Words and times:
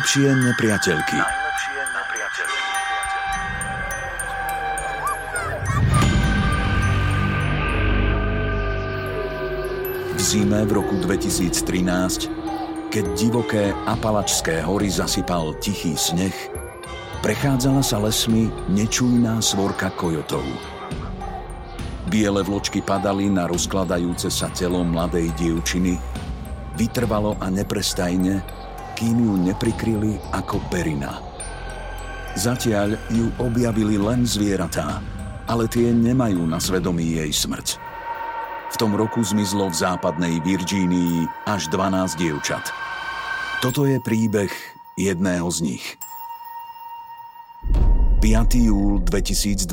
Najlepšie 0.00 0.32
nepriateľky. 0.32 1.18
V 10.16 10.20
zime 10.24 10.64
v 10.64 10.72
roku 10.72 10.96
2013, 11.04 12.32
keď 12.88 13.04
divoké 13.12 13.76
Apalačské 13.84 14.64
hory 14.64 14.88
zasypal 14.88 15.60
tichý 15.60 15.92
sneh, 15.92 16.32
prechádzala 17.20 17.84
sa 17.84 18.00
lesmi 18.00 18.48
nečujná 18.72 19.36
svorka 19.44 19.92
kojotov. 20.00 20.48
Biele 22.08 22.40
vločky 22.40 22.80
padali 22.80 23.28
na 23.28 23.44
rozkladajúce 23.44 24.32
sa 24.32 24.48
telo 24.48 24.80
mladej 24.80 25.28
dievčiny, 25.36 26.00
vytrvalo 26.80 27.36
a 27.36 27.52
neprestajne 27.52 28.59
kým 29.00 29.16
ju 29.16 29.34
neprikryli 29.48 30.20
ako 30.28 30.60
perina. 30.68 31.24
Zatiaľ 32.36 33.00
ju 33.08 33.32
objavili 33.40 33.96
len 33.96 34.28
zvieratá, 34.28 35.00
ale 35.48 35.64
tie 35.72 35.88
nemajú 35.88 36.44
na 36.44 36.60
svedomí 36.60 37.16
jej 37.16 37.32
smrť. 37.32 37.80
V 38.70 38.76
tom 38.76 38.92
roku 38.92 39.24
zmizlo 39.24 39.72
v 39.72 39.80
západnej 39.80 40.44
Virgínii 40.44 41.24
až 41.48 41.72
12 41.72 42.20
dievčat. 42.20 42.68
Toto 43.64 43.88
je 43.88 43.96
príbeh 44.04 44.52
jedného 45.00 45.48
z 45.48 45.58
nich. 45.64 45.96
5. 48.20 48.68
júl 48.68 49.00
2012 49.00 49.64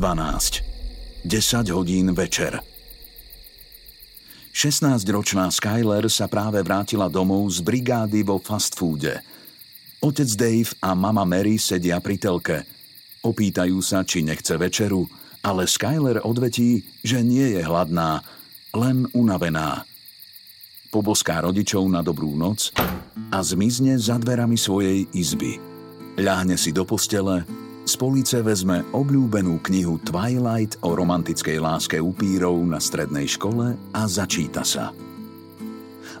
10 1.28 1.76
hodín 1.76 2.16
večer 2.16 2.64
16-ročná 4.58 5.54
Skyler 5.54 6.10
sa 6.10 6.26
práve 6.26 6.58
vrátila 6.66 7.06
domov 7.06 7.46
z 7.46 7.62
brigády 7.62 8.26
vo 8.26 8.42
fast 8.42 8.74
foode. 8.74 9.22
Otec 10.02 10.26
Dave 10.34 10.74
a 10.82 10.98
mama 10.98 11.22
Mary 11.22 11.62
sedia 11.62 12.02
pri 12.02 12.18
telke. 12.18 12.66
Opýtajú 13.22 13.78
sa, 13.78 14.02
či 14.02 14.26
nechce 14.26 14.58
večeru, 14.58 15.06
ale 15.46 15.70
Skyler 15.70 16.26
odvetí, 16.26 16.82
že 17.06 17.22
nie 17.22 17.54
je 17.54 17.62
hladná, 17.62 18.18
len 18.74 19.06
unavená. 19.14 19.86
Poboská 20.90 21.38
rodičov 21.38 21.86
na 21.86 22.02
dobrú 22.02 22.34
noc 22.34 22.74
a 23.30 23.38
zmizne 23.38 23.94
za 23.94 24.18
dverami 24.18 24.58
svojej 24.58 25.06
izby. 25.14 25.62
Ľahne 26.18 26.58
si 26.58 26.74
do 26.74 26.82
postele, 26.82 27.46
z 27.88 27.96
police 27.96 28.36
vezme 28.44 28.84
obľúbenú 28.92 29.64
knihu 29.64 29.96
Twilight 30.04 30.76
o 30.84 30.92
romantickej 30.92 31.56
láske 31.56 31.96
upírov 31.96 32.60
na 32.68 32.76
strednej 32.76 33.24
škole 33.24 33.80
a 33.96 34.02
začíta 34.04 34.60
sa. 34.60 34.92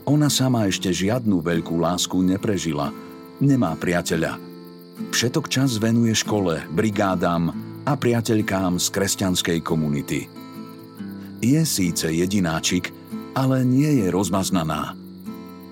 Ona 0.08 0.32
sama 0.32 0.64
ešte 0.64 0.88
žiadnu 0.88 1.44
veľkú 1.44 1.76
lásku 1.76 2.16
neprežila, 2.24 2.88
nemá 3.36 3.76
priateľa. 3.76 4.40
Všetok 5.12 5.52
čas 5.52 5.76
venuje 5.76 6.16
škole, 6.16 6.64
brigádám 6.72 7.52
a 7.84 7.92
priateľkám 7.92 8.80
z 8.80 8.88
kresťanskej 8.88 9.58
komunity. 9.60 10.24
Je 11.44 11.60
síce 11.68 12.08
jedináčik, 12.08 12.88
ale 13.36 13.60
nie 13.68 14.00
je 14.00 14.06
rozmaznaná. 14.08 14.96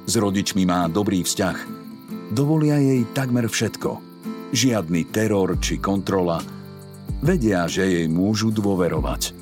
S 0.05 0.13
rodičmi 0.21 0.69
má 0.69 0.93
dobrý 0.93 1.25
vzťah. 1.25 1.57
Dovolia 2.37 2.77
jej 2.77 3.09
takmer 3.17 3.49
všetko– 3.49 4.05
Žiadny 4.55 5.11
teror 5.11 5.59
či 5.59 5.83
kontrola. 5.83 6.39
Vedia, 7.19 7.67
že 7.67 7.83
jej 7.83 8.07
môžu 8.07 8.55
dôverovať. 8.55 9.35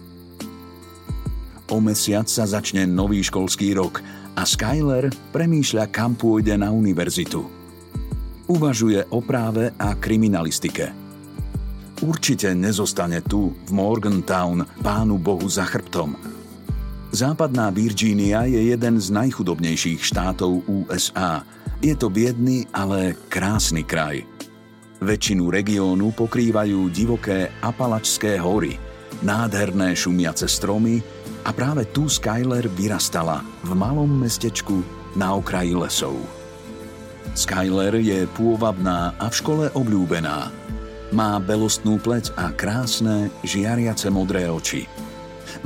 O 1.69 1.76
mesiac 1.76 2.25
sa 2.25 2.48
začne 2.48 2.88
nový 2.88 3.20
školský 3.20 3.76
rok 3.76 4.00
a 4.32 4.48
Skyler 4.48 5.12
premýšľa, 5.28 5.92
kam 5.92 6.16
pôjde 6.16 6.56
na 6.56 6.72
univerzitu. 6.72 7.44
Uvažuje 8.48 9.04
o 9.12 9.20
práve 9.20 9.72
a 9.76 9.92
kriminalistike. 9.92 10.92
Určite 12.00 12.53
nezostane 12.56 13.21
tu, 13.25 13.53
v 13.53 13.71
Morgantown, 13.76 14.65
pánu 14.81 15.21
Bohu 15.21 15.44
za 15.48 15.69
chrbtom. 15.69 16.16
Západná 17.12 17.69
Virgínia 17.71 18.48
je 18.48 18.72
jeden 18.72 18.97
z 19.00 19.09
najchudobnejších 19.12 20.00
štátov 20.00 20.65
USA. 20.66 21.44
Je 21.84 21.92
to 21.92 22.09
biedný, 22.09 22.65
ale 22.72 23.16
krásny 23.28 23.84
kraj– 23.84 24.25
Väčšinu 25.04 25.53
regiónu 25.53 26.16
pokrývajú 26.16 26.88
divoké 26.88 27.53
Apalačské 27.60 28.41
hory, 28.41 28.81
nádherné 29.20 29.92
šumiace 29.92 30.48
stromy 30.48 31.04
a 31.44 31.53
práve 31.53 31.84
tu 31.92 32.09
Skyler 32.09 32.65
vyrastala 32.72 33.44
v 33.69 33.76
malom 33.76 34.09
mestečku 34.09 34.81
na 35.12 35.37
okraji 35.37 35.76
lesov. 35.76 36.16
Skyler 37.37 38.00
je 38.00 38.25
pôvabná 38.32 39.12
a 39.20 39.28
v 39.28 39.34
škole 39.37 39.65
obľúbená. 39.76 40.48
Má 41.12 41.36
belostnú 41.36 42.00
pleť 42.00 42.32
a 42.41 42.48
krásne, 42.56 43.28
žiariace 43.44 44.09
modré 44.09 44.48
oči. 44.48 44.88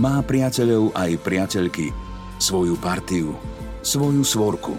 Má 0.03 0.19
priateľov 0.19 0.99
aj 0.99 1.15
priateľky, 1.23 1.95
svoju 2.43 2.75
partiu, 2.83 3.39
svoju 3.87 4.27
svorku. 4.27 4.75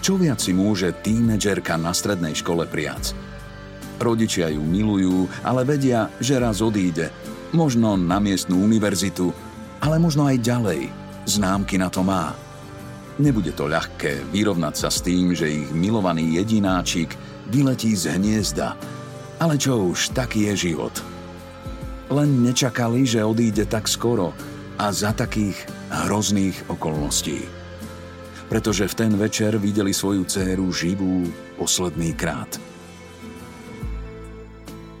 Čo 0.00 0.16
viac 0.16 0.40
si 0.40 0.56
môže 0.56 0.96
tínedžerka 1.04 1.76
na 1.76 1.92
strednej 1.92 2.32
škole 2.32 2.64
prijať? 2.64 3.12
Rodičia 4.00 4.48
ju 4.48 4.64
milujú, 4.64 5.28
ale 5.44 5.60
vedia, 5.68 6.08
že 6.24 6.40
raz 6.40 6.64
odíde. 6.64 7.12
Možno 7.52 8.00
na 8.00 8.16
miestnú 8.16 8.64
univerzitu, 8.64 9.28
ale 9.76 10.00
možno 10.00 10.24
aj 10.24 10.40
ďalej. 10.40 10.88
Známky 11.28 11.76
na 11.76 11.92
to 11.92 12.00
má. 12.00 12.32
Nebude 13.20 13.52
to 13.52 13.68
ľahké 13.68 14.32
vyrovnať 14.32 14.74
sa 14.80 14.88
s 14.88 15.04
tým, 15.04 15.36
že 15.36 15.52
ich 15.52 15.68
milovaný 15.76 16.40
jedináčik 16.40 17.12
vyletí 17.52 17.92
z 17.92 18.16
hniezda. 18.16 18.72
Ale 19.36 19.60
čo 19.60 19.92
už, 19.92 20.16
taký 20.16 20.48
je 20.48 20.72
život. 20.72 20.96
Len 22.08 22.40
nečakali, 22.40 23.04
že 23.04 23.20
odíde 23.20 23.68
tak 23.68 23.84
skoro 23.84 24.32
a 24.80 24.88
za 24.88 25.12
takých 25.12 25.60
hrozných 26.08 26.56
okolností. 26.72 27.44
Pretože 28.48 28.88
v 28.88 28.96
ten 28.96 29.12
večer 29.12 29.60
videli 29.60 29.92
svoju 29.92 30.24
dceru 30.24 30.72
živú 30.72 31.28
posledný 31.60 32.16
krát– 32.16 32.56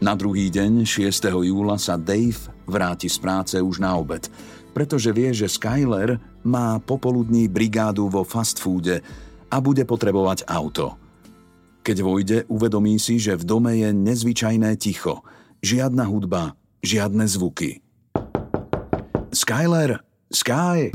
na 0.00 0.16
druhý 0.16 0.48
deň, 0.48 0.88
6. 0.88 1.28
júla, 1.44 1.76
sa 1.76 2.00
Dave 2.00 2.48
vráti 2.64 3.06
z 3.06 3.20
práce 3.20 3.56
už 3.60 3.84
na 3.84 3.92
obed, 3.96 4.32
pretože 4.72 5.12
vie, 5.12 5.28
že 5.36 5.44
Skyler 5.44 6.16
má 6.40 6.80
popoludní 6.80 7.46
brigádu 7.52 8.08
vo 8.08 8.24
fast 8.24 8.56
foode 8.56 9.04
a 9.52 9.56
bude 9.60 9.84
potrebovať 9.84 10.48
auto. 10.48 10.96
Keď 11.84 11.96
vojde, 12.00 12.38
uvedomí 12.48 12.96
si, 12.96 13.20
že 13.20 13.36
v 13.36 13.44
dome 13.44 13.72
je 13.76 13.92
nezvyčajné 13.92 14.76
ticho. 14.80 15.24
Žiadna 15.60 16.04
hudba, 16.08 16.56
žiadne 16.80 17.24
zvuky. 17.28 17.84
Skyler! 19.32 20.00
Sky! 20.30 20.94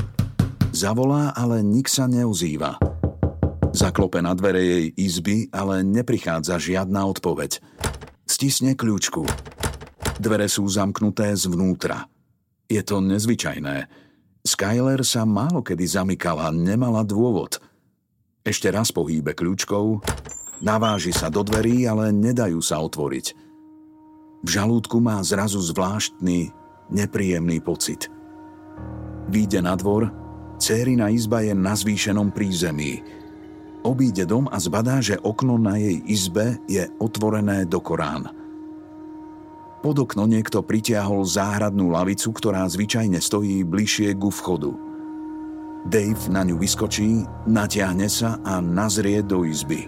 Zavolá, 0.72 1.30
ale 1.36 1.62
nik 1.62 1.86
sa 1.86 2.10
neozýva. 2.10 2.80
Zaklope 3.76 4.24
na 4.24 4.32
dvere 4.32 4.64
jej 4.64 4.86
izby, 4.96 5.52
ale 5.52 5.84
neprichádza 5.84 6.56
žiadna 6.56 7.04
odpoveď. 7.12 7.60
Stisne 8.26 8.74
kľúčku. 8.74 9.22
Dvere 10.18 10.50
sú 10.50 10.66
zamknuté 10.66 11.30
zvnútra. 11.38 12.10
Je 12.66 12.82
to 12.82 12.98
nezvyčajné. 12.98 13.86
Skyler 14.42 15.06
sa 15.06 15.22
málo 15.22 15.62
kedy 15.62 15.86
zamykala, 15.86 16.50
nemala 16.50 17.06
dôvod. 17.06 17.62
Ešte 18.42 18.70
raz 18.74 18.90
pohýbe 18.90 19.30
kľúčkou, 19.30 20.02
naváži 20.58 21.14
sa 21.14 21.30
do 21.30 21.46
dverí, 21.46 21.86
ale 21.86 22.10
nedajú 22.10 22.58
sa 22.58 22.82
otvoriť. 22.82 23.26
V 24.42 24.48
žalúdku 24.50 24.98
má 24.98 25.22
zrazu 25.22 25.62
zvláštny, 25.62 26.50
nepríjemný 26.90 27.62
pocit. 27.62 28.10
Výjde 29.30 29.62
na 29.62 29.78
dvor, 29.78 30.10
cérina 30.58 31.10
izba 31.14 31.42
je 31.46 31.54
na 31.54 31.74
zvýšenom 31.74 32.30
prízemí. 32.34 33.02
Obíde 33.86 34.26
dom 34.26 34.50
a 34.50 34.58
zbadá, 34.58 34.98
že 34.98 35.14
okno 35.22 35.62
na 35.62 35.78
jej 35.78 36.02
izbe 36.10 36.58
je 36.66 36.90
otvorené 36.98 37.62
do 37.70 37.78
Korán. 37.78 38.26
Pod 39.78 40.02
okno 40.02 40.26
niekto 40.26 40.58
pritiahol 40.66 41.22
záhradnú 41.22 41.94
lavicu, 41.94 42.34
ktorá 42.34 42.66
zvyčajne 42.66 43.22
stojí 43.22 43.62
bližšie 43.62 44.18
ku 44.18 44.34
vchodu. 44.34 44.74
Dave 45.86 46.18
na 46.34 46.42
ňu 46.42 46.58
vyskočí, 46.58 47.22
natiahne 47.46 48.10
sa 48.10 48.42
a 48.42 48.58
nazrie 48.58 49.22
do 49.22 49.46
izby. 49.46 49.86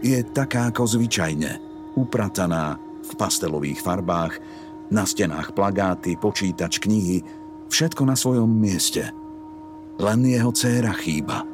Je 0.00 0.16
taká 0.32 0.72
ako 0.72 0.96
zvyčajne, 0.96 1.60
uprataná 2.00 2.80
v 3.04 3.12
pastelových 3.20 3.84
farbách, 3.84 4.40
na 4.88 5.04
stenách 5.04 5.52
plagáty, 5.52 6.16
počítač, 6.16 6.80
knihy, 6.80 7.20
všetko 7.68 8.08
na 8.08 8.16
svojom 8.16 8.48
mieste. 8.48 9.12
Len 10.00 10.20
jeho 10.24 10.48
dcéra 10.48 10.96
chýba. 10.96 11.51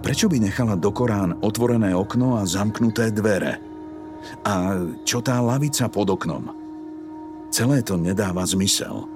Prečo 0.00 0.28
by 0.28 0.38
nechala 0.42 0.76
do 0.76 0.92
Korán 0.92 1.38
otvorené 1.40 1.96
okno 1.96 2.38
a 2.40 2.46
zamknuté 2.46 3.10
dvere? 3.10 3.58
A 4.44 4.76
čo 5.02 5.24
tá 5.24 5.40
lavica 5.40 5.88
pod 5.88 6.12
oknom? 6.12 6.52
Celé 7.50 7.82
to 7.82 7.98
nedáva 7.98 8.46
zmysel. 8.46 9.08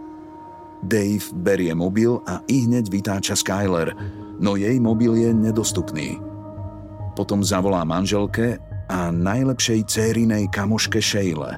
Dave 0.84 1.24
berie 1.32 1.72
mobil 1.72 2.20
a 2.28 2.44
i 2.50 2.68
hneď 2.68 2.92
vytáča 2.92 3.38
Skyler, 3.38 3.96
no 4.36 4.58
jej 4.58 4.76
mobil 4.76 5.16
je 5.16 5.30
nedostupný. 5.32 6.20
Potom 7.16 7.40
zavolá 7.40 7.86
manželke 7.86 8.60
a 8.90 9.08
najlepšej 9.08 9.86
cérinej 9.88 10.50
kamoške 10.52 11.00
Sheile. 11.00 11.56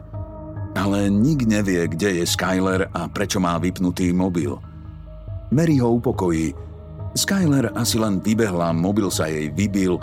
Ale 0.76 1.08
nik 1.08 1.48
nevie, 1.48 1.88
kde 1.88 2.22
je 2.22 2.24
Skyler 2.28 2.92
a 2.92 3.08
prečo 3.08 3.40
má 3.40 3.56
vypnutý 3.56 4.12
mobil. 4.12 4.52
Mary 5.48 5.80
ho 5.80 5.96
upokojí. 5.96 6.52
Skyler 7.16 7.72
asi 7.72 7.96
len 7.96 8.20
vybehla, 8.20 8.76
mobil 8.76 9.08
sa 9.08 9.26
jej 9.26 9.48
vybil, 9.48 9.96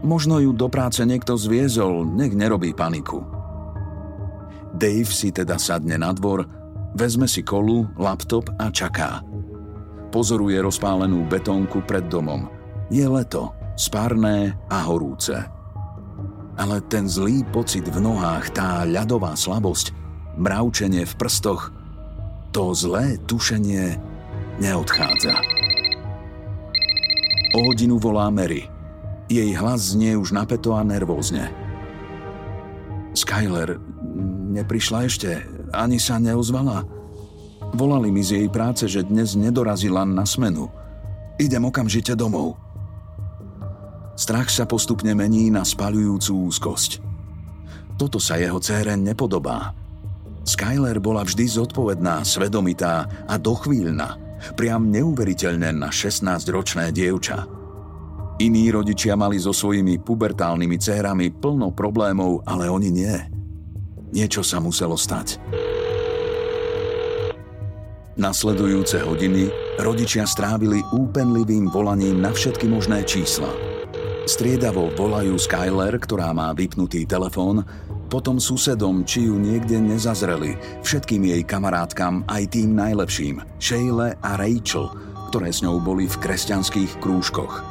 možno 0.00 0.40
ju 0.40 0.56
do 0.56 0.72
práce 0.72 1.04
niekto 1.04 1.36
zviezol, 1.36 2.08
nech 2.08 2.32
nerobí 2.32 2.72
paniku. 2.72 3.20
Dave 4.74 5.06
si 5.06 5.30
teda 5.30 5.60
sadne 5.60 6.00
na 6.00 6.10
dvor, 6.16 6.48
Vezme 6.94 7.26
si 7.26 7.42
kolu, 7.42 7.90
laptop 7.98 8.54
a 8.54 8.70
čaká. 8.70 9.18
Pozoruje 10.14 10.62
rozpálenú 10.62 11.26
betónku 11.26 11.82
pred 11.82 12.06
domom. 12.06 12.46
Je 12.86 13.02
leto, 13.02 13.50
spárne 13.74 14.54
a 14.70 14.86
horúce. 14.86 15.34
Ale 16.54 16.78
ten 16.86 17.10
zlý 17.10 17.42
pocit 17.50 17.82
v 17.90 17.98
nohách, 17.98 18.54
tá 18.54 18.86
ľadová 18.86 19.34
slabosť, 19.34 19.90
mravčenie 20.38 21.02
v 21.02 21.14
prstoch, 21.18 21.74
to 22.54 22.70
zlé 22.78 23.18
tušenie 23.26 23.98
neodchádza. 24.62 25.34
O 27.54 27.70
hodinu 27.70 28.02
volá 28.02 28.26
Mary. 28.34 28.66
Jej 29.30 29.54
hlas 29.54 29.94
znie 29.94 30.18
už 30.18 30.34
napeto 30.34 30.74
a 30.74 30.82
nervózne. 30.82 31.54
Skyler, 33.14 33.78
neprišla 34.50 35.06
ešte, 35.06 35.38
ani 35.70 36.02
sa 36.02 36.18
neozvala. 36.18 36.82
Volali 37.78 38.10
mi 38.10 38.26
z 38.26 38.42
jej 38.42 38.48
práce, 38.50 38.90
že 38.90 39.06
dnes 39.06 39.38
nedorazila 39.38 40.02
na 40.02 40.26
smenu. 40.26 40.66
Idem 41.38 41.62
okamžite 41.62 42.18
domov. 42.18 42.58
Strach 44.18 44.50
sa 44.50 44.66
postupne 44.66 45.14
mení 45.14 45.54
na 45.54 45.62
spaľujúcu 45.62 46.50
úzkosť. 46.50 46.98
Toto 47.94 48.18
sa 48.18 48.34
jeho 48.34 48.58
cére 48.58 48.98
nepodobá. 48.98 49.78
Skyler 50.42 50.98
bola 50.98 51.22
vždy 51.22 51.46
zodpovedná, 51.46 52.26
svedomitá 52.26 53.06
a 53.30 53.38
dochvíľna, 53.38 54.23
priam 54.52 54.92
neuveriteľne 54.92 55.72
na 55.72 55.88
16-ročné 55.88 56.92
dievča. 56.92 57.48
Iní 58.44 58.68
rodičia 58.68 59.16
mali 59.16 59.40
so 59.40 59.56
svojimi 59.56 60.02
pubertálnymi 60.02 60.76
cérami 60.76 61.32
plno 61.32 61.72
problémov, 61.72 62.44
ale 62.44 62.68
oni 62.68 62.90
nie. 62.92 63.16
Niečo 64.12 64.44
sa 64.44 64.60
muselo 64.60 65.00
stať. 65.00 65.40
Nasledujúce 68.14 69.02
hodiny 69.02 69.50
rodičia 69.82 70.22
strávili 70.22 70.78
úpenlivým 70.94 71.66
volaním 71.66 72.22
na 72.22 72.30
všetky 72.30 72.70
možné 72.70 73.02
čísla. 73.02 73.50
Striedavo 74.24 74.88
volajú 74.94 75.34
Skyler, 75.36 75.98
ktorá 75.98 76.30
má 76.30 76.54
vypnutý 76.54 77.04
telefón, 77.10 77.66
potom 78.06 78.38
susedom, 78.38 79.02
či 79.02 79.26
ju 79.26 79.36
niekde 79.36 79.80
nezazreli, 79.80 80.56
všetkým 80.84 81.24
jej 81.28 81.42
kamarátkam, 81.42 82.22
aj 82.30 82.54
tým 82.54 82.76
najlepším, 82.76 83.42
Sheile 83.58 84.16
a 84.20 84.30
Rachel, 84.36 84.88
ktoré 85.32 85.50
s 85.50 85.60
ňou 85.60 85.82
boli 85.82 86.06
v 86.06 86.20
kresťanských 86.20 87.00
krúžkoch. 87.02 87.64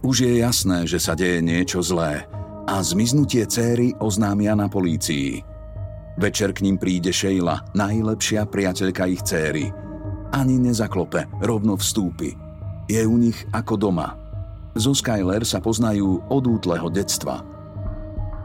Už 0.00 0.24
je 0.24 0.40
jasné, 0.40 0.88
že 0.88 0.96
sa 0.96 1.12
deje 1.12 1.44
niečo 1.44 1.84
zlé– 1.84 2.22
a 2.70 2.78
zmiznutie 2.86 3.42
céry 3.50 3.98
oznámia 3.98 4.54
na 4.54 4.70
polícii. 4.70 5.42
Večer 6.14 6.54
k 6.54 6.62
ním 6.62 6.78
príde 6.78 7.10
Sheila, 7.10 7.66
najlepšia 7.74 8.46
priateľka 8.46 9.10
ich 9.10 9.26
céry. 9.26 9.74
Ani 10.30 10.54
nezaklope, 10.62 11.26
rovno 11.42 11.74
vstúpi. 11.74 12.30
Je 12.86 13.02
u 13.02 13.18
nich 13.18 13.42
ako 13.50 13.74
doma. 13.74 14.14
Zo 14.78 14.94
Skyler 14.94 15.42
sa 15.42 15.58
poznajú 15.58 16.30
od 16.30 16.44
útleho 16.46 16.86
detstva. 16.86 17.42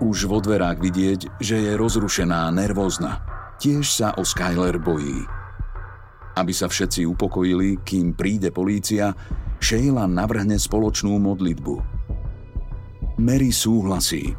Už 0.04 0.28
vo 0.28 0.44
dverách 0.44 0.84
vidieť, 0.84 1.40
že 1.40 1.56
je 1.60 1.72
rozrušená, 1.80 2.52
nervózna. 2.52 3.24
Tiež 3.62 3.88
sa 3.88 4.12
o 4.20 4.28
Skyler 4.28 4.76
bojí. 4.80 5.24
Aby 6.36 6.52
sa 6.52 6.68
všetci 6.68 7.08
upokojili, 7.08 7.80
kým 7.84 8.12
príde 8.12 8.52
polícia, 8.52 9.16
Sheila 9.64 10.04
navrhne 10.04 10.60
spoločnú 10.60 11.16
modlitbu– 11.16 11.76
Mary 13.16 13.48
súhlasí. 13.48 14.36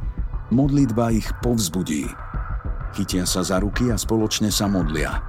Modlitba 0.52 1.08
ich 1.08 1.24
povzbudí. 1.40 2.04
Chytia 2.92 3.24
sa 3.24 3.40
za 3.40 3.56
ruky 3.56 3.88
a 3.88 3.96
spoločne 3.96 4.52
sa 4.52 4.68
modlia. 4.68 5.24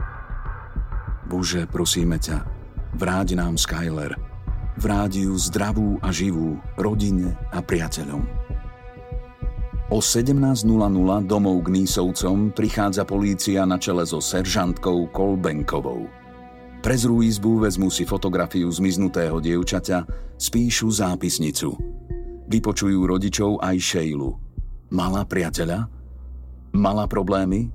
Bože, 1.32 1.64
prosíme 1.64 2.20
ťa, 2.20 2.44
vráť 3.00 3.40
nám 3.40 3.56
Skyler. 3.56 4.20
Vráť 4.76 5.24
ju 5.24 5.34
zdravú 5.40 5.96
a 6.04 6.12
živú 6.12 6.60
rodine 6.76 7.40
a 7.56 7.64
priateľom. 7.64 8.28
O 9.88 10.04
17.00 10.04 10.68
domov 11.24 11.64
k 11.64 11.68
Nísovcom 11.72 12.52
prichádza 12.52 13.08
polícia 13.08 13.64
na 13.64 13.80
čele 13.80 14.04
so 14.04 14.20
seržantkou 14.20 15.08
Kolbenkovou. 15.16 16.12
Prezrú 16.84 17.24
izbu, 17.24 17.64
vezmú 17.64 17.88
si 17.88 18.04
fotografiu 18.04 18.68
zmiznutého 18.68 19.40
dievčaťa, 19.40 20.04
spíšu 20.38 20.92
zápisnicu– 20.92 21.72
Vypočujú 22.48 23.04
rodičov 23.04 23.60
aj 23.60 23.76
Šejlu. 23.76 24.32
Mala 24.96 25.28
priateľa? 25.28 25.84
Mala 26.80 27.04
problémy? 27.04 27.68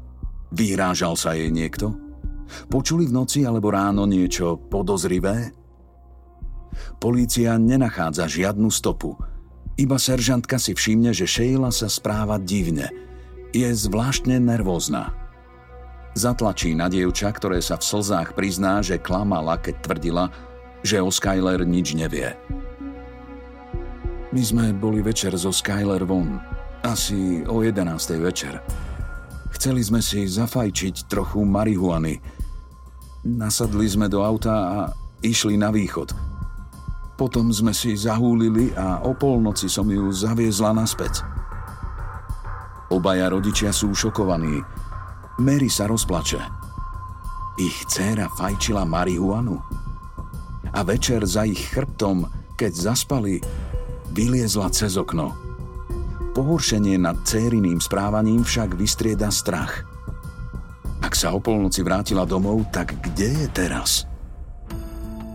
Vyhrážal 0.48 1.12
sa 1.12 1.36
jej 1.36 1.52
niekto? 1.52 1.92
Počuli 2.72 3.04
v 3.04 3.12
noci 3.12 3.44
alebo 3.44 3.68
ráno 3.68 4.08
niečo 4.08 4.56
podozrivé? 4.56 5.52
Polícia 6.96 7.60
nenachádza 7.60 8.24
žiadnu 8.24 8.72
stopu. 8.72 9.12
Iba 9.80 9.96
seržantka 9.96 10.60
si 10.60 10.76
všimne, 10.76 11.16
že 11.16 11.24
Sheila 11.24 11.72
sa 11.72 11.88
správa 11.88 12.36
divne. 12.36 12.92
Je 13.56 13.68
zvláštne 13.68 14.36
nervózna. 14.36 15.16
Zatlačí 16.12 16.76
na 16.76 16.92
dievča, 16.92 17.32
ktoré 17.32 17.64
sa 17.64 17.80
v 17.80 17.88
slzách 17.88 18.36
prizná, 18.36 18.84
že 18.84 19.00
klamala, 19.00 19.56
keď 19.56 19.74
tvrdila, 19.80 20.24
že 20.84 21.00
o 21.00 21.08
Skyler 21.08 21.64
nič 21.64 21.96
nevie. 21.96 22.36
My 24.32 24.42
sme 24.44 24.76
boli 24.76 25.00
večer 25.00 25.32
zo 25.36 25.52
Skyler 25.52 26.04
von, 26.04 26.36
asi 26.84 27.44
o 27.48 27.64
11. 27.64 27.88
večer. 28.20 28.60
Chceli 29.56 29.84
sme 29.84 30.00
si 30.04 30.24
zafajčiť 30.24 31.08
trochu 31.08 31.44
marihuany. 31.44 32.20
Nasadli 33.22 33.86
sme 33.88 34.08
do 34.08 34.24
auta 34.24 34.52
a 34.52 34.78
išli 35.22 35.56
na 35.56 35.70
východ. 35.70 36.31
Potom 37.16 37.52
sme 37.52 37.76
si 37.76 37.92
zahúlili 37.94 38.72
a 38.72 39.04
o 39.04 39.12
polnoci 39.12 39.68
som 39.68 39.86
ju 39.86 40.08
zaviezla 40.10 40.72
naspäť. 40.72 41.22
Obaja 42.92 43.32
rodičia 43.32 43.72
sú 43.72 43.96
šokovaní. 43.96 44.60
Mary 45.40 45.72
sa 45.72 45.88
rozplače. 45.88 46.40
Ich 47.56 47.88
dcéra 47.88 48.28
fajčila 48.32 48.84
marihuanu. 48.84 49.56
A 50.72 50.80
večer 50.84 51.24
za 51.24 51.44
ich 51.44 51.72
chrbtom, 51.72 52.28
keď 52.56 52.72
zaspali, 52.92 53.40
vyliezla 54.12 54.68
cez 54.72 54.96
okno. 55.00 55.32
Pohoršenie 56.32 56.96
nad 56.96 57.16
cériným 57.28 57.80
správaním 57.80 58.44
však 58.44 58.76
vystrieda 58.76 59.28
strach. 59.28 59.84
Ak 61.04 61.12
sa 61.12 61.32
o 61.36 61.40
polnoci 61.40 61.84
vrátila 61.84 62.24
domov, 62.24 62.68
tak 62.72 62.96
kde 63.04 63.36
je 63.44 63.48
teraz? 63.52 64.08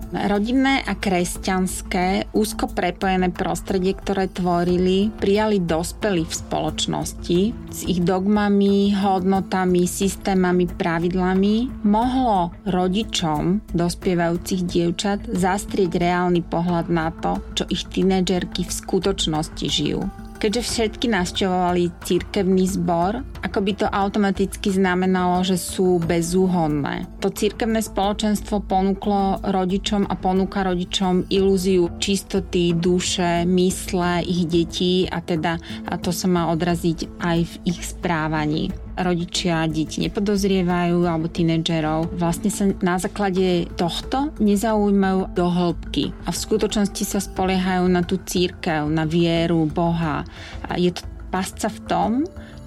Rodinné 0.08 0.88
a 0.88 0.96
kresťanské, 0.96 2.32
úzko 2.32 2.72
prepojené 2.72 3.28
prostredie, 3.28 3.92
ktoré 3.92 4.32
tvorili, 4.32 5.12
prijali 5.12 5.60
dospelí 5.60 6.24
v 6.24 6.32
spoločnosti 6.32 7.40
s 7.68 7.80
ich 7.84 8.00
dogmami, 8.00 8.96
hodnotami, 8.96 9.84
systémami, 9.84 10.72
pravidlami, 10.72 11.84
mohlo 11.84 12.56
rodičom 12.64 13.68
dospievajúcich 13.76 14.64
dievčat 14.64 15.28
zastrieť 15.28 16.00
reálny 16.00 16.40
pohľad 16.40 16.88
na 16.88 17.12
to, 17.12 17.44
čo 17.60 17.64
ich 17.68 17.84
tínedžerky 17.92 18.64
v 18.64 18.72
skutočnosti 18.72 19.68
žijú. 19.68 20.08
Keďže 20.38 20.62
všetky 20.62 21.10
navštevovali 21.10 21.90
církevný 22.06 22.70
zbor, 22.70 23.26
ako 23.42 23.60
by 23.66 23.72
to 23.74 23.88
automaticky 23.90 24.70
znamenalo, 24.70 25.42
že 25.42 25.58
sú 25.58 25.98
bezúhonné. 25.98 27.10
To 27.26 27.34
církevné 27.34 27.82
spoločenstvo 27.82 28.62
ponúklo 28.70 29.42
rodičom 29.42 30.06
a 30.06 30.14
ponúka 30.14 30.62
rodičom 30.62 31.26
ilúziu 31.34 31.90
čistoty 31.98 32.78
duše, 32.78 33.50
mysle 33.50 34.22
ich 34.30 34.46
detí 34.46 35.10
a 35.10 35.26
teda 35.26 35.58
a 35.90 35.94
to 35.98 36.14
sa 36.14 36.30
má 36.30 36.54
odraziť 36.54 37.18
aj 37.18 37.38
v 37.42 37.54
ich 37.74 37.82
správaní 37.82 38.87
rodičia 38.98 39.70
deti 39.70 40.02
nepodozrievajú 40.02 41.06
alebo 41.06 41.30
tínedžerov, 41.30 42.18
vlastne 42.18 42.50
sa 42.50 42.66
na 42.82 42.98
základe 42.98 43.70
tohto 43.78 44.34
nezaujímajú 44.42 45.38
do 45.38 45.46
hĺbky 45.46 46.12
a 46.26 46.30
v 46.34 46.38
skutočnosti 46.38 47.04
sa 47.06 47.20
spoliehajú 47.22 47.86
na 47.86 48.02
tú 48.02 48.18
církev, 48.22 48.90
na 48.90 49.06
vieru 49.06 49.70
Boha. 49.70 50.26
A 50.66 50.76
je 50.76 50.90
to 50.90 51.06
pasca 51.30 51.70
v 51.70 51.80
tom, 51.86 52.12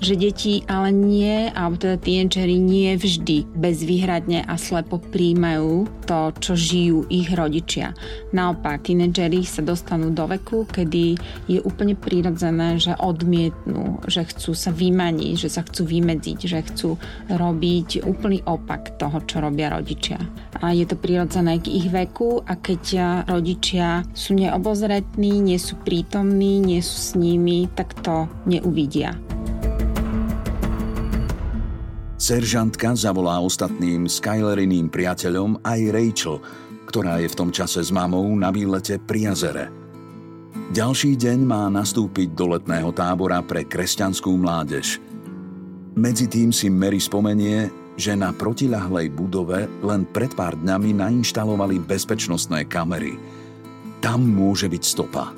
že 0.00 0.16
deti 0.16 0.64
ale 0.66 0.90
nie, 0.90 1.52
alebo 1.52 1.76
teda 1.76 2.00
tínedžeri 2.00 2.56
nie 2.56 2.96
vždy 2.96 3.44
bezvýhradne 3.52 4.48
a 4.48 4.56
slepo 4.56 4.96
príjmajú 4.98 5.86
to, 6.08 6.32
čo 6.40 6.52
žijú 6.56 6.98
ich 7.12 7.28
rodičia. 7.30 7.92
Naopak, 8.32 8.88
tínedžeri 8.88 9.44
sa 9.44 9.60
dostanú 9.60 10.10
do 10.10 10.24
veku, 10.26 10.64
kedy 10.66 11.20
je 11.46 11.60
úplne 11.62 11.94
prirodzené, 11.94 12.80
že 12.80 12.96
odmietnú, 12.96 14.00
že 14.08 14.24
chcú 14.24 14.56
sa 14.56 14.72
vymaniť, 14.72 15.46
že 15.46 15.48
sa 15.52 15.62
chcú 15.62 15.84
vymedziť, 15.86 16.38
že 16.48 16.58
chcú 16.64 16.96
robiť 17.28 18.02
úplný 18.08 18.40
opak 18.48 18.96
toho, 18.96 19.20
čo 19.28 19.44
robia 19.44 19.70
rodičia. 19.70 20.18
A 20.64 20.72
je 20.72 20.88
to 20.88 20.96
prirodzené 20.96 21.60
k 21.60 21.72
ich 21.72 21.88
veku 21.92 22.40
a 22.44 22.56
keď 22.56 22.82
rodičia 23.28 24.02
sú 24.16 24.32
neobozretní, 24.36 25.40
nie 25.40 25.60
sú 25.60 25.76
prítomní, 25.80 26.60
nie 26.60 26.80
sú 26.80 26.96
s 26.96 27.10
nimi, 27.16 27.68
tak 27.76 27.96
to 28.00 28.28
neuvidia. 28.48 29.16
Seržantka 32.30 32.94
zavolá 32.94 33.42
ostatným 33.42 34.06
Skyleriným 34.06 34.86
priateľom 34.86 35.66
aj 35.66 35.80
Rachel, 35.90 36.38
ktorá 36.86 37.18
je 37.18 37.26
v 37.26 37.34
tom 37.34 37.50
čase 37.50 37.82
s 37.82 37.90
mamou 37.90 38.22
na 38.38 38.54
výlete 38.54 39.02
pri 39.02 39.34
jazere. 39.34 39.66
Ďalší 40.70 41.18
deň 41.18 41.38
má 41.42 41.66
nastúpiť 41.66 42.30
do 42.30 42.54
letného 42.54 42.94
tábora 42.94 43.42
pre 43.42 43.66
kresťanskú 43.66 44.30
mládež. 44.38 45.02
Medzi 45.98 46.30
tým 46.30 46.54
si 46.54 46.70
Mary 46.70 47.02
spomenie, 47.02 47.66
že 47.98 48.14
na 48.14 48.30
protiľahlej 48.30 49.10
budove 49.10 49.66
len 49.82 50.06
pred 50.06 50.30
pár 50.30 50.54
dňami 50.54 51.02
nainštalovali 51.02 51.82
bezpečnostné 51.82 52.62
kamery. 52.70 53.18
Tam 53.98 54.22
môže 54.22 54.70
byť 54.70 54.82
stopa. 54.86 55.34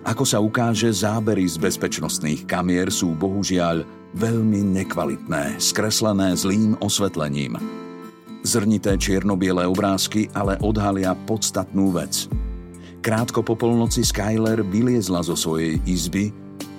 Ako 0.00 0.24
sa 0.24 0.40
ukáže, 0.40 0.88
zábery 0.88 1.44
z 1.44 1.60
bezpečnostných 1.60 2.48
kamier 2.48 2.88
sú 2.88 3.12
bohužiaľ 3.12 3.84
veľmi 4.16 4.64
nekvalitné, 4.80 5.60
skreslené 5.60 6.32
zlým 6.32 6.72
osvetlením. 6.80 7.60
Zrnité 8.40 8.96
čierno-biele 8.96 9.68
obrázky 9.68 10.32
ale 10.32 10.56
odhalia 10.64 11.12
podstatnú 11.28 11.92
vec. 11.92 12.24
Krátko 13.04 13.44
po 13.44 13.54
polnoci 13.54 14.00
Skyler 14.00 14.64
vyliezla 14.64 15.20
zo 15.20 15.36
svojej 15.36 15.78
izby, 15.84 16.32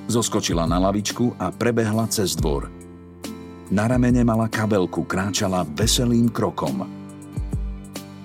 zoskočila 0.09 0.65
na 0.65 0.81
lavičku 0.89 1.37
a 1.37 1.53
prebehla 1.53 2.09
cez 2.09 2.33
dvor. 2.33 2.73
Na 3.69 3.85
ramene 3.85 4.25
mala 4.25 4.49
kabelku, 4.49 5.05
kráčala 5.05 5.61
veselým 5.77 6.33
krokom. 6.33 6.89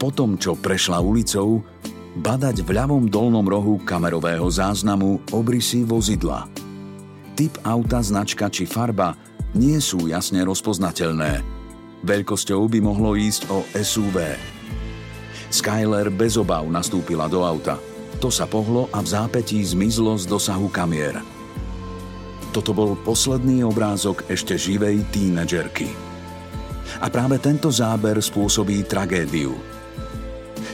Potom, 0.00 0.40
čo 0.40 0.56
prešla 0.56 1.04
ulicou, 1.04 1.60
badať 2.16 2.64
v 2.64 2.70
ľavom 2.74 3.06
dolnom 3.12 3.44
rohu 3.44 3.76
kamerového 3.84 4.48
záznamu 4.48 5.20
obrysy 5.30 5.84
vozidla– 5.84 6.48
typ 7.34 7.58
auta, 7.66 8.00
značka 8.04 8.48
či 8.52 8.68
farba 8.68 9.16
nie 9.52 9.76
sú 9.80 10.08
jasne 10.08 10.40
rozpoznateľné. 10.48 11.44
Veľkosťou 12.02 12.66
by 12.66 12.78
mohlo 12.82 13.14
ísť 13.14 13.52
o 13.52 13.62
SUV. 13.76 14.34
Skyler 15.52 16.08
bez 16.08 16.40
obav 16.40 16.64
nastúpila 16.66 17.28
do 17.28 17.44
auta. 17.44 17.76
To 18.18 18.32
sa 18.32 18.48
pohlo 18.48 18.88
a 18.90 19.04
v 19.04 19.08
zápetí 19.12 19.60
zmizlo 19.60 20.16
z 20.16 20.24
dosahu 20.24 20.72
kamier. 20.72 21.20
Toto 22.52 22.76
bol 22.76 22.96
posledný 23.00 23.64
obrázok 23.64 24.28
ešte 24.28 24.56
živej 24.56 25.04
tínedžerky. 25.12 25.88
A 27.00 27.08
práve 27.08 27.40
tento 27.40 27.72
záber 27.72 28.20
spôsobí 28.20 28.84
tragédiu. 28.84 29.56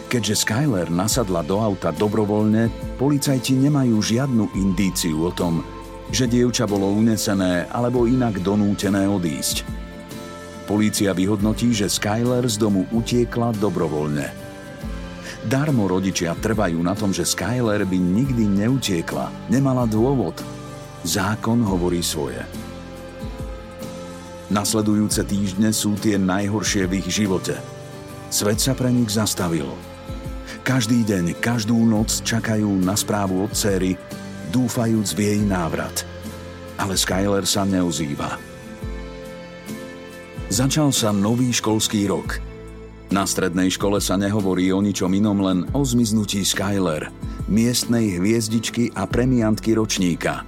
Keďže 0.08 0.42
Skyler 0.42 0.88
nasadla 0.88 1.44
do 1.44 1.60
auta 1.60 1.92
dobrovoľne, 1.92 2.72
policajti 2.96 3.54
nemajú 3.54 4.00
žiadnu 4.00 4.56
indíciu 4.56 5.28
o 5.28 5.30
tom, 5.30 5.60
že 6.08 6.24
dievča 6.24 6.64
bolo 6.64 6.88
unesené 6.92 7.68
alebo 7.68 8.08
inak 8.08 8.40
donútené 8.40 9.04
odísť. 9.04 9.64
Polícia 10.68 11.16
vyhodnotí, 11.16 11.72
že 11.72 11.88
Skyler 11.88 12.44
z 12.44 12.60
domu 12.60 12.84
utiekla 12.92 13.56
dobrovoľne. 13.56 14.28
Darmo 15.48 15.88
rodičia 15.88 16.36
trvajú 16.36 16.76
na 16.84 16.92
tom, 16.92 17.08
že 17.08 17.24
Skyler 17.24 17.88
by 17.88 17.96
nikdy 17.96 18.44
neutiekla, 18.44 19.32
nemala 19.48 19.88
dôvod. 19.88 20.36
Zákon 21.08 21.64
hovorí 21.64 22.04
svoje. 22.04 22.44
Nasledujúce 24.52 25.24
týždne 25.24 25.72
sú 25.72 25.96
tie 25.96 26.20
najhoršie 26.20 26.84
v 26.88 27.00
ich 27.00 27.08
živote. 27.08 27.56
Svet 28.28 28.60
sa 28.60 28.76
pre 28.76 28.92
nich 28.92 29.08
zastavil. 29.08 29.68
Každý 30.64 31.00
deň, 31.04 31.40
každú 31.40 31.76
noc 31.80 32.20
čakajú 32.28 32.68
na 32.84 32.92
správu 32.92 33.48
od 33.48 33.52
céry, 33.56 33.96
dúfajúc 34.50 35.14
v 35.14 35.20
jej 35.34 35.40
návrat. 35.44 36.04
Ale 36.78 36.94
Skyler 36.94 37.44
sa 37.44 37.66
neozýva. 37.66 38.38
Začal 40.48 40.94
sa 40.96 41.12
nový 41.12 41.52
školský 41.52 42.08
rok. 42.08 42.40
Na 43.08 43.24
strednej 43.24 43.72
škole 43.72 44.00
sa 44.00 44.16
nehovorí 44.16 44.72
o 44.72 44.80
ničom 44.80 45.12
inom, 45.12 45.40
len 45.40 45.58
o 45.72 45.80
zmiznutí 45.84 46.44
Skyler, 46.44 47.08
miestnej 47.48 48.20
hviezdičky 48.20 48.92
a 48.96 49.08
premiantky 49.08 49.76
ročníka. 49.76 50.44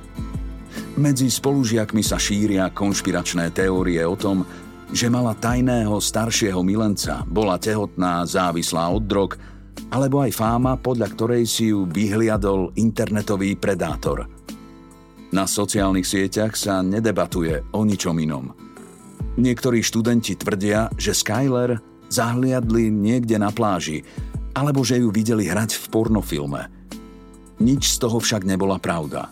Medzi 1.01 1.33
spolužiakmi 1.33 2.05
sa 2.05 2.21
šíria 2.21 2.69
konšpiračné 2.73 3.53
teórie 3.57 4.05
o 4.05 4.17
tom, 4.17 4.45
že 4.91 5.07
mala 5.07 5.33
tajného 5.39 5.97
staršieho 5.97 6.61
milenca, 6.67 7.23
bola 7.25 7.57
tehotná, 7.57 8.27
závislá 8.27 8.91
od 8.91 9.05
drog 9.07 9.39
alebo 9.91 10.23
aj 10.23 10.33
fáma, 10.35 10.79
podľa 10.79 11.09
ktorej 11.15 11.45
si 11.47 11.75
ju 11.75 11.87
vyhliadol 11.87 12.71
internetový 12.79 13.59
predátor. 13.59 14.27
Na 15.31 15.47
sociálnych 15.47 16.07
sieťach 16.07 16.59
sa 16.59 16.83
nedebatuje 16.83 17.63
o 17.75 17.87
ničom 17.87 18.19
inom. 18.19 18.51
Niektorí 19.39 19.79
študenti 19.83 20.35
tvrdia, 20.35 20.91
že 20.99 21.15
Skyler 21.15 21.79
zahliadli 22.11 22.91
niekde 22.91 23.39
na 23.39 23.55
pláži, 23.55 24.03
alebo 24.59 24.83
že 24.83 24.99
ju 24.99 25.15
videli 25.15 25.47
hrať 25.47 25.79
v 25.79 25.85
pornofilme. 25.95 26.63
Nič 27.63 27.95
z 27.95 27.97
toho 28.03 28.19
však 28.19 28.43
nebola 28.43 28.83
pravda. 28.83 29.31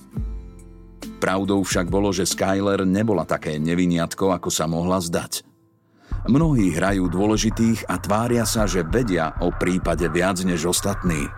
Pravdou 1.19 1.67
však 1.67 1.91
bolo, 1.91 2.15
že 2.15 2.29
Skyler 2.29 2.87
nebola 2.87 3.27
také 3.27 3.59
neviniatko, 3.59 4.31
ako 4.39 4.55
sa 4.55 4.71
mohla 4.71 5.03
zdať. 5.03 5.48
Mnohí 6.27 6.75
hrajú 6.75 7.07
dôležitých 7.07 7.87
a 7.87 8.03
tvária 8.03 8.43
sa, 8.43 8.67
že 8.67 8.83
vedia 8.83 9.39
o 9.39 9.55
prípade 9.55 10.11
viac 10.11 10.43
než 10.43 10.75
ostatní. 10.75 11.31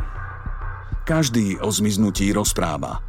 Každý 1.05 1.61
o 1.61 1.69
zmiznutí 1.69 2.33
rozpráva. 2.33 3.05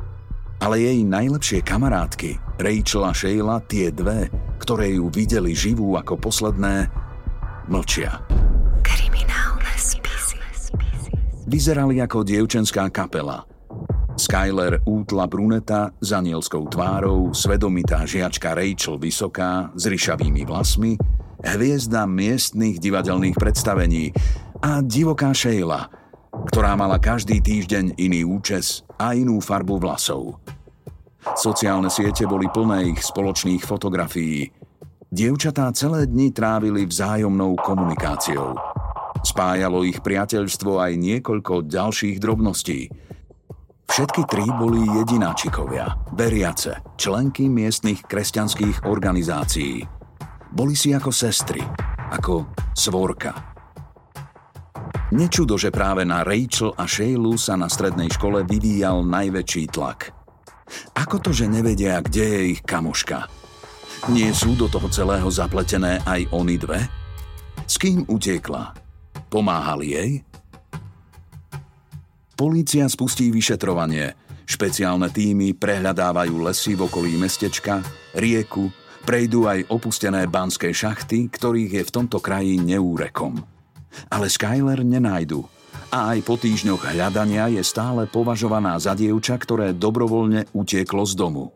Ale 0.61 0.83
jej 0.83 1.01
najlepšie 1.01 1.63
kamarátky, 1.63 2.37
Rachel 2.59 3.03
a 3.07 3.13
Sheila, 3.15 3.57
tie 3.65 3.89
dve, 3.89 4.29
ktoré 4.61 4.99
ju 4.99 5.09
videli 5.09 5.55
živú 5.55 5.97
ako 5.97 6.21
posledné, 6.21 6.91
mlčia. 7.71 8.21
Kriminálne 8.85 9.73
spisy. 9.73 10.37
Vyzerali 11.49 11.97
ako 12.03 12.21
dievčenská 12.21 12.91
kapela. 12.93 13.47
Skyler 14.21 14.85
útla 14.85 15.25
bruneta 15.25 15.89
s 15.97 16.13
anielskou 16.13 16.69
tvárou, 16.69 17.33
svedomitá 17.33 18.05
žiačka 18.05 18.53
Rachel 18.53 19.01
vysoká, 19.01 19.73
s 19.73 19.89
ryšavými 19.89 20.45
vlasmi 20.45 20.93
hviezda 21.43 22.05
miestnych 22.05 22.77
divadelných 22.77 23.37
predstavení 23.37 24.13
a 24.61 24.79
divoká 24.85 25.33
Sheila, 25.33 25.89
ktorá 26.53 26.77
mala 26.77 27.01
každý 27.01 27.41
týždeň 27.41 27.97
iný 27.99 28.23
účes 28.23 28.85
a 29.01 29.17
inú 29.17 29.41
farbu 29.41 29.81
vlasov. 29.81 30.39
Sociálne 31.37 31.89
siete 31.93 32.25
boli 32.25 32.49
plné 32.49 32.97
ich 32.97 33.01
spoločných 33.05 33.61
fotografií. 33.61 34.49
Dievčatá 35.11 35.69
celé 35.75 36.07
dni 36.07 36.33
trávili 36.33 36.87
vzájomnou 36.87 37.59
komunikáciou. 37.59 38.57
Spájalo 39.21 39.85
ich 39.85 40.01
priateľstvo 40.01 40.81
aj 40.81 40.93
niekoľko 40.97 41.69
ďalších 41.69 42.17
drobností. 42.17 42.89
Všetky 43.91 44.23
tri 44.23 44.47
boli 44.55 44.81
jedináčikovia, 44.87 45.93
veriace, 46.15 46.79
členky 46.95 47.51
miestnych 47.51 48.01
kresťanských 48.07 48.87
organizácií. 48.87 50.00
Boli 50.51 50.75
si 50.75 50.91
ako 50.91 51.15
sestry, 51.15 51.63
ako 52.11 52.51
svorka. 52.75 53.31
Nečudo, 55.15 55.55
že 55.55 55.71
práve 55.71 56.03
na 56.03 56.27
Rachel 56.27 56.75
a 56.75 56.83
Shaylu 56.83 57.39
sa 57.39 57.55
na 57.55 57.71
strednej 57.71 58.11
škole 58.11 58.43
vyvíjal 58.43 59.03
najväčší 59.07 59.71
tlak. 59.71 60.11
Ako 60.95 61.23
to, 61.23 61.31
že 61.31 61.47
nevedia, 61.51 62.03
kde 62.03 62.23
je 62.23 62.41
ich 62.55 62.61
kamoška? 62.63 63.31
Nie 64.11 64.35
sú 64.35 64.59
do 64.59 64.67
toho 64.67 64.91
celého 64.91 65.27
zapletené 65.31 66.03
aj 66.03 66.27
oni 66.35 66.55
dve? 66.59 66.83
S 67.63 67.79
kým 67.79 68.03
utiekla? 68.11 68.75
Pomáhali 69.31 69.87
jej? 69.95 70.11
Polícia 72.35 72.83
spustí 72.91 73.31
vyšetrovanie. 73.31 74.19
Špeciálne 74.43 75.07
týmy 75.07 75.55
prehľadávajú 75.55 76.35
lesy 76.43 76.75
v 76.75 76.91
okolí 76.91 77.15
mestečka, 77.15 77.79
rieku, 78.19 78.67
prejdú 79.03 79.49
aj 79.49 79.67
opustené 79.67 80.29
banské 80.29 80.71
šachty, 80.71 81.27
ktorých 81.27 81.81
je 81.81 81.83
v 81.83 81.93
tomto 81.93 82.21
kraji 82.21 82.61
neúrekom. 82.61 83.41
Ale 84.07 84.31
Skyler 84.31 84.85
nenájdu 84.85 85.43
a 85.91 86.15
aj 86.15 86.19
po 86.23 86.39
týždňoch 86.39 86.95
hľadania 86.95 87.51
je 87.51 87.63
stále 87.67 88.07
považovaná 88.07 88.79
za 88.79 88.95
dievča, 88.95 89.35
ktoré 89.35 89.75
dobrovoľne 89.75 90.47
utieklo 90.55 91.03
z 91.03 91.13
domu. 91.19 91.51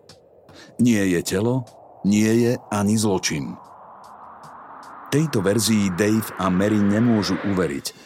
Nie 0.84 1.08
je 1.08 1.22
telo, 1.24 1.64
nie 2.04 2.28
je 2.44 2.52
ani 2.68 3.00
zločin. 3.00 3.56
Tejto 5.08 5.40
verzii 5.40 5.96
Dave 5.96 6.28
a 6.36 6.52
Mary 6.52 6.76
nemôžu 6.76 7.40
uveriť, 7.48 8.06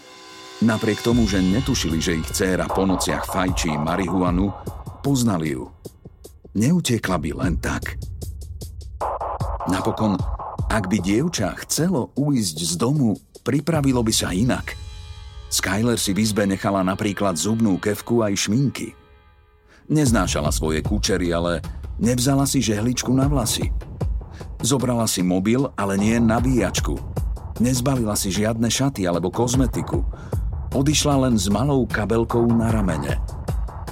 Napriek 0.59 0.99
tomu, 0.99 1.23
že 1.23 1.39
netušili, 1.39 2.03
že 2.03 2.19
ich 2.19 2.27
dcéra 2.35 2.67
po 2.67 2.83
nociach 2.83 3.31
fajčí 3.31 3.79
marihuanu, 3.79 4.51
poznali 4.99 5.55
ju. 5.55 5.71
Neutekla 6.51 7.15
by 7.15 7.31
len 7.31 7.55
tak. 7.63 7.95
Napokon, 9.69 10.17
ak 10.67 10.89
by 10.89 10.97
dievča 10.97 11.53
chcelo 11.65 12.09
uísť 12.17 12.57
z 12.65 12.73
domu, 12.73 13.13
pripravilo 13.45 14.01
by 14.01 14.13
sa 14.13 14.33
inak. 14.33 14.73
Skyler 15.49 15.97
si 15.97 16.13
v 16.13 16.25
izbe 16.25 16.45
nechala 16.45 16.81
napríklad 16.81 17.37
zubnú 17.37 17.77
kevku 17.77 18.25
aj 18.25 18.49
šminky. 18.49 18.97
Neznášala 19.89 20.49
svoje 20.53 20.81
kučery, 20.85 21.33
ale 21.33 21.61
nevzala 21.97 22.45
si 22.45 22.61
žehličku 22.61 23.09
na 23.13 23.25
vlasy. 23.25 23.73
Zobrala 24.61 25.09
si 25.09 25.25
mobil, 25.25 25.65
ale 25.73 25.97
nie 25.97 26.17
nabíjačku. 26.17 26.97
Nezbalila 27.61 28.13
si 28.13 28.29
žiadne 28.29 28.69
šaty 28.69 29.05
alebo 29.05 29.33
kozmetiku 29.33 30.05
odišla 30.73 31.25
len 31.25 31.35
s 31.37 31.49
malou 31.49 31.85
kabelkou 31.89 32.45
na 32.53 32.69
ramene. 32.69 33.17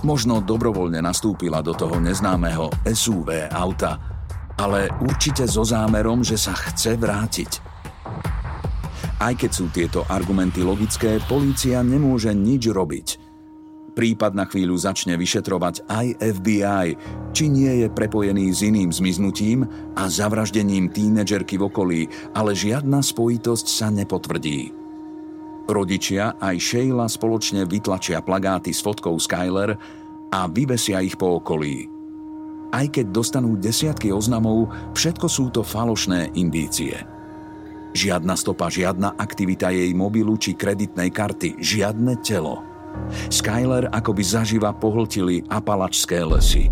Možno 0.05 0.45
dobrovoľne 0.45 1.01
nastúpila 1.01 1.65
do 1.65 1.73
toho 1.73 1.97
neznámeho 1.97 2.69
SUV 2.85 3.49
auta, 3.49 3.97
ale 4.57 4.89
určite 4.99 5.45
so 5.45 5.61
zámerom, 5.61 6.25
že 6.25 6.35
sa 6.35 6.57
chce 6.57 6.97
vrátiť. 6.97 7.51
Aj 9.17 9.33
keď 9.33 9.51
sú 9.53 9.65
tieto 9.73 10.05
argumenty 10.05 10.61
logické, 10.61 11.17
polícia 11.25 11.81
nemôže 11.81 12.29
nič 12.37 12.69
robiť. 12.69 13.07
Prípad 13.97 14.37
na 14.37 14.45
chvíľu 14.45 14.77
začne 14.77 15.17
vyšetrovať 15.17 15.89
aj 15.89 16.21
FBI, 16.21 16.87
či 17.33 17.49
nie 17.49 17.81
je 17.81 17.87
prepojený 17.89 18.53
s 18.53 18.61
iným 18.61 18.93
zmiznutím 18.93 19.65
a 19.97 20.05
zavraždením 20.05 20.93
tínedžerky 20.93 21.57
v 21.57 21.65
okolí, 21.65 22.01
ale 22.37 22.53
žiadna 22.53 23.01
spojitosť 23.01 23.65
sa 23.65 23.89
nepotvrdí. 23.89 24.69
Rodičia 25.65 26.37
aj 26.37 26.55
Sheila 26.61 27.09
spoločne 27.09 27.65
vytlačia 27.65 28.21
plagáty 28.21 28.69
s 28.69 28.85
fotkou 28.85 29.17
Skyler 29.17 29.73
a 30.29 30.45
vyvesia 30.45 31.01
ich 31.01 31.17
po 31.17 31.41
okolí. 31.41 31.96
Aj 32.71 32.83
keď 32.83 33.15
dostanú 33.15 33.55
desiatky 33.55 34.11
oznamov, 34.11 34.71
všetko 34.91 35.27
sú 35.31 35.49
to 35.51 35.63
falošné 35.63 36.35
indície. 36.35 36.99
Žiadna 37.95 38.35
stopa, 38.35 38.67
žiadna 38.67 39.15
aktivita 39.15 39.71
jej 39.71 39.89
mobilu 39.95 40.35
či 40.35 40.53
kreditnej 40.53 41.09
karty, 41.09 41.57
žiadne 41.57 42.19
telo. 42.19 42.61
Skyler 43.31 43.87
akoby 43.89 44.23
zaživa 44.25 44.75
pohltili 44.75 45.45
apalačské 45.47 46.21
lesy. 46.27 46.67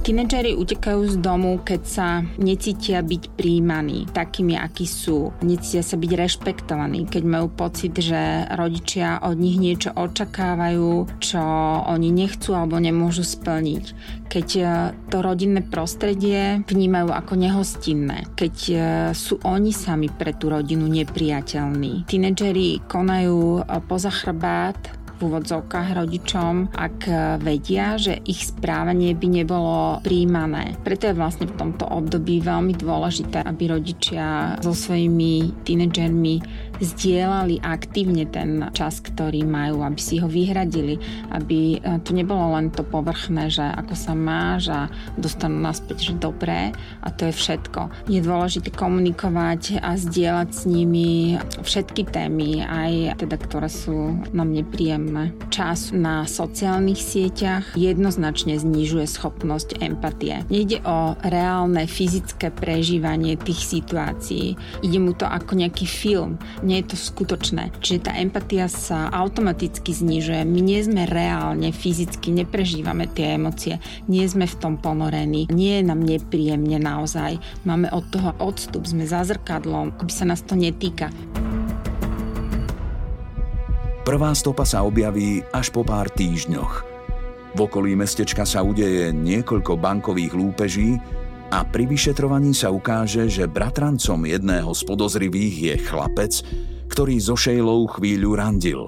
Tínedžeri 0.00 0.56
utekajú 0.56 1.12
z 1.12 1.16
domu, 1.20 1.60
keď 1.60 1.82
sa 1.84 2.08
necítia 2.40 3.04
byť 3.04 3.36
príjmaní 3.36 4.08
takými, 4.08 4.56
akí 4.56 4.88
sú. 4.88 5.28
Necítia 5.44 5.84
sa 5.84 6.00
byť 6.00 6.10
rešpektovaní, 6.16 7.04
keď 7.04 7.22
majú 7.28 7.52
pocit, 7.52 7.92
že 8.00 8.48
rodičia 8.48 9.20
od 9.20 9.36
nich 9.36 9.60
niečo 9.60 9.92
očakávajú, 9.92 11.20
čo 11.20 11.42
oni 11.84 12.08
nechcú 12.16 12.56
alebo 12.56 12.80
nemôžu 12.80 13.28
splniť. 13.28 13.84
Keď 14.30 14.48
e, 14.56 14.64
to 15.12 15.20
rodinné 15.20 15.60
prostredie 15.66 16.64
vnímajú 16.64 17.12
ako 17.12 17.34
nehostinné. 17.36 18.30
Keď 18.38 18.56
e, 18.70 18.76
sú 19.12 19.36
oni 19.44 19.74
sami 19.74 20.08
pre 20.08 20.32
tú 20.32 20.48
rodinu 20.48 20.88
nepriateľní. 20.88 22.08
Tínedžeri 22.08 22.88
konajú 22.88 23.60
e, 23.60 23.62
poza 23.84 24.08
chrbát 24.08 24.99
v 25.20 25.28
úvodzovkách 25.28 26.00
rodičom, 26.00 26.72
ak 26.72 26.98
vedia, 27.44 28.00
že 28.00 28.16
ich 28.24 28.48
správanie 28.48 29.12
by 29.12 29.28
nebolo 29.28 30.00
príjmané. 30.00 30.80
Preto 30.80 31.12
je 31.12 31.18
vlastne 31.20 31.44
v 31.44 31.60
tomto 31.60 31.84
období 31.84 32.40
veľmi 32.40 32.72
dôležité, 32.72 33.44
aby 33.44 33.68
rodičia 33.68 34.56
so 34.64 34.72
svojimi 34.72 35.60
tínedžermi 35.68 36.40
zdieľali 36.80 37.60
aktívne 37.60 38.24
ten 38.26 38.72
čas, 38.72 39.04
ktorý 39.04 39.44
majú, 39.44 39.84
aby 39.84 40.00
si 40.00 40.16
ho 40.18 40.26
vyhradili, 40.26 40.96
aby 41.30 41.78
eh, 41.78 42.00
to 42.02 42.16
nebolo 42.16 42.56
len 42.56 42.72
to 42.72 42.82
povrchné, 42.82 43.52
že 43.52 43.62
ako 43.62 43.94
sa 43.94 44.12
máš 44.16 44.72
a 44.72 44.88
dostanú 45.20 45.60
naspäť, 45.60 46.10
že 46.10 46.14
dobré 46.16 46.72
a 47.04 47.08
to 47.12 47.28
je 47.28 47.34
všetko. 47.36 48.08
Je 48.08 48.20
dôležité 48.24 48.72
komunikovať 48.72 49.78
a 49.84 49.94
zdieľať 49.94 50.48
s 50.50 50.62
nimi 50.64 51.36
všetky 51.60 52.08
témy, 52.08 52.64
aj 52.64 53.20
teda, 53.20 53.36
ktoré 53.36 53.68
sú 53.68 54.16
nám 54.32 54.50
nepríjemné. 54.50 55.36
Čas 55.52 55.92
na 55.92 56.24
sociálnych 56.24 56.98
sieťach 56.98 57.76
jednoznačne 57.76 58.56
znižuje 58.56 59.04
schopnosť 59.04 59.84
empatie. 59.84 60.42
Nejde 60.48 60.80
o 60.88 61.14
reálne 61.20 61.84
fyzické 61.84 62.48
prežívanie 62.48 63.36
tých 63.36 63.60
situácií. 63.68 64.56
Ide 64.80 64.98
mu 64.98 65.12
to 65.12 65.28
ako 65.28 65.60
nejaký 65.60 65.84
film 65.84 66.40
nie 66.70 66.86
je 66.86 66.94
to 66.94 66.96
skutočné. 67.02 67.74
Čiže 67.82 68.06
tá 68.06 68.12
empatia 68.14 68.70
sa 68.70 69.10
automaticky 69.10 69.90
znižuje. 69.90 70.46
My 70.46 70.62
nie 70.62 70.78
sme 70.86 71.02
reálne, 71.10 71.74
fyzicky, 71.74 72.30
neprežívame 72.30 73.10
tie 73.10 73.34
emócie, 73.34 73.82
nie 74.06 74.22
sme 74.30 74.46
v 74.46 74.54
tom 74.62 74.78
ponorení, 74.78 75.50
nie 75.50 75.82
je 75.82 75.82
nám 75.82 76.06
nepríjemne 76.06 76.78
naozaj. 76.78 77.42
Máme 77.66 77.90
od 77.90 78.06
toho 78.14 78.30
odstup, 78.38 78.86
sme 78.86 79.02
za 79.02 79.26
zrkadlom, 79.26 79.98
by 79.98 80.12
sa 80.14 80.30
nás 80.30 80.46
to 80.46 80.54
netýka. 80.54 81.10
Prvá 84.06 84.30
stopa 84.38 84.62
sa 84.62 84.86
objaví 84.86 85.42
až 85.50 85.74
po 85.74 85.82
pár 85.82 86.06
týždňoch. 86.14 86.86
V 87.50 87.58
okolí 87.66 87.98
mestečka 87.98 88.46
sa 88.46 88.62
udeje 88.62 89.10
niekoľko 89.10 89.74
bankových 89.74 90.32
lúpeží 90.38 91.02
a 91.50 91.66
pri 91.66 91.84
vyšetrovaní 91.90 92.54
sa 92.54 92.70
ukáže, 92.70 93.26
že 93.26 93.50
bratrancom 93.50 94.22
jedného 94.22 94.70
z 94.70 94.82
podozrivých 94.86 95.54
je 95.58 95.74
chlapec, 95.82 96.32
ktorý 96.86 97.18
so 97.18 97.34
Sheilou 97.34 97.90
chvíľu 97.90 98.38
randil. 98.38 98.80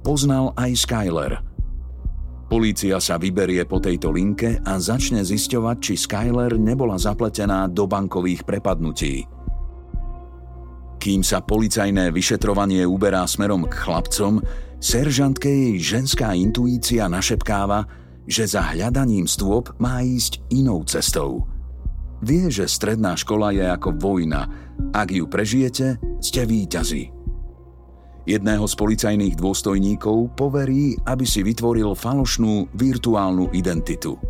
Poznal 0.00 0.56
aj 0.56 0.72
Skyler. 0.88 1.32
Polícia 2.48 2.96
sa 2.96 3.20
vyberie 3.20 3.60
po 3.68 3.76
tejto 3.76 4.08
linke 4.08 4.56
a 4.64 4.80
začne 4.80 5.20
zisťovať, 5.20 5.76
či 5.84 5.94
Skyler 6.00 6.56
nebola 6.56 6.96
zapletená 6.96 7.68
do 7.68 7.84
bankových 7.84 8.48
prepadnutí. 8.48 9.28
Kým 10.96 11.20
sa 11.20 11.44
policajné 11.44 12.08
vyšetrovanie 12.08 12.88
uberá 12.88 13.28
smerom 13.28 13.68
k 13.68 13.74
chlapcom, 13.84 14.40
seržantke 14.80 15.52
jej 15.52 15.76
ženská 15.76 16.32
intuícia 16.32 17.04
našepkáva, 17.04 17.84
že 18.24 18.48
za 18.48 18.64
hľadaním 18.64 19.28
stôp 19.28 19.76
má 19.76 20.00
ísť 20.00 20.40
inou 20.48 20.80
cestou– 20.88 21.44
Vie, 22.18 22.50
že 22.50 22.66
stredná 22.66 23.14
škola 23.14 23.54
je 23.54 23.62
ako 23.62 23.94
vojna. 23.94 24.50
Ak 24.90 25.14
ju 25.14 25.30
prežijete, 25.30 26.02
ste 26.18 26.42
víťazi. 26.42 27.14
Jedného 28.28 28.66
z 28.68 28.74
policajných 28.76 29.38
dôstojníkov 29.40 30.36
poverí, 30.36 30.98
aby 31.08 31.24
si 31.24 31.40
vytvoril 31.40 31.96
falošnú 31.96 32.68
virtuálnu 32.76 33.54
identitu. 33.56 34.20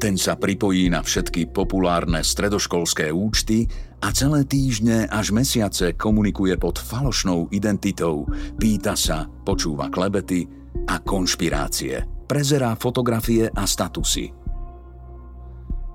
Ten 0.00 0.16
sa 0.16 0.40
pripojí 0.40 0.88
na 0.88 1.04
všetky 1.04 1.52
populárne 1.52 2.24
stredoškolské 2.24 3.12
účty 3.12 3.68
a 4.00 4.08
celé 4.16 4.48
týždne 4.48 5.04
až 5.12 5.36
mesiace 5.36 5.92
komunikuje 5.92 6.56
pod 6.56 6.80
falošnou 6.80 7.52
identitou, 7.52 8.24
pýta 8.56 8.96
sa, 8.96 9.28
počúva 9.28 9.92
klebety 9.92 10.48
a 10.88 11.04
konšpirácie. 11.04 12.24
Prezerá 12.24 12.72
fotografie 12.80 13.52
a 13.52 13.68
statusy– 13.68 14.32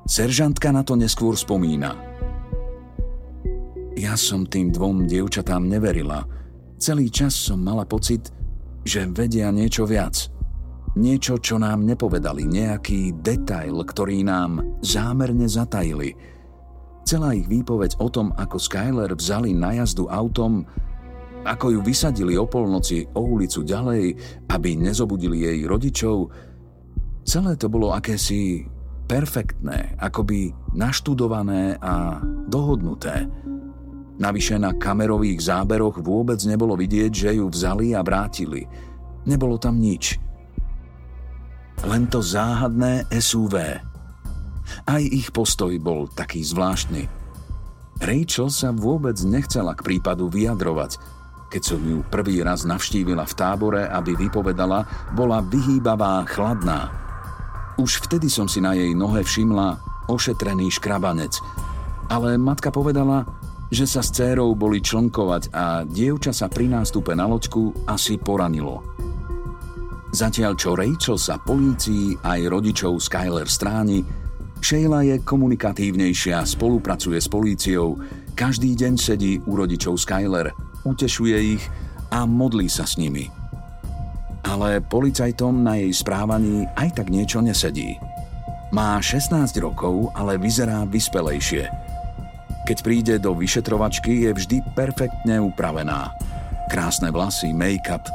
Seržantka 0.05 0.69
na 0.69 0.85
to 0.85 0.93
neskôr 0.93 1.33
spomína. 1.33 1.97
Ja 3.97 4.13
som 4.13 4.45
tým 4.45 4.69
dvom 4.69 5.09
dievčatám 5.09 5.65
neverila. 5.65 6.29
Celý 6.77 7.09
čas 7.09 7.33
som 7.33 7.65
mala 7.65 7.89
pocit, 7.89 8.29
že 8.85 9.09
vedia 9.09 9.49
niečo 9.49 9.89
viac. 9.89 10.29
Niečo, 10.93 11.41
čo 11.41 11.57
nám 11.57 11.83
nepovedali, 11.89 12.45
nejaký 12.45 13.17
detail, 13.25 13.81
ktorý 13.81 14.21
nám 14.21 14.79
zámerne 14.85 15.49
zatajili. 15.49 16.13
Celá 17.01 17.33
ich 17.33 17.49
výpoveď 17.49 17.97
o 17.97 18.07
tom, 18.07 18.29
ako 18.37 18.61
Skyler 18.61 19.09
vzali 19.17 19.57
na 19.57 19.73
jazdu 19.73 20.05
autom, 20.05 20.69
ako 21.45 21.77
ju 21.77 21.79
vysadili 21.81 22.37
o 22.37 22.45
polnoci 22.45 23.09
o 23.17 23.25
ulicu 23.25 23.65
ďalej, 23.65 24.17
aby 24.53 24.69
nezobudili 24.77 25.49
jej 25.49 25.59
rodičov, 25.65 26.29
celé 27.25 27.57
to 27.57 27.69
bolo 27.69 27.93
akési 27.93 28.65
perfektné, 29.05 29.97
akoby 30.01 30.53
naštudované 30.73 31.77
a 31.79 32.19
dohodnuté. 32.49 33.29
Navyše 34.15 34.55
na 34.57 34.71
kamerových 34.73 35.43
záberoch 35.43 35.99
vôbec 35.99 36.39
nebolo 36.47 36.73
vidieť, 36.79 37.11
že 37.11 37.29
ju 37.35 37.45
vzali 37.51 37.91
a 37.93 38.01
vrátili. 38.01 38.63
Nebolo 39.27 39.59
tam 39.59 39.77
nič. 39.77 40.17
Len 41.83 42.07
to 42.07 42.23
záhadné 42.23 43.05
SUV. 43.11 43.55
Aj 44.87 45.03
ich 45.03 45.29
postoj 45.35 45.75
bol 45.77 46.07
taký 46.07 46.41
zvláštny. 46.41 47.05
Rachel 48.01 48.49
sa 48.51 48.71
vôbec 48.71 49.15
nechcela 49.23 49.75
k 49.75 49.83
prípadu 49.83 50.31
vyjadrovať. 50.31 50.97
Keď 51.51 51.61
som 51.63 51.79
ju 51.83 52.01
prvý 52.07 52.41
raz 52.43 52.67
navštívila 52.67 53.23
v 53.27 53.37
tábore, 53.37 53.83
aby 53.87 54.17
vypovedala, 54.17 54.83
bola 55.13 55.39
vyhýbavá, 55.43 56.23
chladná. 56.27 57.04
Už 57.75 58.07
vtedy 58.07 58.31
som 58.31 58.47
si 58.47 58.63
na 58.63 58.71
jej 58.71 58.95
nohe 58.95 59.19
všimla 59.19 59.83
ošetrený 60.07 60.71
škrabanec. 60.79 61.35
Ale 62.07 62.39
matka 62.39 62.71
povedala, 62.71 63.25
že 63.73 63.89
sa 63.89 64.05
s 64.05 64.13
cérou 64.13 64.53
boli 64.53 64.79
člnkovať 64.79 65.51
a 65.51 65.83
dievča 65.83 66.31
sa 66.31 66.47
pri 66.47 66.69
nástupe 66.69 67.11
na 67.17 67.25
loďku 67.25 67.85
asi 67.89 68.15
poranilo. 68.15 68.85
Zatiaľ 70.15 70.53
čo 70.55 70.79
Rachel 70.79 71.19
sa 71.19 71.35
polícii 71.35 72.15
aj 72.23 72.39
rodičov 72.47 73.03
Skyler 73.03 73.51
stráni, 73.51 73.99
Sheila 74.63 75.03
je 75.03 75.19
komunikatívnejšia, 75.19 76.39
spolupracuje 76.47 77.19
s 77.19 77.27
políciou, 77.27 77.99
každý 78.33 78.73
deň 78.79 78.93
sedí 78.95 79.37
u 79.43 79.59
rodičov 79.59 79.99
Skyler, 79.99 80.55
utešuje 80.87 81.37
ich 81.59 81.63
a 82.15 82.23
modlí 82.23 82.71
sa 82.71 82.87
s 82.87 82.95
nimi. 82.95 83.27
Ale 84.45 84.77
policajtom 84.85 85.65
na 85.65 85.81
jej 85.81 85.89
správaní 85.89 86.69
aj 86.77 87.01
tak 87.01 87.09
niečo 87.09 87.41
nesedí. 87.41 87.97
Má 88.69 89.01
16 89.01 89.33
rokov, 89.57 90.13
ale 90.13 90.37
vyzerá 90.37 90.85
vyspelejšie– 90.85 91.65
keď 92.65 92.77
príde 92.81 93.15
do 93.21 93.37
vyšetrovačky, 93.37 94.25
je 94.25 94.33
vždy 94.33 94.57
perfektne 94.73 95.37
upravená. 95.37 96.17
Krásne 96.65 97.13
vlasy, 97.13 97.53
make-up. 97.53 98.09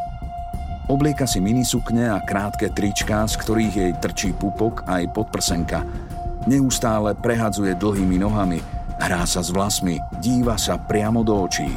Oblieka 0.91 1.23
si 1.23 1.39
minisukne 1.39 2.11
a 2.11 2.19
krátke 2.19 2.67
tričká, 2.75 3.31
z 3.31 3.39
ktorých 3.39 3.75
jej 3.79 3.93
trčí 4.03 4.35
pupok 4.35 4.83
aj 4.91 5.07
podprsenka. 5.15 5.87
Neustále 6.51 7.15
prehadzuje 7.15 7.79
dlhými 7.79 8.19
nohami, 8.19 8.59
hrá 8.99 9.23
sa 9.23 9.39
s 9.39 9.55
vlasmi, 9.55 10.03
díva 10.19 10.59
sa 10.59 10.83
priamo 10.83 11.23
do 11.23 11.47
očí. 11.47 11.71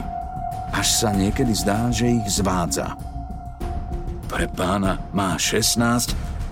Až 0.74 1.06
sa 1.06 1.10
niekedy 1.14 1.54
zdá, 1.54 1.94
že 1.94 2.10
ich 2.10 2.26
zvádza. 2.26 2.98
Pre 4.34 4.50
pána 4.50 4.98
má 5.14 5.38
16 5.38 5.78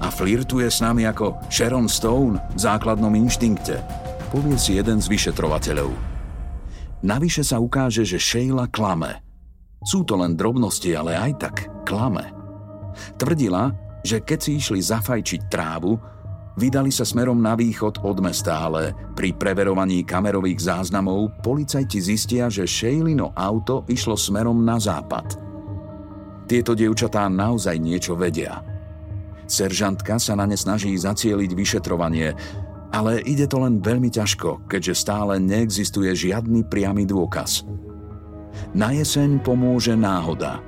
a 0.05 0.13
flirtuje 0.13 0.69
s 0.69 0.85
nami 0.85 1.09
ako 1.09 1.41
Sharon 1.49 1.89
Stone 1.89 2.37
v 2.53 2.59
základnom 2.61 3.09
inštinkte, 3.17 3.81
povie 4.29 4.53
si 4.53 4.77
jeden 4.77 5.01
z 5.01 5.09
vyšetrovateľov. 5.09 5.89
Navyše 7.01 7.41
sa 7.41 7.57
ukáže, 7.57 8.05
že 8.05 8.21
Sheila 8.21 8.69
klame. 8.69 9.25
Sú 9.81 10.05
to 10.05 10.13
len 10.13 10.37
drobnosti, 10.37 10.93
ale 10.93 11.17
aj 11.17 11.31
tak 11.41 11.55
klame. 11.81 12.29
Tvrdila, 13.17 13.73
že 14.05 14.21
keď 14.21 14.37
si 14.37 14.61
išli 14.61 14.77
zafajčiť 14.77 15.49
trávu, 15.49 15.97
vydali 16.61 16.93
sa 16.93 17.01
smerom 17.01 17.41
na 17.41 17.57
východ 17.57 18.05
od 18.05 18.21
mesta, 18.21 18.61
ale 18.61 18.93
pri 19.17 19.33
preverovaní 19.33 20.05
kamerových 20.05 20.69
záznamov 20.69 21.41
policajti 21.41 21.97
zistia, 21.97 22.45
že 22.45 22.69
Sheilino 22.69 23.33
auto 23.33 23.89
išlo 23.89 24.13
smerom 24.13 24.61
na 24.61 24.77
západ. 24.77 25.50
Tieto 26.51 26.75
dievčatá 26.75 27.31
naozaj 27.31 27.79
niečo 27.79 28.19
vedia. 28.19 28.59
Seržantka 29.47 30.19
sa 30.19 30.35
na 30.35 30.43
ne 30.43 30.59
snaží 30.59 30.91
zacieliť 30.91 31.47
vyšetrovanie, 31.55 32.35
ale 32.91 33.23
ide 33.23 33.47
to 33.47 33.63
len 33.63 33.79
veľmi 33.79 34.11
ťažko, 34.11 34.67
keďže 34.67 34.99
stále 34.99 35.39
neexistuje 35.39 36.11
žiadny 36.11 36.67
priamy 36.67 37.07
dôkaz. 37.07 37.63
Na 38.75 38.91
jeseň 38.91 39.39
pomôže 39.39 39.95
náhoda. 39.95 40.59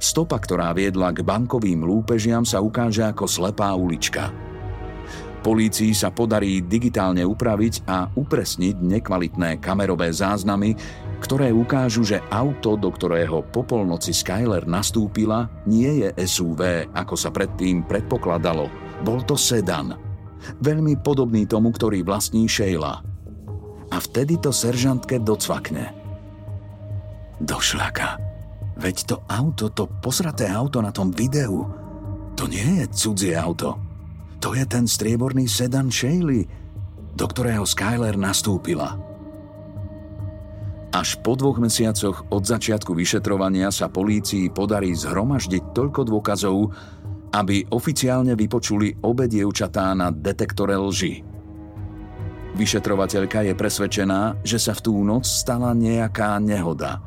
Stopa, 0.00 0.40
ktorá 0.40 0.72
viedla 0.72 1.12
k 1.12 1.20
bankovým 1.20 1.84
lúpežiam, 1.84 2.48
sa 2.48 2.64
ukáže 2.64 3.04
ako 3.04 3.28
slepá 3.28 3.76
ulička. 3.76 4.32
Polícii 5.44 5.92
sa 5.92 6.08
podarí 6.08 6.64
digitálne 6.64 7.28
upraviť 7.28 7.84
a 7.84 8.08
upresniť 8.08 8.80
nekvalitné 8.80 9.60
kamerové 9.60 10.08
záznamy, 10.16 10.72
ktoré 11.18 11.50
ukážu, 11.50 12.06
že 12.06 12.22
auto, 12.30 12.78
do 12.78 12.90
ktorého 12.90 13.42
po 13.50 13.66
polnoci 13.66 14.14
Skyler 14.14 14.64
nastúpila, 14.64 15.50
nie 15.66 16.06
je 16.06 16.08
SUV, 16.24 16.90
ako 16.94 17.14
sa 17.18 17.34
predtým 17.34 17.86
predpokladalo. 17.86 18.70
Bol 19.02 19.22
to 19.26 19.34
sedan– 19.34 19.94
veľmi 20.62 20.98
podobný 21.02 21.44
tomu, 21.44 21.74
ktorý 21.74 22.02
vlastní 22.06 22.46
Sheila. 22.46 23.02
A 23.88 23.96
vtedy 23.96 24.36
to 24.38 24.52
seržantke 24.52 25.18
docvakne. 25.20 25.96
Došľaka. 27.40 28.08
Veď 28.78 28.96
to 29.10 29.16
auto, 29.26 29.74
to 29.74 29.90
posraté 29.98 30.46
auto 30.46 30.78
na 30.78 30.94
tom 30.94 31.10
videu, 31.10 31.66
to 32.38 32.46
nie 32.46 32.82
je 32.82 32.84
cudzie 32.94 33.34
auto. 33.34 33.74
To 34.38 34.54
je 34.54 34.62
ten 34.70 34.86
strieborný 34.86 35.50
sedan 35.50 35.90
Shaley, 35.90 36.46
do 37.18 37.26
ktorého 37.26 37.66
Skyler 37.66 38.14
nastúpila. 38.14 39.07
Až 40.88 41.20
po 41.20 41.36
dvoch 41.36 41.60
mesiacoch 41.60 42.24
od 42.32 42.48
začiatku 42.48 42.96
vyšetrovania 42.96 43.68
sa 43.68 43.92
polícii 43.92 44.48
podarí 44.48 44.96
zhromaždiť 44.96 45.76
toľko 45.76 46.00
dôkazov, 46.08 46.72
aby 47.36 47.60
oficiálne 47.68 48.32
vypočuli 48.32 49.04
obe 49.04 49.28
dievčatá 49.28 49.92
na 49.92 50.08
detektore 50.08 50.80
lži. 50.80 51.20
Vyšetrovateľka 52.56 53.44
je 53.44 53.54
presvedčená, 53.54 54.40
že 54.40 54.56
sa 54.56 54.72
v 54.72 54.80
tú 54.80 54.96
noc 55.04 55.28
stala 55.28 55.76
nejaká 55.76 56.40
nehoda. 56.40 57.04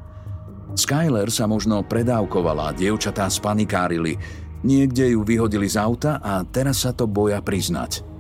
Skyler 0.78 1.28
sa 1.34 1.50
možno 1.50 1.82
predávkovala, 1.84 2.78
dievčatá 2.78 3.28
spanikárili, 3.28 4.16
niekde 4.62 5.12
ju 5.18 5.26
vyhodili 5.26 5.68
z 5.68 5.82
auta 5.82 6.22
a 6.22 6.46
teraz 6.48 6.86
sa 6.86 6.94
to 6.94 7.10
boja 7.10 7.42
priznať. 7.42 8.11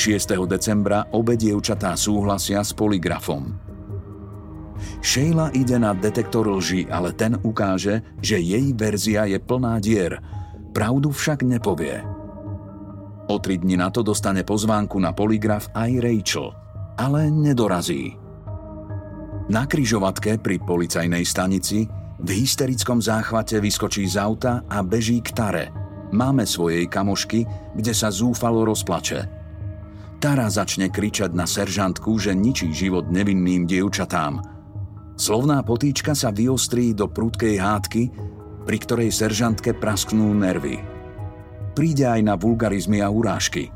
6. 0.00 0.48
decembra 0.48 1.12
obe 1.12 1.36
dievčatá 1.36 1.92
súhlasia 1.92 2.64
s 2.64 2.72
poligrafom. 2.72 3.52
Sheila 5.04 5.52
ide 5.52 5.76
na 5.76 5.92
detektor 5.92 6.48
lži, 6.48 6.88
ale 6.88 7.12
ten 7.12 7.36
ukáže, 7.44 8.00
že 8.24 8.40
jej 8.40 8.72
verzia 8.72 9.28
je 9.28 9.36
plná 9.36 9.76
dier. 9.76 10.16
Pravdu 10.72 11.12
však 11.12 11.44
nepovie. 11.44 12.00
O 13.28 13.36
tri 13.44 13.60
dni 13.60 13.76
na 13.76 13.92
to 13.92 14.00
dostane 14.00 14.40
pozvánku 14.40 14.96
na 14.96 15.12
poligraf 15.12 15.68
aj 15.76 15.92
Rachel, 16.00 16.48
ale 16.96 17.28
nedorazí. 17.28 18.16
Na 19.52 19.68
kryžovatke 19.68 20.40
pri 20.40 20.64
policajnej 20.64 21.28
stanici 21.28 21.84
v 22.16 22.28
hysterickom 22.40 23.04
záchvate 23.04 23.60
vyskočí 23.60 24.08
z 24.08 24.16
auta 24.16 24.64
a 24.64 24.80
beží 24.80 25.20
k 25.20 25.28
Tare, 25.36 25.66
máme 26.16 26.48
svojej 26.48 26.88
kamošky, 26.88 27.44
kde 27.76 27.92
sa 27.92 28.08
zúfalo 28.08 28.64
rozplače. 28.64 29.39
Tara 30.20 30.52
začne 30.52 30.92
kričať 30.92 31.32
na 31.32 31.48
seržantku, 31.48 32.20
že 32.20 32.36
ničí 32.36 32.70
život 32.76 33.08
nevinným 33.08 33.64
dievčatám– 33.64 34.40
Slovná 35.20 35.60
potýčka 35.60 36.16
sa 36.16 36.32
vyostrí 36.32 36.96
do 36.96 37.04
prudkej 37.04 37.60
hádky, 37.60 38.02
pri 38.64 38.76
ktorej 38.80 39.12
seržantke 39.12 39.76
prasknú 39.76 40.32
nervy. 40.32 40.80
Príde 41.76 42.08
aj 42.08 42.24
na 42.24 42.40
vulgarizmy 42.40 43.04
a 43.04 43.12
urážky. 43.12 43.68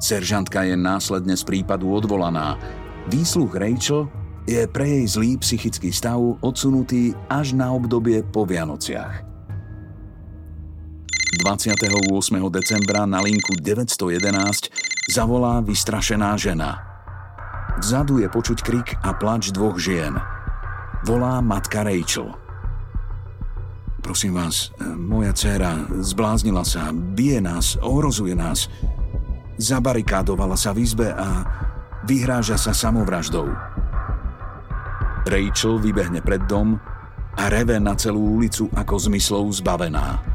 Seržantka 0.00 0.64
je 0.64 0.80
následne 0.80 1.36
z 1.36 1.44
prípadu 1.44 1.92
odvolaná. 1.92 2.56
Výsluch 3.12 3.52
Rachel 3.52 4.08
je 4.48 4.64
pre 4.64 4.88
jej 4.88 5.04
zlý 5.12 5.36
psychický 5.44 5.92
stav 5.92 6.16
odsunutý 6.40 7.12
až 7.28 7.52
na 7.52 7.68
obdobie 7.68 8.24
po 8.24 8.48
Vianociach. 8.48 9.28
28. 11.36 11.84
decembra 12.48 13.04
na 13.04 13.20
linku 13.20 13.52
911 13.60 14.87
zavolá 15.08 15.64
vystrašená 15.64 16.36
žena. 16.36 16.84
Vzadu 17.80 18.20
je 18.20 18.28
počuť 18.28 18.58
krik 18.60 18.88
a 19.00 19.16
plač 19.16 19.50
dvoch 19.50 19.80
žien– 19.80 20.14
volá 21.06 21.38
matka 21.40 21.86
Rachel. 21.86 22.34
Prosím 24.02 24.34
vás, 24.40 24.72
moja 24.96 25.34
dcéra 25.34 25.88
zbláznila 26.00 26.64
sa, 26.64 26.90
bije 26.94 27.40
nás, 27.42 27.76
ohrozuje 27.82 28.32
nás. 28.32 28.70
Zabarikádovala 29.58 30.54
sa 30.54 30.70
v 30.70 30.86
izbe 30.86 31.10
a 31.12 31.44
vyhráža 32.06 32.56
sa 32.56 32.72
samovraždou. 32.72 33.50
Rachel 35.28 35.82
vybehne 35.82 36.24
pred 36.24 36.40
dom 36.48 36.78
a 37.36 37.42
reve 37.52 37.76
na 37.76 37.92
celú 37.98 38.38
ulicu 38.38 38.70
ako 38.72 38.94
zmyslov 38.96 39.44
zbavená. 39.60 40.27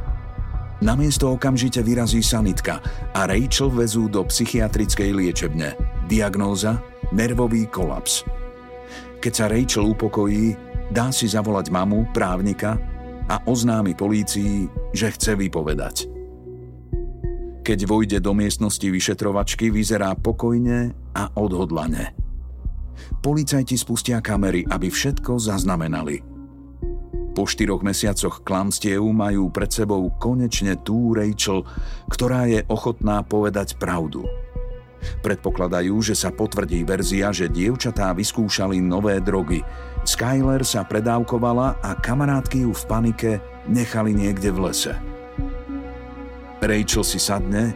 Na 0.84 1.00
miesto 1.00 1.32
okamžite 1.32 1.80
vyrazí 1.80 2.19
sanitka 2.19 2.84
a 3.15 3.24
Rachel 3.24 3.72
vezú 3.72 4.12
do 4.12 4.19
psychiatrickej 4.19 5.15
liečebne. 5.15 5.80
Diagnóza? 6.12 6.84
Nervový 7.15 7.72
kolaps. 7.72 8.28
Keď 9.24 9.32
sa 9.32 9.48
Rachel 9.48 9.88
upokojí, 9.88 10.60
dá 10.91 11.08
si 11.15 11.32
zavolať 11.32 11.72
mamu, 11.72 12.12
právnika 12.12 12.76
a 13.32 13.39
oznámi 13.48 13.96
polícii, 13.96 14.67
že 14.91 15.08
chce 15.15 15.39
vypovedať. 15.39 16.12
Keď 17.63 17.80
vojde 17.88 18.19
do 18.19 18.36
miestnosti 18.36 18.84
vyšetrovačky, 18.84 19.72
vyzerá 19.72 20.12
pokojne 20.19 20.91
a 21.15 21.32
odhodlane. 21.39 22.12
Policajti 23.24 23.80
spustia 23.80 24.19
kamery, 24.19 24.67
aby 24.67 24.91
všetko 24.91 25.39
zaznamenali. 25.39 26.33
Po 27.34 27.50
štyroch 27.50 27.82
mesiacoch 27.82 28.46
klamstiev 28.46 29.02
majú 29.10 29.50
pred 29.50 29.74
sebou 29.74 30.13
konečne 30.22 30.78
tú 30.78 31.17
Rachel, 31.17 31.65
ktorá 32.13 32.46
je 32.46 32.62
ochotná 32.69 33.26
povedať 33.26 33.74
pravdu. 33.82 34.22
Predpokladajú, 35.26 36.00
že 36.00 36.15
sa 36.15 36.32
potvrdí 36.32 36.86
verzia, 36.86 37.34
že 37.34 37.52
dievčatá 37.52 38.13
vyskúšali 38.13 38.80
nové 38.80 39.19
drogy. 39.19 39.65
Skyler 40.06 40.62
sa 40.62 40.86
predávkovala 40.86 41.82
a 41.82 41.98
kamarátky 41.98 42.63
ju 42.63 42.72
v 42.72 42.84
panike 42.88 43.32
nechali 43.67 44.13
niekde 44.13 44.54
v 44.54 44.69
lese. 44.69 44.93
Rachel 46.63 47.04
si 47.04 47.19
sadne 47.19 47.76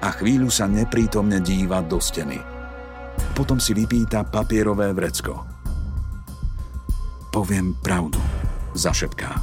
a 0.00 0.08
chvíľu 0.14 0.48
sa 0.48 0.64
neprítomne 0.64 1.42
díva 1.44 1.84
do 1.84 2.00
steny. 2.00 2.40
Potom 3.36 3.60
si 3.60 3.76
vypýta 3.76 4.24
papierové 4.24 4.94
vrecko. 4.96 5.44
Poviem 7.34 7.74
pravdu, 7.82 8.22
zašepká. 8.74 9.40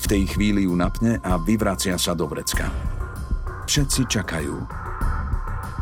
V 0.00 0.06
tej 0.06 0.22
chvíli 0.30 0.64
ju 0.64 0.72
napne 0.76 1.20
a 1.20 1.36
vyvracia 1.36 1.98
sa 2.00 2.16
do 2.16 2.24
vrecka. 2.30 2.70
Všetci 3.66 4.06
čakajú. 4.08 4.56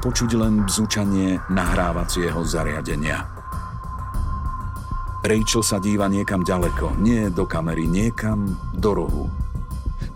Počuť 0.00 0.30
len 0.38 0.64
bzučanie 0.64 1.38
nahrávacieho 1.50 2.40
zariadenia. 2.46 3.26
Rachel 5.26 5.62
sa 5.66 5.82
díva 5.82 6.06
niekam 6.06 6.46
ďaleko, 6.46 6.96
nie 7.02 7.26
do 7.28 7.44
kamery, 7.44 7.90
niekam 7.90 8.54
do 8.78 8.90
rohu 8.94 9.26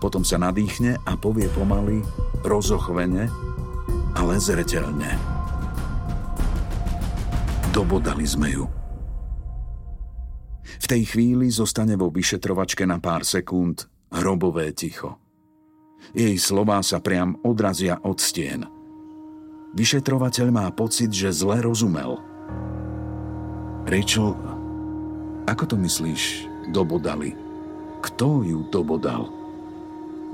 potom 0.03 0.27
sa 0.27 0.35
nadýchne 0.35 0.99
a 1.07 1.15
povie 1.15 1.47
pomaly, 1.47 2.03
rozochvene, 2.43 3.31
ale 4.19 4.35
zretelne. 4.35 5.15
Dobodali 7.71 8.27
sme 8.27 8.51
ju. 8.51 8.67
V 10.83 10.91
tej 10.91 11.15
chvíli 11.15 11.47
zostane 11.47 11.95
vo 11.95 12.11
vyšetrovačke 12.11 12.83
na 12.83 12.99
pár 12.99 13.23
sekúnd 13.23 13.87
hrobové 14.11 14.75
ticho. 14.75 15.15
Jej 16.11 16.35
slová 16.35 16.83
sa 16.83 16.99
priam 16.99 17.39
odrazia 17.47 18.03
od 18.03 18.19
stien. 18.19 18.67
Vyšetrovateľ 19.79 20.51
má 20.51 20.67
pocit, 20.75 21.15
že 21.15 21.31
zle 21.31 21.63
rozumel. 21.63 22.19
Rachel, 23.87 24.35
ako 25.47 25.63
to 25.71 25.75
myslíš, 25.79 26.51
dobodali? 26.75 27.31
Kto 28.03 28.43
ju 28.43 28.67
dobodal? 28.67 29.31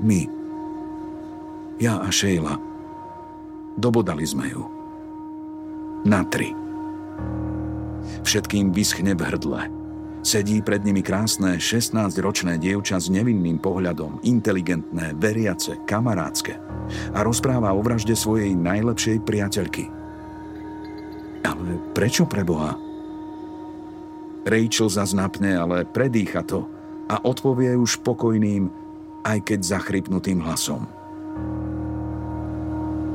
My. 0.02 0.26
Ja 1.78 2.02
a 2.02 2.10
Sheila. 2.10 2.58
Dobodali 3.78 4.26
sme 4.26 4.50
ju. 4.50 4.66
Na 6.02 6.26
tri. 6.26 6.50
Všetkým 8.26 8.74
vyschne 8.74 9.14
v 9.14 9.22
hrdle. 9.30 9.79
Sedí 10.20 10.60
pred 10.60 10.84
nimi 10.84 11.00
krásne 11.00 11.56
16-ročné 11.56 12.60
dievča 12.60 13.00
s 13.00 13.08
nevinným 13.08 13.56
pohľadom, 13.56 14.20
inteligentné, 14.20 15.16
veriace, 15.16 15.80
kamarátske 15.88 16.60
a 17.16 17.24
rozpráva 17.24 17.72
o 17.72 17.80
vražde 17.80 18.12
svojej 18.12 18.52
najlepšej 18.52 19.16
priateľky. 19.24 19.88
Ale 21.40 21.80
prečo 21.96 22.28
pre 22.28 22.44
Boha? 22.44 22.76
Rachel 24.44 24.92
zaznapne, 24.92 25.56
ale 25.56 25.88
predýcha 25.88 26.44
to 26.44 26.68
a 27.08 27.16
odpovie 27.24 27.72
už 27.80 28.04
pokojným, 28.04 28.68
aj 29.24 29.40
keď 29.40 29.60
zachrypnutým 29.64 30.44
hlasom. 30.44 30.84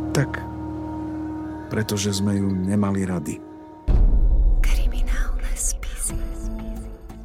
Tak, 0.10 0.42
pretože 1.70 2.18
sme 2.18 2.42
ju 2.42 2.50
nemali 2.50 3.06
rady. 3.06 3.45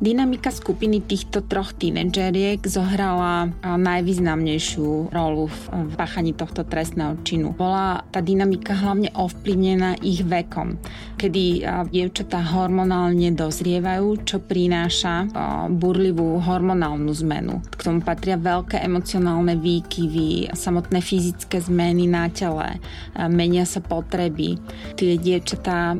Dynamika 0.00 0.48
skupiny 0.48 1.04
týchto 1.04 1.44
troch 1.44 1.76
tínedžeriek 1.76 2.64
zohrala 2.64 3.52
najvýznamnejšiu 3.60 5.12
rolu 5.12 5.52
v 5.52 5.92
páchaní 5.92 6.32
tohto 6.32 6.64
trestného 6.64 7.20
činu. 7.20 7.52
Bola 7.52 8.00
tá 8.08 8.24
dynamika 8.24 8.72
hlavne 8.72 9.12
ovplyvnená 9.12 10.00
ich 10.00 10.24
vekom, 10.24 10.80
kedy 11.20 11.68
dievčatá 11.92 12.40
hormonálne 12.40 13.28
dozrievajú, 13.36 14.24
čo 14.24 14.40
prináša 14.40 15.28
burlivú 15.68 16.40
hormonálnu 16.48 17.12
zmenu. 17.20 17.60
K 17.68 17.80
tomu 17.84 18.00
patria 18.00 18.40
veľké 18.40 18.80
emocionálne 18.80 19.60
výkyvy, 19.60 20.48
samotné 20.56 21.04
fyzické 21.04 21.60
zmeny 21.60 22.08
na 22.08 22.32
tele, 22.32 22.80
menia 23.28 23.68
sa 23.68 23.84
potreby. 23.84 24.56
Tie 24.96 25.20
dievčatá 25.20 25.92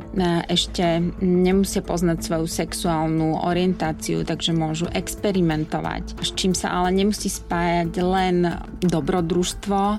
ešte 0.49 1.05
nemusia 1.21 1.85
poznať 1.85 2.25
svoju 2.25 2.49
sexuálnu 2.49 3.45
orientáciu 3.45 3.89
orientáciu, 3.91 4.23
takže 4.23 4.55
môžu 4.55 4.87
experimentovať, 4.95 6.23
s 6.23 6.31
čím 6.39 6.55
sa 6.55 6.71
ale 6.71 6.95
nemusí 6.95 7.27
spájať 7.27 7.91
len 7.99 8.47
dobrodružstvo, 8.87 9.99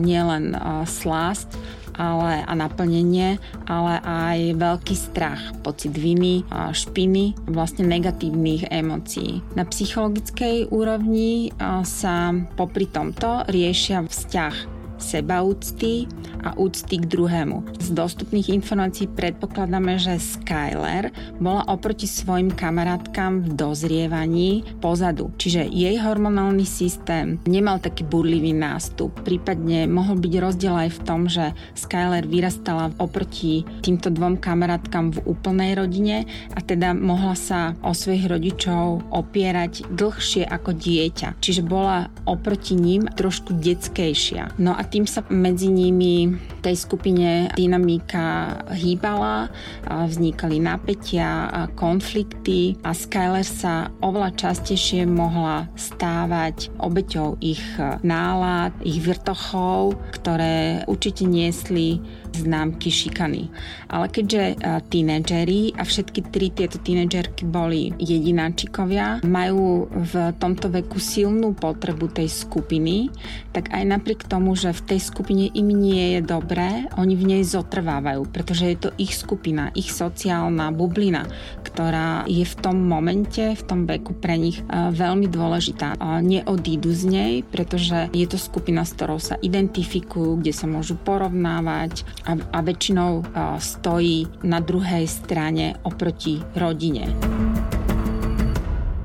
nielen 0.00 0.54
slásť, 0.86 1.50
ale, 1.96 2.44
a 2.44 2.52
naplnenie, 2.52 3.40
ale 3.64 3.94
aj 4.04 4.38
veľký 4.60 4.94
strach, 4.94 5.40
pocit 5.64 5.96
viny, 5.96 6.44
špiny, 6.52 7.34
vlastne 7.48 7.88
negatívnych 7.88 8.68
emócií. 8.68 9.40
Na 9.56 9.64
psychologickej 9.64 10.68
úrovni 10.68 11.50
sa 11.82 12.36
popri 12.54 12.86
tomto 12.86 13.48
riešia 13.48 14.04
vzťah 14.04 14.75
sebaúcty 14.98 16.08
a 16.46 16.54
úcty 16.54 17.02
k 17.02 17.08
druhému. 17.10 17.82
Z 17.82 17.90
dostupných 17.92 18.54
informácií 18.54 19.10
predpokladáme, 19.10 19.98
že 19.98 20.16
Skyler 20.16 21.10
bola 21.42 21.66
oproti 21.66 22.06
svojim 22.06 22.54
kamarátkam 22.54 23.42
v 23.42 23.58
dozrievaní 23.58 24.62
pozadu, 24.78 25.34
čiže 25.36 25.66
jej 25.66 25.98
hormonálny 25.98 26.62
systém 26.62 27.42
nemal 27.44 27.82
taký 27.82 28.06
burlivý 28.06 28.54
nástup. 28.54 29.10
Prípadne 29.26 29.90
mohol 29.90 30.22
byť 30.22 30.34
rozdiel 30.38 30.74
aj 30.86 30.90
v 30.94 31.02
tom, 31.02 31.20
že 31.26 31.50
Skyler 31.74 32.24
vyrastala 32.24 32.94
oproti 33.02 33.66
týmto 33.82 34.08
dvom 34.14 34.38
kamarátkam 34.38 35.10
v 35.10 35.22
úplnej 35.26 35.74
rodine 35.74 36.30
a 36.54 36.62
teda 36.62 36.94
mohla 36.94 37.34
sa 37.34 37.74
o 37.82 37.90
svojich 37.90 38.30
rodičov 38.30 39.10
opierať 39.10 39.90
dlhšie 39.90 40.46
ako 40.46 40.70
dieťa. 40.78 41.42
Čiže 41.42 41.66
bola 41.66 42.06
oproti 42.22 42.78
ním 42.78 43.10
trošku 43.10 43.58
detskejšia. 43.58 44.54
No 44.62 44.72
a 44.76 44.85
tým 44.86 45.04
sa 45.04 45.22
medzi 45.28 45.68
nimi 45.68 46.30
tej 46.66 46.74
skupine 46.82 47.46
dynamika 47.54 48.58
hýbala, 48.74 49.46
vznikali 49.86 50.58
napätia, 50.58 51.46
konflikty 51.78 52.74
a 52.82 52.90
Skyler 52.90 53.46
sa 53.46 53.94
oveľa 54.02 54.34
častejšie 54.34 55.06
mohla 55.06 55.70
stávať 55.78 56.74
obeťou 56.82 57.38
ich 57.38 57.62
nálad, 58.02 58.74
ich 58.82 58.98
vrtochov, 58.98 59.94
ktoré 60.18 60.82
určite 60.90 61.22
niesli 61.22 62.02
známky 62.34 62.92
šikany. 62.92 63.48
Ale 63.88 64.10
keďže 64.12 64.58
tínedžeri 64.90 65.72
a 65.78 65.86
všetky 65.86 66.34
tri 66.34 66.52
tieto 66.52 66.76
tínedžerky 66.82 67.48
boli 67.48 67.94
jedináčikovia, 67.96 69.24
majú 69.24 69.88
v 69.88 70.34
tomto 70.36 70.68
veku 70.68 71.00
silnú 71.00 71.56
potrebu 71.56 72.12
tej 72.12 72.28
skupiny, 72.28 73.08
tak 73.56 73.72
aj 73.72 73.88
napriek 73.88 74.28
tomu, 74.28 74.52
že 74.52 74.76
v 74.76 74.84
tej 74.84 75.00
skupine 75.00 75.48
im 75.54 75.68
nie 75.70 76.18
je 76.18 76.20
dobré, 76.56 76.88
oni 76.96 77.12
v 77.20 77.36
nej 77.36 77.42
zotrvávajú, 77.44 78.32
pretože 78.32 78.64
je 78.64 78.78
to 78.80 78.90
ich 78.96 79.12
skupina, 79.12 79.68
ich 79.76 79.92
sociálna 79.92 80.72
bublina, 80.72 81.28
ktorá 81.60 82.24
je 82.24 82.48
v 82.48 82.54
tom 82.64 82.80
momente, 82.80 83.52
v 83.52 83.62
tom 83.68 83.84
veku 83.84 84.16
pre 84.16 84.40
nich 84.40 84.64
veľmi 84.72 85.28
dôležitá. 85.28 86.00
Neodídu 86.00 86.96
z 86.96 87.04
nej, 87.12 87.32
pretože 87.44 88.08
je 88.08 88.24
to 88.24 88.40
skupina, 88.40 88.88
s 88.88 88.96
ktorou 88.96 89.20
sa 89.20 89.36
identifikujú, 89.36 90.40
kde 90.40 90.56
sa 90.56 90.64
môžu 90.64 90.96
porovnávať 90.96 92.08
a, 92.24 92.40
a 92.40 92.58
väčšinou 92.64 93.28
stojí 93.60 94.24
na 94.40 94.64
druhej 94.64 95.04
strane 95.04 95.76
oproti 95.84 96.40
rodine. 96.56 97.12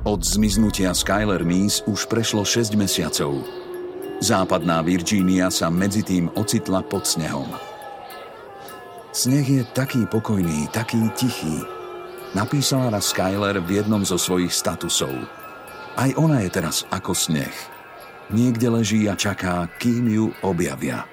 Od 0.08 0.24
zmiznutia 0.24 0.96
Skyler 0.96 1.44
Mees 1.44 1.84
už 1.84 2.08
prešlo 2.08 2.48
6 2.48 2.80
mesiacov. 2.80 3.61
Západná 4.22 4.86
Virgínia 4.86 5.50
sa 5.50 5.74
medzi 5.74 6.06
tým 6.06 6.30
ocitla 6.38 6.86
pod 6.86 7.10
snehom. 7.10 7.50
Sneh 9.10 9.44
je 9.44 9.64
taký 9.74 10.06
pokojný, 10.06 10.70
taký 10.70 11.10
tichý. 11.18 11.66
napísala 12.38 12.94
raz 12.94 13.10
Skyler 13.10 13.58
v 13.60 13.82
jednom 13.82 14.06
zo 14.06 14.22
svojich 14.22 14.54
statusov. 14.54 15.12
Aj 15.98 16.14
ona 16.16 16.46
je 16.46 16.54
teraz 16.54 16.86
ako 16.94 17.18
sneh. 17.18 17.52
Niekde 18.30 18.70
leží 18.70 19.10
a 19.10 19.18
čaká, 19.18 19.66
kým 19.82 20.06
ju 20.08 20.26
objavia. 20.46 21.04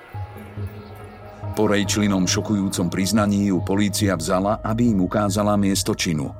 Po 1.57 1.67
Rachelinom 1.67 2.29
šokujúcom 2.29 2.87
priznaní 2.93 3.51
ju 3.51 3.65
polícia 3.65 4.15
vzala, 4.15 4.61
aby 4.63 4.95
im 4.95 5.03
ukázala 5.03 5.57
miesto 5.57 5.97
činu. 5.97 6.31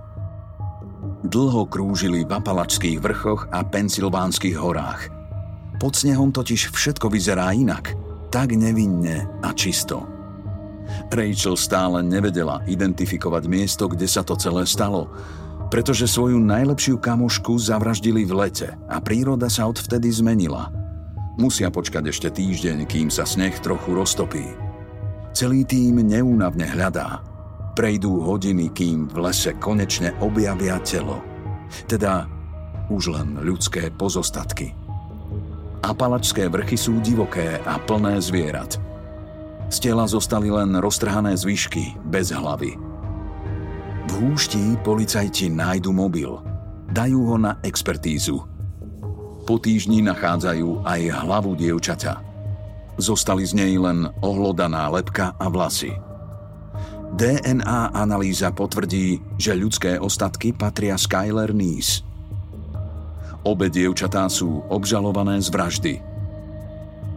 Dlho 1.25 1.65
krúžili 1.67 2.23
v 2.23 2.31
Apalačských 2.31 3.01
vrchoch 3.03 3.51
a 3.51 3.67
Pensylvánskych 3.67 4.55
horách. 4.55 5.18
Pod 5.79 5.95
snehom 5.95 6.35
totiž 6.35 6.75
všetko 6.75 7.07
vyzerá 7.07 7.55
inak, 7.55 7.95
tak 8.35 8.53
nevinne 8.53 9.31
a 9.41 9.55
čisto. 9.55 10.05
Rachel 11.13 11.55
stále 11.55 12.01
nevedela 12.03 12.65
identifikovať 12.67 13.45
miesto, 13.47 13.87
kde 13.87 14.09
sa 14.09 14.25
to 14.25 14.35
celé 14.35 14.65
stalo, 14.65 15.13
pretože 15.69 16.09
svoju 16.09 16.41
najlepšiu 16.41 16.97
kamošku 16.97 17.61
zavraždili 17.61 18.25
v 18.25 18.33
lete 18.33 18.69
a 18.89 18.97
príroda 18.99 19.53
sa 19.53 19.69
odvtedy 19.69 20.09
zmenila. 20.09 20.73
Musia 21.39 21.71
počkať 21.71 22.11
ešte 22.11 22.29
týždeň, 22.35 22.89
kým 22.89 23.09
sa 23.13 23.23
sneh 23.23 23.55
trochu 23.63 23.95
roztopí. 23.95 24.43
Celý 25.37 25.63
tým 25.63 26.03
neúnavne 26.03 26.67
hľadá. 26.67 27.23
Prejdú 27.79 28.27
hodiny, 28.27 28.75
kým 28.75 29.07
v 29.07 29.31
lese 29.31 29.55
konečne 29.61 30.17
objavia 30.19 30.83
telo. 30.83 31.23
Teda 31.87 32.27
už 32.91 33.15
len 33.15 33.39
ľudské 33.39 33.93
pozostatky. 33.95 34.78
Apalačské 35.85 36.51
vrchy 36.51 36.77
sú 36.77 36.99
divoké 37.03 37.63
a 37.63 37.79
plné 37.79 38.19
zvierat– 38.19 38.77
z 39.69 39.85
tela 39.85 40.09
zostali 40.09 40.49
len 40.49 40.81
roztrhané 40.81 41.37
zvyšky, 41.37 42.01
bez 42.09 42.33
hlavy. 42.33 42.73
V 44.09 44.13
húšti 44.17 44.81
policajti 44.81 45.53
nájdu 45.53 45.93
mobil. 45.93 46.41
Dajú 46.89 47.21
ho 47.29 47.37
na 47.37 47.61
expertízu. 47.61 48.49
Po 49.45 49.61
týždni 49.61 50.01
nachádzajú 50.09 50.89
aj 50.89 51.01
hlavu 51.21 51.53
dievčaťa. 51.53 52.17
Zostali 52.97 53.45
z 53.45 53.61
nej 53.61 53.77
len 53.77 54.09
ohlodaná 54.25 54.89
lepka 54.89 55.37
a 55.37 55.53
vlasy. 55.53 55.93
DNA 57.13 57.93
analýza 57.93 58.49
potvrdí, 58.49 59.21
že 59.37 59.53
ľudské 59.53 60.01
ostatky 60.01 60.57
patria 60.57 60.97
Skyler 60.97 61.53
Nies. 61.53 62.08
Obe 63.49 63.73
dievčatá 63.73 64.29
sú 64.29 64.61
obžalované 64.69 65.41
z 65.41 65.49
vraždy. 65.49 65.95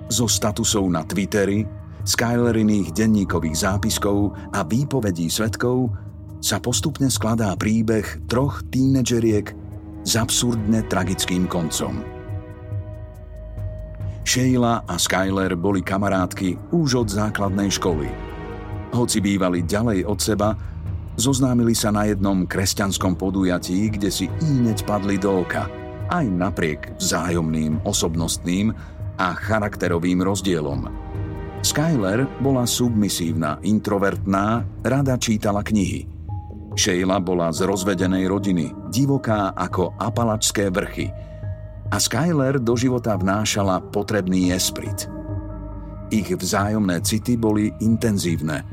Zo 0.08 0.32
statusov 0.32 0.88
na 0.88 1.04
Twitteri 1.04 1.68
Skyleriných 2.08 2.96
denníkových 2.96 3.68
zápiskov 3.68 4.32
a 4.56 4.64
výpovedí 4.64 5.28
svetkov 5.28 5.92
sa 6.40 6.64
postupne 6.64 7.12
skladá 7.12 7.52
príbeh 7.60 8.26
troch 8.32 8.64
tínedžeriek 8.72 9.52
s 10.08 10.12
absurdne 10.16 10.88
tragickým 10.88 11.52
koncom. 11.52 12.00
Sheila 14.24 14.88
a 14.88 14.96
Skyler 14.96 15.60
boli 15.60 15.84
kamarátky 15.84 16.72
už 16.72 17.06
od 17.06 17.08
základnej 17.12 17.76
školy. 17.76 18.08
Hoci 18.96 19.20
bývali 19.20 19.68
ďalej 19.68 20.08
od 20.08 20.20
seba, 20.24 20.56
zoznámili 21.20 21.76
sa 21.76 21.92
na 21.92 22.08
jednom 22.08 22.48
kresťanskom 22.48 23.20
podujatí, 23.20 23.92
kde 24.00 24.10
si 24.10 24.26
íneď 24.42 24.88
padli 24.88 25.20
do 25.20 25.44
oka, 25.44 25.70
aj 26.12 26.26
napriek 26.28 26.82
vzájomným 27.00 27.88
osobnostným 27.88 28.76
a 29.16 29.28
charakterovým 29.34 30.20
rozdielom– 30.22 30.86
Skyler 31.62 32.26
bola 32.42 32.66
submisívna, 32.66 33.62
introvertná, 33.62 34.66
rada 34.82 35.14
čítala 35.14 35.62
knihy. 35.62 36.10
Sheila 36.74 37.22
bola 37.22 37.54
z 37.54 37.70
rozvedenej 37.70 38.26
rodiny, 38.26 38.74
divoká 38.90 39.54
ako 39.54 39.94
apalačské 40.02 40.74
vrchy. 40.74 41.14
A 41.94 42.02
Skyler 42.02 42.58
do 42.58 42.74
života 42.74 43.14
vnášala 43.14 43.78
potrebný 43.94 44.50
esprit. 44.50 45.06
Ich 46.10 46.34
vzájomné 46.34 47.06
city 47.06 47.38
boli 47.38 47.70
intenzívne. 47.78 48.66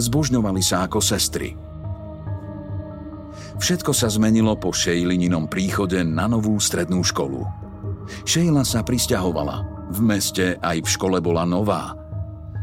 Zbožňovali 0.00 0.64
sa 0.64 0.88
ako 0.88 1.04
sestry. 1.04 1.52
Všetko 3.56 3.92
sa 3.96 4.12
zmenilo 4.12 4.54
po 4.60 4.70
Sheilininom 4.70 5.48
príchode 5.48 6.00
na 6.04 6.28
novú 6.28 6.60
strednú 6.60 7.00
školu. 7.00 7.42
Sheila 8.28 8.62
sa 8.62 8.84
pristahovala. 8.84 9.88
V 9.90 10.02
meste 10.02 10.58
aj 10.60 10.82
v 10.82 10.88
škole 10.88 11.18
bola 11.22 11.46
nová– 11.46 11.92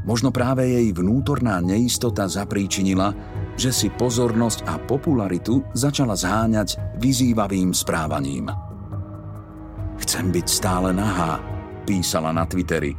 Možno 0.03 0.35
práve 0.35 0.67
jej 0.67 0.91
vnútorná 0.91 1.63
neistota 1.63 2.27
zapríčinila, 2.27 3.15
že 3.55 3.71
si 3.71 3.87
pozornosť 3.87 4.67
a 4.67 4.75
popularitu 4.75 5.63
začala 5.71 6.19
zháňať 6.19 6.99
vyzývavým 6.99 7.71
správaním. 7.71 8.51
Chcem 10.03 10.27
byť 10.35 10.47
stále 10.51 10.91
nahá, 10.91 11.39
písala 11.87 12.35
na 12.35 12.43
Twitteri. 12.43 12.91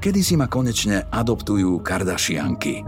Kedy 0.00 0.20
si 0.24 0.34
ma 0.40 0.48
konečne 0.48 1.04
adoptujú 1.12 1.84
Kardashianky? 1.84 2.80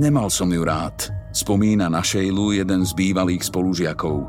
Nemal 0.00 0.32
som 0.32 0.48
ju 0.48 0.64
rád, 0.64 1.12
spomína 1.34 1.90
na 1.90 2.00
Sheilu 2.00 2.54
jeden 2.54 2.86
z 2.86 2.94
bývalých 2.94 3.42
spolužiakov. 3.50 4.22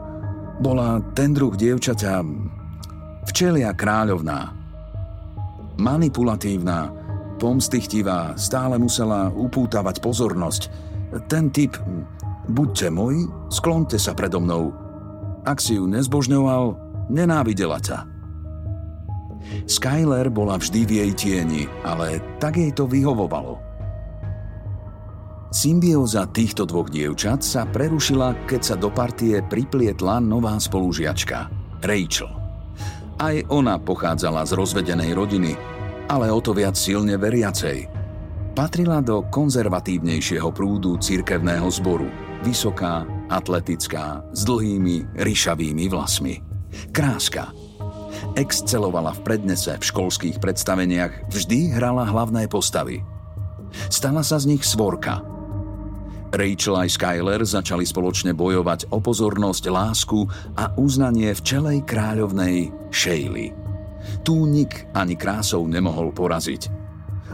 Bola 0.60 1.00
ten 1.14 1.38
druh 1.38 1.54
dievčaťa 1.54 2.26
včelia 3.30 3.72
kráľovná, 3.78 4.52
manipulatívna, 5.78 6.90
pomstichtivá, 7.38 8.34
stále 8.40 8.80
musela 8.80 9.30
upútavať 9.30 10.00
pozornosť. 10.00 10.62
Ten 11.28 11.52
typ, 11.52 11.76
buďte 12.50 12.88
môj, 12.90 13.28
sklonte 13.52 14.00
sa 14.00 14.16
predo 14.16 14.40
mnou. 14.40 14.72
Ak 15.46 15.62
si 15.62 15.78
ju 15.78 15.86
nezbožňoval, 15.86 16.64
nenávidela 17.12 17.78
ťa. 17.78 18.00
Skyler 19.70 20.34
bola 20.34 20.58
vždy 20.58 20.82
v 20.90 20.92
jej 21.06 21.12
tieni, 21.14 21.64
ale 21.86 22.18
tak 22.42 22.58
jej 22.58 22.74
to 22.74 22.90
vyhovovalo. 22.90 23.62
Symbióza 25.54 26.26
týchto 26.26 26.66
dvoch 26.66 26.90
dievčat 26.90 27.46
sa 27.46 27.70
prerušila, 27.70 28.50
keď 28.50 28.62
sa 28.62 28.76
do 28.76 28.90
partie 28.90 29.46
priplietla 29.46 30.18
nová 30.18 30.58
spolužiačka, 30.58 31.48
Rachel. 31.86 32.32
Aj 33.22 33.36
ona 33.54 33.78
pochádzala 33.78 34.44
z 34.44 34.52
rozvedenej 34.58 35.12
rodiny, 35.14 35.54
ale 36.10 36.34
o 36.34 36.42
to 36.42 36.52
viac 36.52 36.74
silne 36.74 37.16
veriacej. 37.16 37.88
Patrila 38.58 39.00
do 39.06 39.24
konzervatívnejšieho 39.30 40.50
prúdu 40.50 40.98
cirkevného 40.98 41.68
zboru. 41.70 42.10
Vysoká, 42.42 43.06
atletická, 43.30 44.26
s 44.34 44.44
dlhými, 44.48 45.16
ryšavými 45.16 45.86
vlasmi. 45.92 46.42
Kráska. 46.92 47.54
Excelovala 48.36 49.16
v 49.16 49.24
prednese 49.24 49.78
v 49.78 49.84
školských 49.84 50.42
predstaveniach, 50.44 51.32
vždy 51.32 51.76
hrala 51.76 52.08
hlavné 52.08 52.48
postavy. 52.52 53.04
Stala 53.88 54.24
sa 54.24 54.40
z 54.40 54.56
nich 54.56 54.64
svorka– 54.66 55.22
Rachel 56.36 56.76
aj 56.76 56.90
Skyler 57.00 57.42
začali 57.48 57.88
spoločne 57.88 58.36
bojovať 58.36 58.92
o 58.92 59.00
pozornosť, 59.00 59.64
lásku 59.72 60.28
a 60.60 60.76
uznanie 60.76 61.32
v 61.32 61.42
čelej 61.42 61.78
kráľovnej 61.88 62.70
Shaley. 62.92 63.56
Tu 64.22 64.36
nik 64.46 64.92
ani 64.94 65.16
krásou 65.16 65.66
nemohol 65.66 66.12
poraziť. 66.12 66.70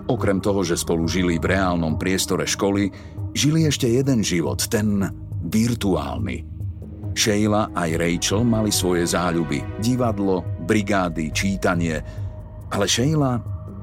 Okrem 0.08 0.40
toho, 0.40 0.62
že 0.62 0.80
spolu 0.80 1.10
žili 1.10 1.42
v 1.42 1.50
reálnom 1.52 1.98
priestore 1.98 2.46
školy, 2.46 2.94
žili 3.34 3.68
ešte 3.68 3.90
jeden 3.90 4.22
život, 4.22 4.62
ten 4.70 5.04
virtuálny. 5.50 6.48
Sheila 7.12 7.74
aj 7.76 8.00
Rachel 8.00 8.48
mali 8.48 8.72
svoje 8.72 9.04
záľuby, 9.04 9.84
divadlo, 9.84 10.48
brigády, 10.64 11.28
čítanie, 11.36 12.00
ale 12.72 12.86
Sheila 12.88 13.42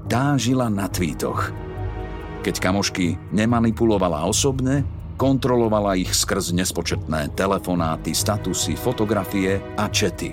tá 0.09 0.39
žila 0.41 0.73
na 0.73 0.89
tweetoch. 0.89 1.53
Keď 2.41 2.55
kamošky 2.57 3.21
nemanipulovala 3.35 4.25
osobne, 4.25 4.81
Kontrolovala 5.19 5.99
ich 5.99 6.15
skrz 6.15 6.55
nespočetné 6.55 7.35
telefonáty, 7.35 8.15
statusy, 8.15 8.79
fotografie 8.79 9.59
a 9.75 9.91
čety. 9.91 10.31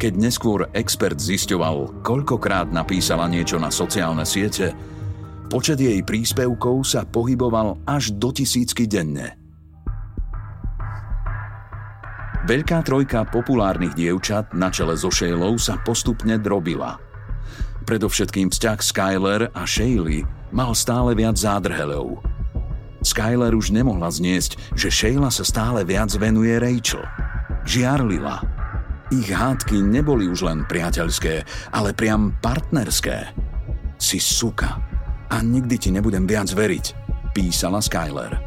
Keď 0.00 0.12
neskôr 0.16 0.72
expert 0.72 1.20
zisťoval, 1.20 2.00
koľkokrát 2.00 2.72
napísala 2.72 3.28
niečo 3.28 3.60
na 3.60 3.68
sociálne 3.68 4.24
siete, 4.24 4.72
počet 5.52 5.84
jej 5.84 6.00
príspevkov 6.00 6.88
sa 6.88 7.04
pohyboval 7.04 7.76
až 7.84 8.16
do 8.16 8.32
tisícky 8.32 8.88
denne. 8.88 9.36
Veľká 12.48 12.88
trojka 12.88 13.28
populárnych 13.28 13.92
dievčat 13.92 14.56
na 14.56 14.72
čele 14.72 14.96
so 14.96 15.12
Shaylou 15.12 15.60
sa 15.60 15.76
postupne 15.76 16.40
drobila. 16.40 16.96
Predovšetkým 17.84 18.48
vzťah 18.48 18.78
Skyler 18.80 19.52
a 19.52 19.68
Shaley 19.68 20.24
mal 20.56 20.72
stále 20.72 21.12
viac 21.12 21.36
zádrhelov– 21.36 22.16
Skyler 23.04 23.52
už 23.52 23.68
nemohla 23.68 24.08
zniesť, 24.08 24.56
že 24.72 24.88
Sheila 24.88 25.28
sa 25.28 25.44
stále 25.44 25.84
viac 25.84 26.08
venuje 26.16 26.56
Rachel. 26.56 27.04
Žiarlila. 27.68 28.40
Ich 29.12 29.28
hádky 29.28 29.76
neboli 29.84 30.24
už 30.24 30.48
len 30.48 30.64
priateľské, 30.64 31.44
ale 31.76 31.92
priam 31.92 32.32
partnerské. 32.40 33.36
Si 34.00 34.16
suka 34.16 34.80
a 35.28 35.36
nikdy 35.44 35.76
ti 35.76 35.92
nebudem 35.92 36.24
viac 36.24 36.48
veriť, 36.48 36.86
písala 37.36 37.84
Skyler. 37.84 38.40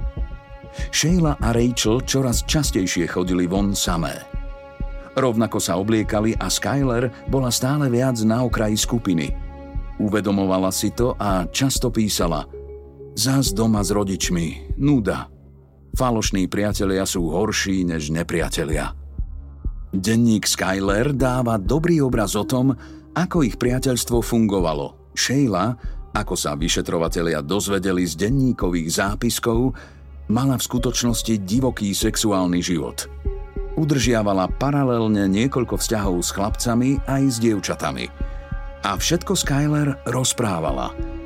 Sheila 0.89 1.37
a 1.37 1.53
Rachel 1.53 2.01
čoraz 2.01 2.41
častejšie 2.49 3.05
chodili 3.05 3.45
von 3.45 3.77
samé. 3.77 4.25
Rovnako 5.13 5.61
sa 5.61 5.77
obliekali 5.77 6.33
a 6.37 6.49
Skyler 6.49 7.29
bola 7.29 7.53
stále 7.53 7.93
viac 7.93 8.17
na 8.25 8.41
okraji 8.41 8.77
skupiny. 8.77 9.33
Uvedomovala 10.01 10.73
si 10.73 10.93
to 10.93 11.13
a 11.17 11.45
často 11.49 11.89
písala 11.89 12.56
Zas 13.17 13.49
doma 13.49 13.81
s 13.81 13.89
rodičmi, 13.89 14.77
nuda. 14.77 15.25
Falošní 15.97 16.45
priatelia 16.45 17.01
sú 17.01 17.33
horší 17.33 17.81
než 17.81 18.13
nepriatelia. 18.13 18.93
Denník 19.89 20.45
Skyler 20.45 21.17
dáva 21.17 21.57
dobrý 21.57 21.97
obraz 21.97 22.37
o 22.37 22.45
tom, 22.45 22.77
ako 23.17 23.41
ich 23.41 23.57
priateľstvo 23.57 24.21
fungovalo. 24.21 25.09
Sheila, 25.17 25.73
ako 26.13 26.37
sa 26.37 26.53
vyšetrovatelia 26.53 27.41
dozvedeli 27.41 28.05
z 28.05 28.29
denníkových 28.29 29.01
zápiskov, 29.01 29.73
mala 30.29 30.61
v 30.61 30.67
skutočnosti 30.69 31.41
divoký 31.41 31.97
sexuálny 31.97 32.61
život. 32.61 33.09
Udržiavala 33.81 34.45
paralelne 34.61 35.25
niekoľko 35.25 35.81
vzťahov 35.81 36.21
s 36.21 36.29
chlapcami 36.37 37.01
aj 37.09 37.23
s 37.33 37.37
dievčatami. 37.41 38.13
A 38.85 38.93
všetko 38.93 39.33
Skyler 39.33 40.05
rozprávala– 40.05 40.93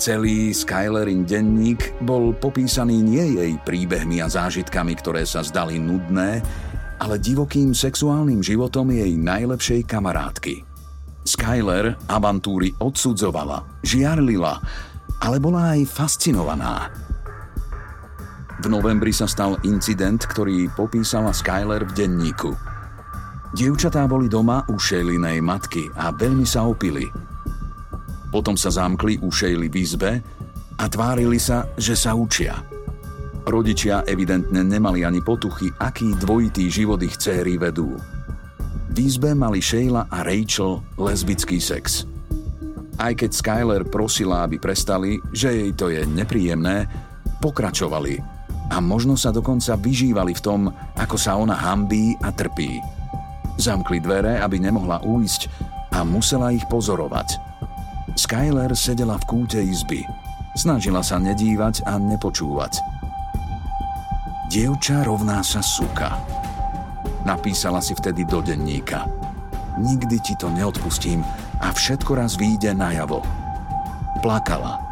Celý 0.00 0.56
Skylerin 0.56 1.28
denník 1.28 1.92
bol 2.00 2.32
popísaný 2.32 3.04
nie 3.04 3.36
jej 3.36 3.52
príbehmi 3.60 4.24
a 4.24 4.32
zážitkami, 4.32 4.96
ktoré 4.96 5.28
sa 5.28 5.44
zdali 5.44 5.76
nudné, 5.76 6.40
ale 6.96 7.20
divokým 7.20 7.76
sexuálnym 7.76 8.40
životom 8.40 8.88
jej 8.96 9.12
najlepšej 9.20 9.84
kamarátky. 9.84 10.64
Skyler 11.28 12.00
avantúry 12.08 12.72
odsudzovala, 12.80 13.84
žiarlila, 13.84 14.56
ale 15.20 15.36
bola 15.36 15.76
aj 15.76 15.84
fascinovaná. 15.84 16.88
V 18.64 18.72
novembri 18.72 19.12
sa 19.12 19.28
stal 19.28 19.60
incident, 19.68 20.24
ktorý 20.24 20.72
popísala 20.72 21.36
Skyler 21.36 21.84
v 21.84 21.92
denníku. 21.92 22.56
Dievčatá 23.52 24.08
boli 24.08 24.32
doma 24.32 24.64
u 24.72 24.80
Shaylinej 24.80 25.44
matky 25.44 25.92
a 25.92 26.08
veľmi 26.08 26.48
sa 26.48 26.64
opili– 26.64 27.04
potom 28.30 28.54
sa 28.54 28.70
zamkli 28.70 29.18
u 29.20 29.28
Shayli 29.28 29.66
v 29.66 29.76
izbe 29.82 30.12
a 30.78 30.84
tvárili 30.86 31.36
sa, 31.36 31.66
že 31.74 31.98
sa 31.98 32.14
učia. 32.14 32.62
Rodičia 33.44 34.06
evidentne 34.06 34.62
nemali 34.62 35.02
ani 35.02 35.18
potuchy, 35.20 35.74
aký 35.82 36.14
dvojitý 36.14 36.70
život 36.70 37.02
ich 37.02 37.18
céry 37.18 37.58
vedú. 37.58 37.98
V 38.90 38.96
izbe 38.96 39.34
mali 39.34 39.58
Shayla 39.58 40.06
a 40.06 40.22
Rachel 40.22 40.78
lesbický 40.94 41.58
sex. 41.58 42.06
Aj 43.00 43.10
keď 43.16 43.30
Skyler 43.32 43.82
prosila, 43.82 44.46
aby 44.46 44.62
prestali, 44.62 45.18
že 45.34 45.50
jej 45.50 45.72
to 45.74 45.90
je 45.90 46.06
nepríjemné, 46.06 46.86
pokračovali 47.42 48.20
a 48.70 48.76
možno 48.78 49.18
sa 49.18 49.34
dokonca 49.34 49.74
vyžívali 49.74 50.36
v 50.36 50.44
tom, 50.44 50.60
ako 50.94 51.16
sa 51.18 51.34
ona 51.34 51.56
hambí 51.56 52.14
a 52.22 52.30
trpí. 52.30 52.78
Zamkli 53.58 53.98
dvere, 53.98 54.38
aby 54.38 54.62
nemohla 54.62 55.02
újsť 55.02 55.48
a 55.96 56.06
musela 56.06 56.54
ich 56.54 56.62
pozorovať– 56.70 57.28
Skyler 58.18 58.74
sedela 58.74 59.14
v 59.22 59.24
kúte 59.26 59.62
izby. 59.62 60.02
Snažila 60.58 60.98
sa 60.98 61.22
nedívať 61.22 61.86
a 61.86 61.94
nepočúvať. 61.94 62.82
Dievča 64.50 65.06
rovná 65.06 65.46
sa 65.46 65.62
suka. 65.62 66.18
Napísala 67.22 67.78
si 67.78 67.94
vtedy 67.94 68.26
do 68.26 68.42
denníka. 68.42 69.06
Nikdy 69.78 70.16
ti 70.18 70.34
to 70.34 70.50
neodpustím 70.50 71.22
a 71.62 71.70
všetko 71.70 72.18
raz 72.18 72.34
vyjde 72.34 72.74
najavo. 72.74 73.22
Plakala. 74.26 74.82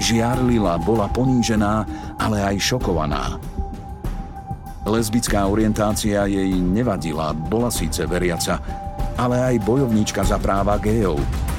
Žiarlila, 0.00 0.80
bola 0.82 1.06
ponížená, 1.12 1.84
ale 2.16 2.40
aj 2.40 2.56
šokovaná. 2.58 3.36
Lesbická 4.88 5.46
orientácia 5.46 6.26
jej 6.26 6.58
nevadila, 6.58 7.36
bola 7.36 7.70
síce 7.70 8.02
veriaca, 8.08 8.58
ale 9.14 9.54
aj 9.54 9.62
bojovníčka 9.62 10.24
za 10.24 10.40
práva 10.40 10.80
gejov– 10.80 11.20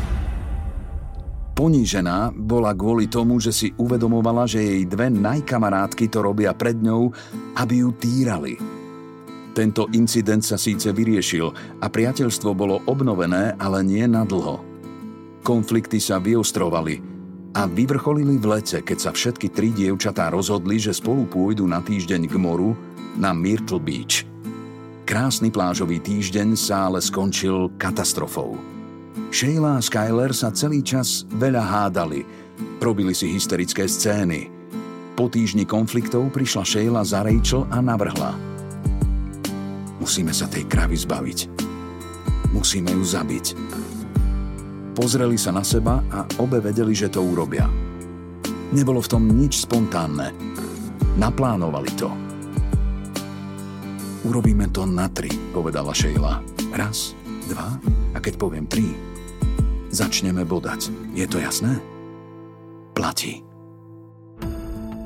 Ponížená 1.64 2.36
bola 2.36 2.76
kvôli 2.76 3.08
tomu, 3.08 3.40
že 3.40 3.56
si 3.56 3.72
uvedomovala, 3.80 4.44
že 4.44 4.60
jej 4.60 4.84
dve 4.84 5.08
najkamarátky 5.08 6.12
to 6.12 6.20
robia 6.20 6.52
pred 6.52 6.76
ňou, 6.76 7.08
aby 7.56 7.88
ju 7.88 7.96
týrali. 7.96 8.60
Tento 9.56 9.88
incident 9.96 10.44
sa 10.44 10.60
síce 10.60 10.92
vyriešil 10.92 11.48
a 11.80 11.88
priateľstvo 11.88 12.52
bolo 12.52 12.84
obnovené, 12.84 13.56
ale 13.56 13.80
nie 13.80 14.04
na 14.12 14.28
dlho. 14.28 14.60
Konflikty 15.40 16.04
sa 16.04 16.20
vyostrovali 16.20 17.00
a 17.56 17.64
vyvrcholili 17.64 18.36
v 18.44 18.60
lete, 18.60 18.84
keď 18.84 18.98
sa 19.00 19.16
všetky 19.16 19.48
tri 19.56 19.72
dievčatá 19.72 20.36
rozhodli, 20.36 20.84
že 20.84 20.92
spolu 20.92 21.24
pôjdu 21.32 21.64
na 21.64 21.80
týždeň 21.80 22.28
k 22.28 22.36
moru 22.44 22.76
na 23.16 23.32
Myrtle 23.32 23.80
Beach. 23.80 24.28
Krásny 25.08 25.48
plážový 25.48 26.04
týždeň 26.04 26.60
sa 26.60 26.92
ale 26.92 27.00
skončil 27.00 27.72
katastrofou. 27.80 28.60
Sheila 29.34 29.78
a 29.78 29.82
Skyler 29.82 30.34
sa 30.34 30.50
celý 30.50 30.82
čas 30.82 31.26
veľa 31.38 31.62
hádali, 31.62 32.26
robili 32.82 33.14
si 33.14 33.30
hysterické 33.30 33.86
scény. 33.86 34.50
Po 35.14 35.30
týždni 35.30 35.70
konfliktov 35.70 36.34
prišla 36.34 36.66
Sheila 36.66 37.02
za 37.06 37.22
Rachel 37.22 37.70
a 37.70 37.78
navrhla. 37.82 38.34
Musíme 40.02 40.34
sa 40.34 40.50
tej 40.50 40.66
kravy 40.66 40.98
zbaviť. 40.98 41.40
Musíme 42.54 42.94
ju 42.94 43.04
zabiť. 43.06 43.46
Pozreli 44.94 45.38
sa 45.38 45.54
na 45.54 45.66
seba 45.66 46.02
a 46.14 46.26
obe 46.42 46.62
vedeli, 46.62 46.94
že 46.94 47.10
to 47.10 47.22
urobia. 47.22 47.70
Nebolo 48.74 49.02
v 49.02 49.12
tom 49.18 49.26
nič 49.30 49.66
spontánne. 49.66 50.34
Naplánovali 51.18 51.92
to. 51.94 52.10
Urobíme 54.26 54.70
to 54.74 54.90
na 54.90 55.06
tri, 55.10 55.30
povedala 55.54 55.94
Sheila. 55.94 56.42
Raz, 56.74 57.14
dva 57.50 57.78
a 58.14 58.18
keď 58.22 58.34
poviem 58.38 58.66
tri, 58.70 58.86
začneme 59.90 60.46
bodať. 60.46 60.94
Je 61.18 61.26
to 61.26 61.42
jasné? 61.42 61.82
Platí. 62.94 63.42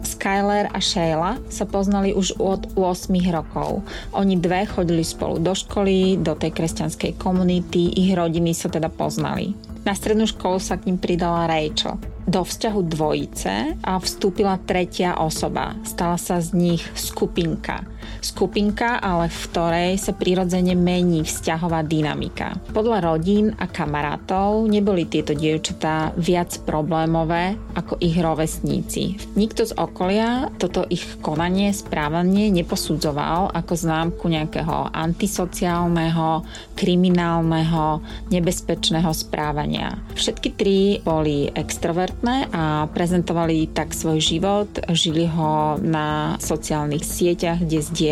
Skyler 0.03 0.71
a 0.71 0.79
Sheila 0.79 1.39
sa 1.51 1.67
poznali 1.67 2.15
už 2.15 2.39
od 2.39 2.75
8 2.75 3.11
rokov. 3.31 3.83
Oni 4.15 4.39
dve 4.39 4.67
chodili 4.67 5.03
spolu 5.03 5.39
do 5.39 5.51
školy, 5.51 6.19
do 6.19 6.35
tej 6.35 6.55
kresťanskej 6.55 7.19
komunity, 7.19 7.91
ich 7.95 8.15
rodiny 8.15 8.55
sa 8.55 8.71
teda 8.71 8.87
poznali. 8.87 9.55
Na 9.87 9.95
strednú 9.95 10.27
školu 10.27 10.59
sa 10.59 10.75
k 10.75 10.91
ním 10.91 10.99
pridala 10.99 11.47
Rachel 11.47 11.99
do 12.27 12.43
vzťahu 12.43 12.79
dvojice 12.91 13.79
a 13.79 13.95
vstúpila 14.03 14.59
tretia 14.59 15.15
osoba. 15.15 15.79
Stala 15.87 16.19
sa 16.19 16.43
z 16.43 16.51
nich 16.59 16.83
skupinka. 16.91 17.87
Skupinka, 18.19 18.99
ale 18.99 19.31
v 19.31 19.39
ktorej 19.47 19.91
sa 19.95 20.11
prirodzene 20.11 20.75
mení 20.75 21.23
vzťahová 21.23 21.87
dynamika. 21.87 22.59
Podľa 22.75 22.99
rodín 22.99 23.55
a 23.55 23.71
kamarátov 23.71 24.67
neboli 24.67 25.07
tieto 25.07 25.31
dievčatá 25.31 26.11
viac 26.19 26.51
problémové 26.67 27.55
ako 27.79 27.95
ich 28.03 28.19
rovesníci. 28.19 29.15
Nikto 29.39 29.71
z 29.71 29.73
okolia 29.79 30.51
toto 30.59 30.83
ich 30.91 31.05
konanie, 31.23 31.71
správanie 31.71 32.51
neposudzoval 32.51 33.55
ako 33.55 33.73
známku 33.77 34.27
nejakého 34.27 34.91
antisociálneho, 34.91 36.43
kriminálneho, 36.75 38.03
nebezpečného 38.33 39.09
správania. 39.15 39.95
Všetky 40.11 40.49
tri 40.59 40.99
boli 40.99 41.47
extrovert 41.55 42.17
samostatné 42.17 42.49
a 42.53 42.87
prezentovali 42.89 43.69
tak 43.73 43.93
svoj 43.93 44.19
život, 44.19 44.67
žili 44.89 45.27
ho 45.27 45.77
na 45.81 46.37
sociálnych 46.41 47.05
sieťach, 47.05 47.61
kde 47.61 47.79
zdieľali 47.81 48.06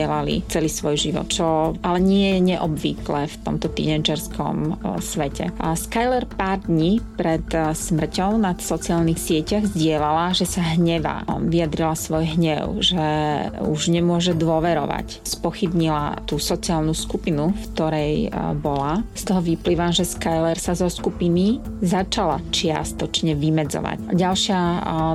celý 0.49 0.67
svoj 0.71 0.95
život, 0.97 1.27
čo 1.29 1.77
ale 1.83 1.99
nie 2.01 2.35
je 2.35 2.55
neobvyklé 2.55 3.29
v 3.29 3.35
tomto 3.45 3.69
tínedžerskom 3.69 4.55
e, 4.57 4.71
svete. 5.03 5.53
A 5.61 5.77
Skyler 5.77 6.25
pár 6.25 6.65
dní 6.65 7.03
pred 7.19 7.45
e, 7.53 7.71
smrťou 7.75 8.41
na 8.41 8.57
sociálnych 8.57 9.21
sieťach 9.21 9.69
zdieľala, 9.69 10.33
že 10.33 10.49
sa 10.49 10.65
hnevá. 10.75 11.27
Vyjadrila 11.45 11.93
svoj 11.93 12.25
hnev, 12.39 12.81
že 12.81 13.05
už 13.61 13.93
nemôže 13.93 14.33
dôverovať. 14.33 15.21
Spochybnila 15.21 16.25
tú 16.25 16.41
sociálnu 16.41 16.97
skupinu, 16.97 17.53
v 17.53 17.65
ktorej 17.75 18.13
e, 18.25 18.29
bola. 18.57 19.05
Z 19.13 19.29
toho 19.29 19.45
vyplýva, 19.45 19.93
že 19.93 20.07
Skyler 20.07 20.57
sa 20.57 20.73
zo 20.73 20.89
skupiny 20.89 21.61
začala 21.85 22.41
čiastočne 22.49 23.37
vymedzovať. 23.37 24.15
Ďalšia 24.15 24.59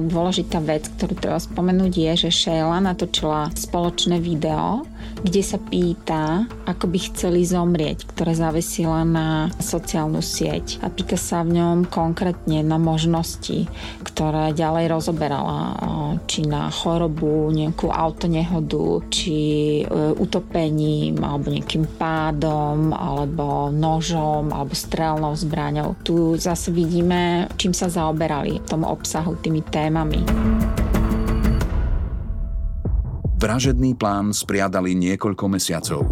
dôležitá 0.07 0.63
vec, 0.63 0.87
ktorú 0.95 1.19
treba 1.19 1.41
spomenúť 1.43 1.93
je, 1.97 2.13
že 2.27 2.31
Sheila 2.31 2.79
natočila 2.79 3.51
spoločné 3.57 4.23
video, 4.23 4.70
kde 5.21 5.43
sa 5.45 5.59
pýta, 5.61 6.49
ako 6.65 6.85
by 6.89 6.99
chceli 7.13 7.45
zomrieť, 7.45 8.09
ktoré 8.09 8.33
závisila 8.33 9.05
na 9.05 9.53
sociálnu 9.61 10.25
sieť. 10.25 10.81
A 10.81 10.89
pýta 10.89 11.21
sa 11.21 11.45
v 11.45 11.61
ňom 11.61 11.89
konkrétne 11.89 12.65
na 12.65 12.81
možnosti, 12.81 13.69
ktoré 14.07 14.57
ďalej 14.57 14.87
rozoberala, 14.89 15.77
či 16.25 16.47
na 16.49 16.73
chorobu, 16.73 17.53
nejakú 17.53 17.93
autonehodu, 17.93 19.05
či 19.13 19.39
e, 19.83 19.85
utopením, 20.17 21.21
alebo 21.21 21.53
nejakým 21.53 21.85
pádom, 22.01 22.95
alebo 22.95 23.69
nožom, 23.69 24.51
alebo 24.51 24.73
strelnou 24.73 25.37
zbraňou. 25.37 25.99
Tu 26.03 26.39
zase 26.41 26.73
vidíme, 26.73 27.51
čím 27.61 27.77
sa 27.77 27.93
zaoberali 27.93 28.63
tom 28.67 28.87
obsahu, 28.87 29.37
tými 29.41 29.63
témami. 29.67 30.23
Vražedný 33.41 33.97
plán 33.97 34.37
spriadali 34.37 34.93
niekoľko 34.93 35.49
mesiacov. 35.49 36.05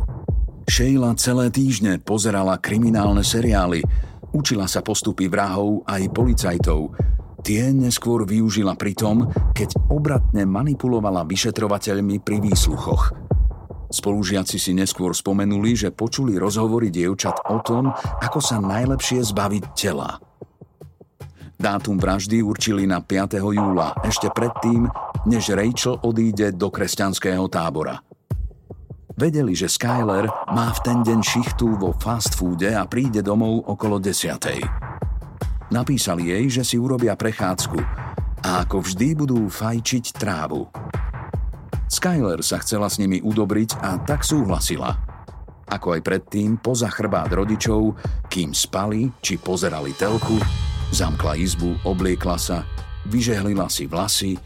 Sheila 0.64 1.12
celé 1.20 1.52
týždne 1.52 2.00
pozerala 2.00 2.56
kriminálne 2.56 3.20
seriály, 3.20 3.84
učila 4.32 4.64
sa 4.64 4.80
postupy 4.80 5.28
vrahov 5.28 5.84
aj 5.84 6.08
policajtov. 6.08 6.96
Tie 7.44 7.68
neskôr 7.68 8.24
využila 8.24 8.80
pri 8.80 8.96
tom, 8.96 9.28
keď 9.52 9.76
obratne 9.92 10.48
manipulovala 10.48 11.28
vyšetrovateľmi 11.28 12.16
pri 12.24 12.40
výsluchoch. 12.40 13.12
Spolužiaci 13.92 14.56
si 14.56 14.72
neskôr 14.72 15.12
spomenuli, 15.12 15.76
že 15.76 15.92
počuli 15.92 16.40
rozhovory 16.40 16.88
dievčat 16.88 17.44
o 17.52 17.60
tom, 17.60 17.92
ako 18.24 18.40
sa 18.40 18.56
najlepšie 18.56 19.20
zbaviť 19.20 19.64
tela. 19.76 20.16
Dátum 21.58 21.98
vraždy 21.98 22.40
určili 22.40 22.86
na 22.86 23.02
5. 23.02 23.42
júla, 23.42 23.98
ešte 24.06 24.30
predtým, 24.30 24.86
než 25.26 25.50
Rachel 25.50 25.98
odíde 26.06 26.54
do 26.54 26.70
kresťanského 26.70 27.50
tábora– 27.50 27.98
Vedeli, 29.18 29.50
že 29.50 29.66
Skyler 29.66 30.30
má 30.54 30.70
v 30.70 30.80
ten 30.86 30.98
deň 31.02 31.20
šichtu 31.26 31.74
vo 31.74 31.90
fast 31.90 32.38
foode 32.38 32.70
a 32.70 32.86
príde 32.86 33.18
domov 33.18 33.66
okolo 33.66 33.98
desiatej. 33.98 34.62
Napísali 35.74 36.30
jej, 36.30 36.46
že 36.46 36.62
si 36.62 36.78
urobia 36.78 37.18
prechádzku 37.18 37.82
a 38.46 38.62
ako 38.62 38.78
vždy 38.78 39.18
budú 39.18 39.50
fajčiť 39.50 40.14
trávu. 40.14 40.70
Skyler 41.90 42.46
sa 42.46 42.62
chcela 42.62 42.86
s 42.86 43.02
nimi 43.02 43.18
udobriť 43.18 43.82
a 43.82 43.98
tak 43.98 44.22
súhlasila. 44.22 44.94
Ako 45.66 45.98
aj 45.98 46.00
predtým, 46.06 46.54
poza 46.62 46.86
chrbát 46.86 47.34
rodičov, 47.34 47.98
kým 48.30 48.54
spali 48.54 49.10
či 49.18 49.34
pozerali 49.34 49.98
telku, 49.98 50.38
zamkla 50.92 51.38
izbu, 51.38 51.82
obliekla 51.84 52.36
sa, 52.40 52.64
vyžehlila 53.08 53.68
si 53.68 53.84
vlasy, 53.88 54.36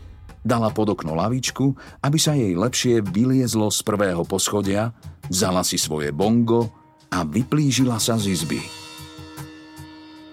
Dala 0.43 0.74
pod 0.74 0.99
okno 0.99 1.14
lavičku, 1.14 1.70
aby 2.03 2.18
sa 2.18 2.34
jej 2.34 2.59
lepšie 2.59 2.99
vyliezlo 2.99 3.70
z 3.70 3.78
prvého 3.86 4.26
poschodia, 4.26 4.90
vzala 5.30 5.62
si 5.62 5.78
svoje 5.78 6.11
bongo 6.11 6.66
a 7.14 7.22
vyplížila 7.22 8.03
sa 8.03 8.18
z 8.18 8.34
izby. 8.34 8.59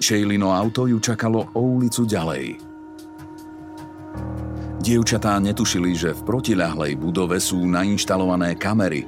Šejlino 0.01 0.49
auto 0.49 0.89
ju 0.89 0.97
čakalo 0.97 1.53
o 1.53 1.62
ulicu 1.78 2.10
ďalej. 2.10 2.57
Dievčatá 4.82 5.38
netušili, 5.38 5.93
že 5.93 6.18
v 6.18 6.26
protiľahlej 6.26 6.97
budove 6.97 7.38
sú 7.38 7.62
nainštalované 7.70 8.57
kamery 8.57 9.05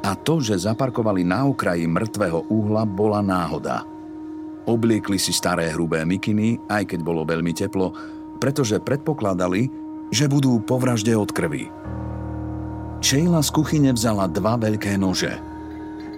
a 0.00 0.16
to, 0.16 0.40
že 0.40 0.64
zaparkovali 0.64 1.28
na 1.28 1.44
okraji 1.44 1.84
mŕtvého 1.84 2.48
uhla, 2.48 2.88
bola 2.88 3.20
náhoda. 3.20 3.97
Obliekli 4.68 5.16
si 5.16 5.32
staré 5.32 5.72
hrubé 5.72 6.04
mikiny, 6.04 6.60
aj 6.68 6.92
keď 6.92 7.00
bolo 7.00 7.24
veľmi 7.24 7.56
teplo, 7.56 7.96
pretože 8.36 8.76
predpokladali, 8.76 9.72
že 10.12 10.28
budú 10.28 10.60
po 10.60 10.76
vražde 10.76 11.16
od 11.16 11.32
krvi. 11.32 11.72
Sheila 13.00 13.40
z 13.40 13.48
kuchyne 13.48 13.90
vzala 13.96 14.28
dva 14.28 14.60
veľké 14.60 15.00
nože. 15.00 15.32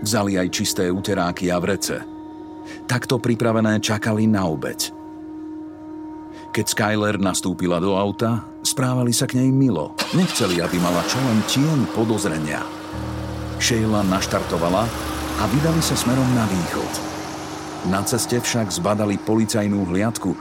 Vzali 0.03 0.35
aj 0.35 0.49
čisté 0.51 0.91
uteráky 0.91 1.53
a 1.53 1.63
vrece. 1.63 2.03
Takto 2.91 3.23
pripravené 3.23 3.79
čakali 3.79 4.27
na 4.27 4.51
obeď. 4.51 4.91
Keď 6.51 6.67
Skyler 6.67 7.23
nastúpila 7.23 7.79
do 7.79 7.95
auta, 7.95 8.43
správali 8.67 9.15
sa 9.15 9.31
k 9.31 9.39
nej 9.39 9.55
milo. 9.55 9.95
Nechceli, 10.11 10.59
aby 10.59 10.83
mala 10.83 11.07
čo 11.07 11.23
len 11.23 11.39
tieň 11.47 11.79
podozrenia. 11.95 12.67
Sheila 13.63 14.03
naštartovala 14.11 14.83
a 15.39 15.43
vydali 15.47 15.79
sa 15.79 15.95
smerom 15.95 16.27
na 16.35 16.49
východ. 16.51 17.10
Na 17.89 18.05
ceste 18.05 18.37
však 18.37 18.69
zbadali 18.69 19.17
policajnú 19.17 19.89
hliadku 19.89 20.37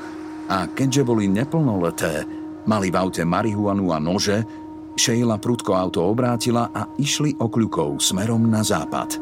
a 0.51 0.67
keďže 0.67 1.07
boli 1.07 1.31
neplnoleté, 1.31 2.27
Mali 2.69 2.93
v 2.93 2.99
aute 3.01 3.25
marihuanu 3.25 3.89
a 3.89 3.97
nože, 3.97 4.45
Sheila 4.93 5.41
prudko 5.41 5.73
auto 5.73 6.05
obrátila 6.05 6.69
a 6.69 6.85
išli 7.01 7.33
okľukou 7.39 7.97
smerom 7.97 8.45
na 8.45 8.61
západ. 8.61 9.17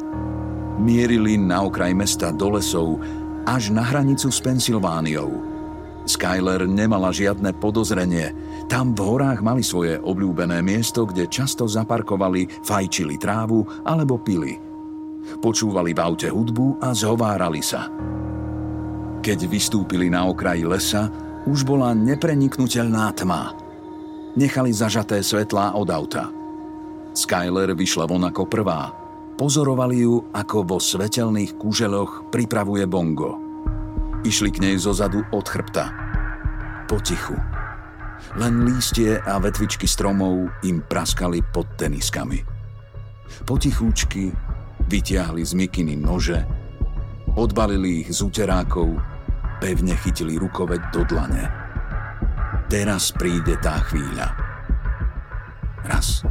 Mierili 0.84 1.40
na 1.40 1.64
okraj 1.64 1.96
mesta 1.96 2.34
do 2.36 2.58
lesov 2.58 3.00
až 3.48 3.72
na 3.72 3.86
hranicu 3.86 4.28
s 4.28 4.44
Pensylvániou. 4.44 5.32
Skyler 6.04 6.68
nemala 6.68 7.16
žiadne 7.16 7.56
podozrenie. 7.56 8.36
Tam 8.68 8.92
v 8.92 9.00
horách 9.00 9.40
mali 9.40 9.64
svoje 9.64 9.96
obľúbené 10.02 10.60
miesto, 10.60 11.08
kde 11.08 11.32
často 11.32 11.68
zaparkovali, 11.68 12.52
fajčili 12.68 13.16
trávu 13.16 13.64
alebo 13.88 14.20
pili. 14.20 14.67
Počúvali 15.38 15.92
v 15.92 16.00
aute 16.00 16.32
hudbu 16.32 16.80
a 16.80 16.96
zhovárali 16.96 17.60
sa. 17.60 17.92
Keď 19.22 19.40
vystúpili 19.52 20.08
na 20.08 20.24
okraji 20.24 20.64
lesa, 20.64 21.12
už 21.48 21.68
bola 21.68 21.92
nepreniknutelná 21.92 23.12
tma. 23.12 23.56
Nechali 24.40 24.72
zažaté 24.72 25.20
svetlá 25.20 25.76
od 25.76 25.90
auta. 25.92 26.32
Skyler 27.12 27.74
vyšla 27.74 28.06
von 28.06 28.24
ako 28.30 28.46
prvá. 28.46 28.94
Pozorovali 29.38 30.06
ju, 30.06 30.30
ako 30.34 30.66
vo 30.66 30.78
svetelných 30.78 31.58
kúželoch 31.58 32.30
pripravuje 32.30 32.86
bongo. 32.86 33.38
Išli 34.22 34.50
k 34.50 34.62
nej 34.64 34.76
zozadu 34.78 35.26
od 35.34 35.46
chrbta. 35.46 35.94
Potichu. 36.86 37.38
Len 38.38 38.66
lístie 38.66 39.18
a 39.18 39.38
vetvičky 39.38 39.86
stromov 39.86 40.50
im 40.66 40.82
praskali 40.82 41.42
pod 41.42 41.70
teniskami. 41.78 42.42
Potichúčky 43.46 44.34
vytiahli 44.88 45.44
z 45.44 45.54
mikiny 45.54 45.94
nože, 46.00 46.48
odbalili 47.36 48.02
ich 48.02 48.10
z 48.12 48.24
uterákov 48.24 48.98
pevne 49.60 49.94
chytili 50.00 50.40
rukoveď 50.40 50.82
do 50.96 51.02
dlane. 51.06 51.46
Teraz 52.68 53.16
príde 53.16 53.56
tá 53.64 53.80
chvíľa. 53.88 54.28
Raz. 55.88 56.24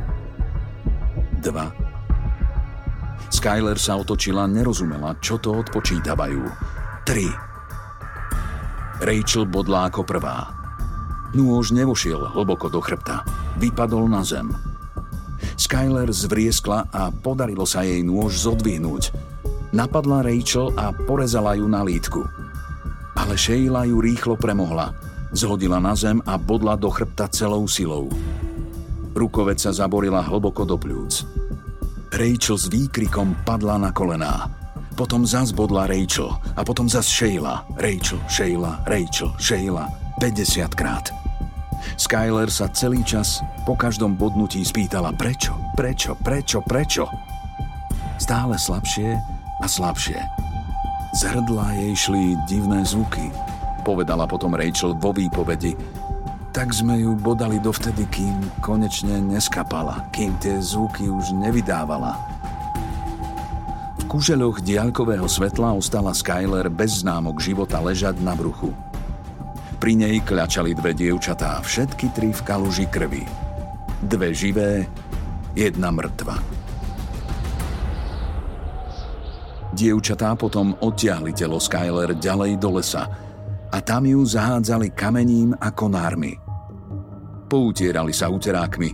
Dva. 1.40 1.72
Skyler 3.32 3.80
sa 3.80 3.96
otočila, 3.96 4.44
nerozumela, 4.44 5.16
čo 5.20 5.40
to 5.40 5.56
odpočítavajú. 5.56 6.44
Tri. 7.08 7.28
Rachel 9.00 9.44
bodla 9.48 9.88
ako 9.88 10.04
prvá. 10.04 10.52
Nôž 11.36 11.72
nevošiel 11.76 12.32
hlboko 12.32 12.72
do 12.72 12.80
chrbta. 12.80 13.24
Vypadol 13.60 14.08
na 14.08 14.24
zem. 14.24 14.52
Skyler 15.56 16.12
zvrieskla 16.12 16.92
a 16.92 17.08
podarilo 17.10 17.64
sa 17.64 17.82
jej 17.82 18.04
nôž 18.04 18.44
zodvihnúť. 18.44 19.12
Napadla 19.72 20.22
Rachel 20.22 20.72
a 20.76 20.92
porezala 20.92 21.56
ju 21.56 21.66
na 21.66 21.82
lítku 21.82 22.24
ale 23.16 23.34
Sheila 23.34 23.88
ju 23.88 23.98
rýchlo 23.98 24.36
premohla. 24.36 24.92
Zhodila 25.32 25.80
na 25.80 25.96
zem 25.96 26.20
a 26.22 26.38
bodla 26.38 26.76
do 26.76 26.92
chrbta 26.92 27.26
celou 27.32 27.66
silou. 27.66 28.12
Rukovec 29.16 29.58
sa 29.58 29.72
zaborila 29.72 30.22
hlboko 30.22 30.68
do 30.68 30.76
pľúc. 30.76 31.24
Rachel 32.12 32.56
s 32.60 32.68
výkrikom 32.68 33.42
padla 33.42 33.80
na 33.80 33.90
kolená. 33.90 34.46
Potom 34.94 35.26
zas 35.26 35.50
bodla 35.50 35.88
Rachel 35.88 36.30
a 36.54 36.62
potom 36.62 36.86
zas 36.86 37.08
Sheila. 37.08 37.64
Rachel, 37.80 38.20
Sheila, 38.28 38.84
Rachel, 38.86 39.32
Sheila. 39.40 39.90
50 40.20 40.72
krát. 40.72 41.25
Skyler 41.94 42.50
sa 42.50 42.66
celý 42.74 43.06
čas 43.06 43.46
po 43.62 43.78
každom 43.78 44.18
bodnutí 44.18 44.66
spýtala 44.66 45.14
prečo, 45.14 45.54
prečo, 45.78 46.18
prečo, 46.18 46.58
prečo. 46.66 47.06
Stále 48.18 48.58
slabšie 48.58 49.14
a 49.62 49.66
slabšie. 49.70 50.18
Z 51.14 51.20
hrdla 51.32 51.72
jej 51.78 51.94
šli 51.94 52.22
divné 52.50 52.82
zvuky, 52.82 53.30
povedala 53.86 54.26
potom 54.26 54.58
Rachel 54.58 54.98
vo 54.98 55.14
výpovedi. 55.14 55.72
Tak 56.52 56.72
sme 56.72 57.00
ju 57.00 57.12
bodali 57.16 57.60
dovtedy, 57.60 58.08
kým 58.08 58.36
konečne 58.64 59.20
neskapala, 59.20 60.08
kým 60.12 60.36
tie 60.40 60.56
zvuky 60.60 61.08
už 61.08 61.36
nevydávala. 61.36 62.16
V 64.00 64.04
kuželoch 64.08 64.64
diaľkového 64.64 65.28
svetla 65.28 65.76
ostala 65.76 66.16
Skyler 66.16 66.72
bez 66.72 67.04
známok 67.04 67.40
života 67.40 67.80
ležať 67.80 68.20
na 68.24 68.32
bruchu. 68.32 68.72
Pri 69.76 69.92
nej 69.92 70.24
kľačali 70.24 70.72
dve 70.72 70.96
dievčatá, 70.96 71.60
všetky 71.60 72.16
tri 72.16 72.32
v 72.32 72.40
kaluži 72.40 72.88
krvi. 72.88 73.28
Dve 74.00 74.32
živé, 74.32 74.88
jedna 75.52 75.92
mŕtva. 75.92 76.40
Dievčatá 79.76 80.32
potom 80.40 80.72
odtiahli 80.80 81.36
telo 81.36 81.60
Skyler 81.60 82.16
ďalej 82.16 82.56
do 82.56 82.80
lesa 82.80 83.04
a 83.68 83.78
tam 83.84 84.08
ju 84.08 84.24
zahádzali 84.24 84.96
kamením 84.96 85.52
a 85.60 85.68
konármi. 85.68 86.32
Poutierali 87.44 88.16
sa 88.16 88.32
uterákmi, 88.32 88.90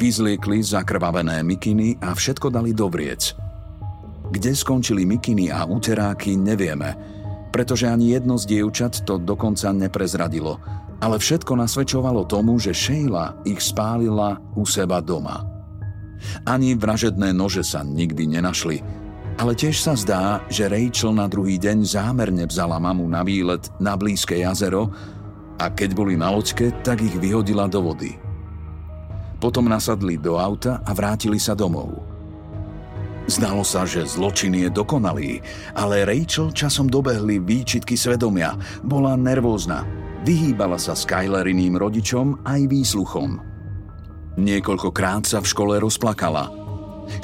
vyzliekli 0.00 0.64
zakrvavené 0.64 1.44
mikiny 1.44 2.00
a 2.00 2.16
všetko 2.16 2.48
dali 2.48 2.72
do 2.72 2.88
vriec. 2.88 3.36
Kde 4.32 4.56
skončili 4.56 5.04
mikiny 5.04 5.52
a 5.52 5.68
uteráky, 5.68 6.40
nevieme, 6.40 7.13
pretože 7.54 7.86
ani 7.86 8.18
jedno 8.18 8.34
z 8.34 8.50
dievčat 8.50 9.06
to 9.06 9.22
dokonca 9.22 9.70
neprezradilo, 9.70 10.58
ale 10.98 11.22
všetko 11.22 11.54
nasvedčovalo 11.54 12.26
tomu, 12.26 12.58
že 12.58 12.74
Sheila 12.74 13.38
ich 13.46 13.62
spálila 13.62 14.42
u 14.58 14.66
seba 14.66 14.98
doma. 14.98 15.46
Ani 16.42 16.74
vražedné 16.74 17.30
nože 17.30 17.62
sa 17.62 17.86
nikdy 17.86 18.26
nenašli, 18.26 18.82
ale 19.38 19.54
tiež 19.54 19.78
sa 19.78 19.94
zdá, 19.94 20.42
že 20.50 20.66
Rachel 20.66 21.14
na 21.14 21.30
druhý 21.30 21.62
deň 21.62 21.86
zámerne 21.86 22.42
vzala 22.50 22.82
mamu 22.82 23.06
na 23.06 23.22
výlet 23.22 23.70
na 23.78 23.94
blízke 23.94 24.34
jazero 24.34 24.90
a 25.62 25.70
keď 25.70 25.94
boli 25.94 26.18
na 26.18 26.34
loďke, 26.34 26.74
tak 26.82 27.06
ich 27.06 27.14
vyhodila 27.14 27.70
do 27.70 27.86
vody. 27.86 28.18
Potom 29.38 29.70
nasadli 29.70 30.18
do 30.18 30.42
auta 30.42 30.82
a 30.82 30.90
vrátili 30.90 31.38
sa 31.38 31.54
domov. 31.54 32.13
Zdalo 33.24 33.64
sa, 33.64 33.88
že 33.88 34.04
zločin 34.04 34.52
je 34.52 34.68
dokonalý, 34.68 35.40
ale 35.72 36.04
Rachel 36.04 36.52
časom 36.52 36.92
dobehli 36.92 37.40
výčitky 37.40 37.96
svedomia. 37.96 38.52
Bola 38.84 39.16
nervózna. 39.16 39.88
Vyhýbala 40.28 40.76
sa 40.76 40.92
Skylariným 40.92 41.80
rodičom 41.80 42.44
aj 42.44 42.60
výsluchom. 42.68 43.40
Niekoľkokrát 44.36 45.24
sa 45.24 45.40
v 45.40 45.48
škole 45.48 45.80
rozplakala. 45.80 46.52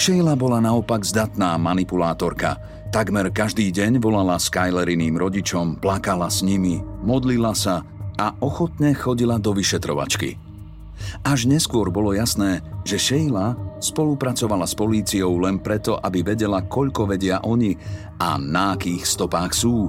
Sheila 0.01 0.37
bola 0.37 0.61
naopak 0.65 1.05
zdatná 1.05 1.57
manipulátorka. 1.61 2.57
Takmer 2.89 3.29
každý 3.29 3.69
deň 3.69 4.01
volala 4.01 4.41
Skylariným 4.41 5.21
rodičom, 5.21 5.85
plakala 5.85 6.33
s 6.33 6.41
nimi, 6.41 6.81
modlila 7.05 7.53
sa 7.53 7.85
a 8.17 8.33
ochotne 8.41 8.97
chodila 8.97 9.37
do 9.37 9.53
vyšetrovačky. 9.53 10.41
Až 11.25 11.49
neskôr 11.49 11.89
bolo 11.93 12.13
jasné, 12.13 12.61
že 12.85 13.01
Sheila 13.01 13.57
spolupracovala 13.81 14.69
s 14.69 14.77
políciou 14.77 15.41
len 15.41 15.59
preto, 15.59 15.97
aby 15.97 16.21
vedela, 16.23 16.63
koľko 16.63 17.11
vedia 17.11 17.41
oni 17.43 17.75
a 18.21 18.37
na 18.37 18.77
akých 18.77 19.09
stopách 19.09 19.53
sú, 19.57 19.89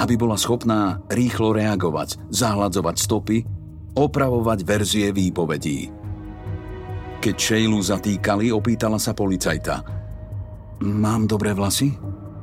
aby 0.00 0.14
bola 0.16 0.36
schopná 0.36 1.00
rýchlo 1.08 1.56
reagovať, 1.56 2.30
zahladzovať 2.32 2.96
stopy, 3.00 3.38
opravovať 3.96 4.58
verzie 4.62 5.08
výpovedí. 5.10 5.92
Keď 7.20 7.36
Sheilu 7.36 7.80
zatýkali, 7.84 8.48
opýtala 8.48 8.96
sa 8.96 9.12
policajta. 9.12 9.84
Mám 10.80 11.28
dobré 11.28 11.52
vlasy? 11.52 11.92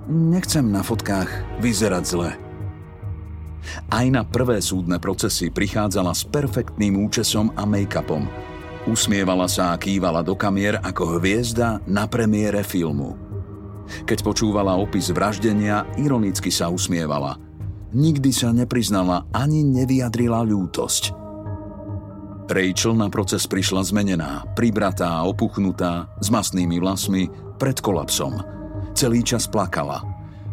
Nechcem 0.06 0.70
na 0.70 0.86
fotkách 0.86 1.58
vyzerať 1.58 2.04
zle. 2.06 2.30
Aj 3.90 4.06
na 4.08 4.24
prvé 4.24 4.62
súdne 4.62 5.02
procesy 5.02 5.50
prichádzala 5.50 6.14
s 6.14 6.24
perfektným 6.30 6.94
účesom 7.10 7.52
a 7.58 7.66
make-upom. 7.66 8.47
Usmievala 8.88 9.52
sa 9.52 9.76
a 9.76 9.80
kývala 9.80 10.24
do 10.24 10.32
kamier 10.32 10.80
ako 10.80 11.20
hviezda 11.20 11.84
na 11.84 12.08
premiére 12.08 12.64
filmu. 12.64 13.20
Keď 14.08 14.24
počúvala 14.24 14.80
opis 14.80 15.12
vraždenia, 15.12 15.84
ironicky 16.00 16.48
sa 16.48 16.72
usmievala. 16.72 17.36
Nikdy 17.92 18.32
sa 18.32 18.56
nepriznala 18.56 19.28
ani 19.36 19.68
nevyjadrila 19.68 20.40
ľútosť. 20.44 21.12
Rachel 22.48 22.96
na 22.96 23.12
proces 23.12 23.44
prišla 23.44 23.84
zmenená, 23.92 24.48
pribratá, 24.56 25.20
opuchnutá, 25.28 26.08
s 26.24 26.32
masnými 26.32 26.80
vlasmi, 26.80 27.28
pred 27.60 27.76
kolapsom. 27.84 28.40
Celý 28.96 29.20
čas 29.20 29.52
plakala. 29.52 30.00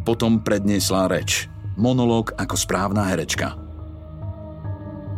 Potom 0.02 0.42
predniesla 0.42 1.06
reč– 1.06 1.46
monológ 1.78 2.34
ako 2.34 2.58
správna 2.58 3.06
herečka. 3.06 3.54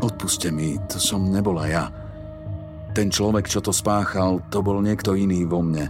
Odpuste 0.04 0.52
mi, 0.52 0.76
to 0.84 1.00
som 1.00 1.32
nebola 1.32 1.64
ja. 1.64 1.88
Ten 2.96 3.12
človek, 3.12 3.44
čo 3.44 3.60
to 3.60 3.76
spáchal, 3.76 4.40
to 4.48 4.64
bol 4.64 4.80
niekto 4.80 5.12
iný 5.12 5.44
vo 5.44 5.60
mne. 5.60 5.84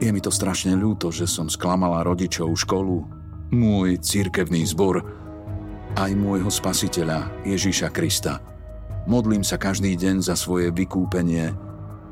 Je 0.00 0.08
mi 0.08 0.16
to 0.24 0.32
strašne 0.32 0.72
ľúto, 0.72 1.12
že 1.12 1.28
som 1.28 1.52
sklamala 1.52 2.00
rodičov, 2.08 2.56
školu, 2.56 3.04
môj 3.52 4.00
církevný 4.00 4.64
zbor, 4.64 5.04
aj 5.92 6.10
môjho 6.16 6.48
spasiteľa 6.48 7.44
Ježíša 7.44 7.92
Krista. 7.92 8.40
Modlím 9.04 9.44
sa 9.44 9.60
každý 9.60 9.92
deň 9.92 10.24
za 10.24 10.40
svoje 10.40 10.72
vykúpenie 10.72 11.52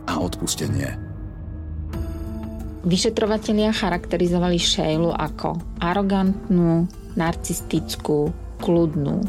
a 0.05 0.13
odpustenie. 0.21 0.93
Vyšetrovatelia 2.85 3.73
charakterizovali 3.73 4.61
Sheilu 4.61 5.17
ako 5.17 5.81
arogantnú, 5.81 6.85
narcistickú, 7.17 8.37
kľudnú. 8.61 9.23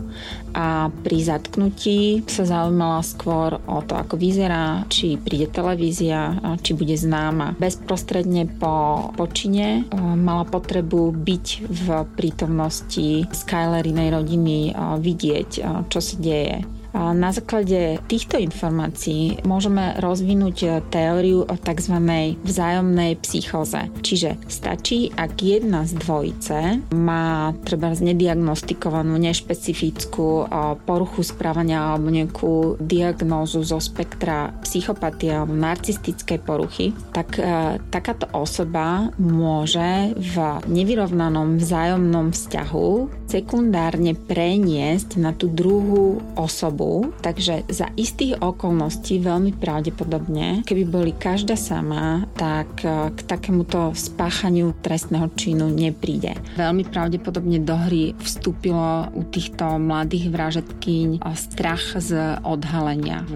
A 0.57 0.89
pri 0.89 1.17
zatknutí 1.21 2.25
sa 2.25 2.47
zaujímala 2.47 3.05
skôr 3.05 3.61
o 3.69 3.79
to, 3.85 3.93
ako 3.93 4.17
vyzerá, 4.17 4.87
či 4.89 5.19
príde 5.21 5.51
televízia, 5.51 6.33
či 6.65 6.73
bude 6.73 6.97
známa. 6.97 7.53
Bezprostredne 7.61 8.49
po 8.57 9.09
počine 9.13 9.85
mala 9.93 10.47
potrebu 10.47 11.13
byť 11.13 11.47
v 11.67 11.85
prítomnosti 12.17 13.29
Skylerinej 13.29 14.09
rodiny, 14.09 14.73
vidieť, 14.97 15.51
čo 15.91 15.99
sa 16.01 16.15
deje 16.17 16.76
na 16.95 17.29
základe 17.35 17.99
týchto 18.07 18.39
informácií 18.39 19.43
môžeme 19.43 19.99
rozvinúť 19.99 20.87
teóriu 20.89 21.43
o 21.43 21.55
tzv. 21.59 21.95
vzájomnej 22.41 23.19
psychoze. 23.21 23.91
Čiže 24.01 24.39
stačí, 24.47 25.11
ak 25.13 25.37
jedna 25.41 25.83
z 25.83 25.99
dvojice 25.99 26.57
má 26.95 27.51
treba 27.67 27.91
nediagnostikovanú, 27.91 29.19
nešpecifickú 29.19 30.47
poruchu 30.87 31.21
správania 31.23 31.93
alebo 31.93 32.07
nejakú 32.09 32.53
diagnózu 32.79 33.63
zo 33.65 33.79
spektra 33.81 34.55
psychopatie 34.63 35.33
alebo 35.33 35.53
narcistickej 35.55 36.39
poruchy, 36.43 36.95
tak 37.11 37.39
e, 37.39 37.77
takáto 37.89 38.29
osoba 38.31 39.09
môže 39.17 40.13
v 40.15 40.35
nevyrovnanom 40.69 41.57
vzájomnom 41.59 42.31
vzťahu 42.31 42.89
sekundárne 43.27 44.15
preniesť 44.15 45.19
na 45.19 45.35
tú 45.35 45.51
druhú 45.51 46.23
osobu 46.39 46.86
takže 47.21 47.67
za 47.69 47.87
istých 47.95 48.39
okolností 48.39 49.19
veľmi 49.21 49.55
pravdepodobne, 49.57 50.63
keby 50.63 50.83
boli 50.87 51.11
každá 51.15 51.55
sama, 51.55 52.27
tak 52.35 52.83
e, 52.83 53.11
k 53.13 53.19
takémuto 53.25 53.91
spáchaniu 53.95 54.75
trestného 54.81 55.31
činu 55.35 55.71
nepríde. 55.71 56.35
Veľmi 56.59 56.87
pravdepodobne 56.87 57.61
do 57.63 57.75
hry 57.75 58.13
vstúpilo 58.19 59.11
u 59.13 59.21
týchto 59.27 59.79
mladých 59.79 60.31
vražetkyň 60.31 61.23
strach 61.37 61.95
z 62.01 62.41
odhalenia 62.43 63.23
v 63.29 63.35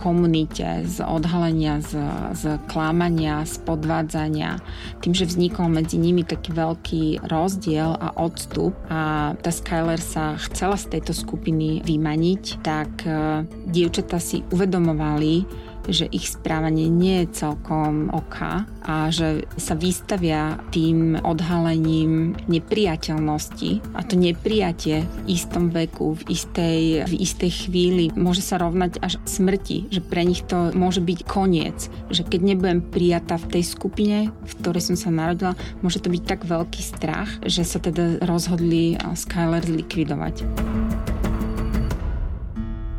komunite, 0.00 0.82
z 0.88 1.04
odhalenia, 1.04 1.78
z, 1.84 2.00
z 2.32 2.42
klamania, 2.66 3.44
z 3.44 3.60
podvádzania. 3.62 4.58
Tým, 5.04 5.12
že 5.12 5.28
vznikol 5.28 5.68
medzi 5.68 6.00
nimi 6.00 6.24
taký 6.24 6.50
veľký 6.56 7.04
rozdiel 7.28 7.94
a 7.94 8.16
odstup 8.16 8.72
a 8.88 9.32
tá 9.38 9.50
Skyler 9.52 10.00
sa 10.00 10.34
chcela 10.48 10.74
z 10.80 10.98
tejto 10.98 11.12
skupiny 11.12 11.84
vymaniť, 11.84 12.64
tak 12.64 12.81
tak 12.82 13.06
e, 13.06 13.46
dievčatá 13.70 14.18
si 14.18 14.42
uvedomovali, 14.50 15.46
že 15.88 16.06
ich 16.14 16.30
správanie 16.30 16.86
nie 16.86 17.26
je 17.26 17.42
celkom 17.42 18.06
oka 18.14 18.66
a 18.86 19.10
že 19.10 19.50
sa 19.58 19.74
vystavia 19.74 20.62
tým 20.70 21.18
odhalením 21.18 22.38
nepriateľnosti 22.46 23.82
a 23.98 24.06
to 24.06 24.14
nepriatie 24.14 25.02
v 25.02 25.16
istom 25.26 25.74
veku, 25.74 26.14
v 26.22 26.22
istej, 26.30 26.78
v 27.10 27.14
istej 27.18 27.50
chvíli 27.66 28.04
môže 28.14 28.46
sa 28.46 28.62
rovnať 28.62 29.02
až 29.02 29.18
smrti, 29.26 29.90
že 29.90 29.98
pre 30.02 30.22
nich 30.22 30.46
to 30.46 30.70
môže 30.74 31.02
byť 31.02 31.18
koniec, 31.26 31.90
že 32.14 32.22
keď 32.22 32.40
nebudem 32.54 32.78
prijatá 32.78 33.38
v 33.42 33.58
tej 33.58 33.64
skupine, 33.66 34.30
v 34.30 34.52
ktorej 34.62 34.86
som 34.86 34.96
sa 34.98 35.10
narodila, 35.10 35.58
môže 35.82 35.98
to 35.98 36.14
byť 36.14 36.22
tak 36.22 36.46
veľký 36.46 36.82
strach, 36.82 37.30
že 37.42 37.66
sa 37.66 37.82
teda 37.82 38.22
rozhodli 38.22 38.94
Skyler 39.18 39.66
zlikvidovať 39.66 40.46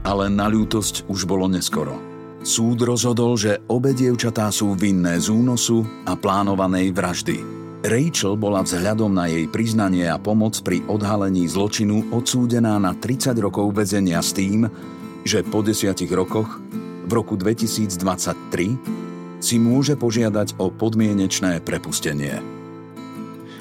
ale 0.03 0.27
na 0.27 0.51
ľútosť 0.51 1.07
už 1.07 1.23
bolo 1.23 1.47
neskoro. 1.47 1.95
Súd 2.43 2.83
rozhodol, 2.83 3.39
že 3.39 3.63
obe 3.71 3.95
dievčatá 3.95 4.51
sú 4.51 4.75
vinné 4.75 5.15
z 5.15 5.31
únosu 5.31 5.87
a 6.03 6.19
plánovanej 6.19 6.91
vraždy. 6.91 7.37
Rachel 7.83 8.35
bola 8.35 8.63
vzhľadom 8.63 9.11
na 9.11 9.31
jej 9.31 9.47
priznanie 9.47 10.07
a 10.07 10.19
pomoc 10.19 10.59
pri 10.63 10.83
odhalení 10.87 11.47
zločinu 11.47 12.11
odsúdená 12.11 12.79
na 12.79 12.95
30 12.95 13.35
rokov 13.39 13.71
väzenia 13.75 14.19
s 14.19 14.35
tým, 14.35 14.67
že 15.23 15.43
po 15.43 15.63
desiatich 15.63 16.11
rokoch, 16.11 16.59
v 17.03 17.11
roku 17.11 17.35
2023, 17.39 19.43
si 19.43 19.59
môže 19.59 19.99
požiadať 19.99 20.59
o 20.59 20.71
podmienečné 20.71 21.59
prepustenie. 21.63 22.39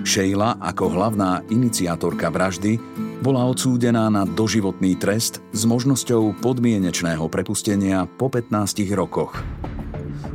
Sheila 0.02 0.58
ako 0.58 0.90
hlavná 0.90 1.42
iniciátorka 1.50 2.30
vraždy 2.30 2.78
bola 3.22 3.46
odsúdená 3.46 4.10
na 4.10 4.26
doživotný 4.26 4.98
trest 4.98 5.38
s 5.54 5.62
možnosťou 5.62 6.42
podmienečného 6.42 7.22
prepustenia 7.30 8.10
po 8.18 8.26
15 8.26 8.82
rokoch. 8.98 9.38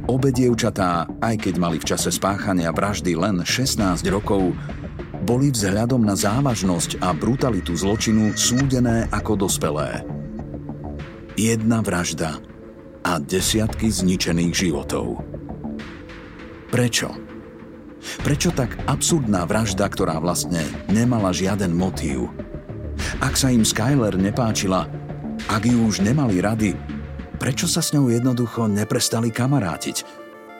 Obe 0.07 0.31
dievčatá, 0.31 1.03
aj 1.19 1.35
keď 1.35 1.53
mali 1.59 1.83
v 1.83 1.88
čase 1.91 2.15
spáchania 2.15 2.71
vraždy 2.71 3.11
len 3.19 3.43
16 3.43 4.07
rokov, 4.07 4.55
boli 5.27 5.51
vzhľadom 5.51 5.99
na 5.99 6.15
závažnosť 6.15 7.03
a 7.03 7.11
brutalitu 7.11 7.75
zločinu 7.75 8.31
súdené 8.39 9.11
ako 9.11 9.35
dospelé. 9.35 10.07
Jedna 11.35 11.83
vražda 11.83 12.39
a 13.03 13.19
desiatky 13.19 13.91
zničených 13.91 14.55
životov. 14.55 15.19
Prečo? 16.71 17.11
Prečo 18.23 18.55
tak 18.55 18.79
absurdná 18.88 19.43
vražda, 19.43 19.91
ktorá 19.91 20.23
vlastne 20.23 20.63
nemala 20.88 21.35
žiaden 21.35 21.75
motív? 21.75 22.31
Ak 23.21 23.37
sa 23.37 23.53
im 23.53 23.63
Skyler 23.63 24.17
nepáčila, 24.17 24.89
ak 25.47 25.63
ju 25.63 25.85
už 25.85 26.01
nemali 26.01 26.41
rady, 26.41 26.73
prečo 27.37 27.69
sa 27.69 27.81
s 27.81 27.93
ňou 27.93 28.09
jednoducho 28.09 28.65
neprestali 28.65 29.29
kamarátiť? 29.29 30.03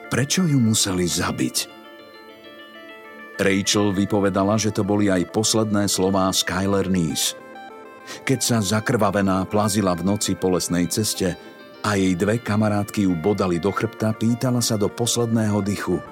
Prečo 0.08 0.46
ju 0.48 0.56
museli 0.56 1.04
zabiť? 1.04 1.56
Rachel 3.38 3.94
vypovedala, 3.94 4.58
že 4.58 4.74
to 4.74 4.82
boli 4.82 5.06
aj 5.06 5.30
posledné 5.30 5.86
slová 5.86 6.26
Skyler 6.34 6.90
Nice. 6.90 7.38
Keď 8.26 8.40
sa 8.40 8.58
zakrvavená 8.58 9.46
plazila 9.46 9.94
v 9.94 10.02
noci 10.02 10.34
po 10.34 10.50
lesnej 10.56 10.90
ceste, 10.90 11.38
a 11.86 11.94
jej 11.94 12.18
dve 12.18 12.42
kamarátky 12.42 13.06
ju 13.06 13.14
bodali 13.14 13.62
do 13.62 13.70
chrbta, 13.70 14.10
pýtala 14.10 14.58
sa 14.58 14.74
do 14.74 14.90
posledného 14.90 15.62
dychu. 15.62 16.02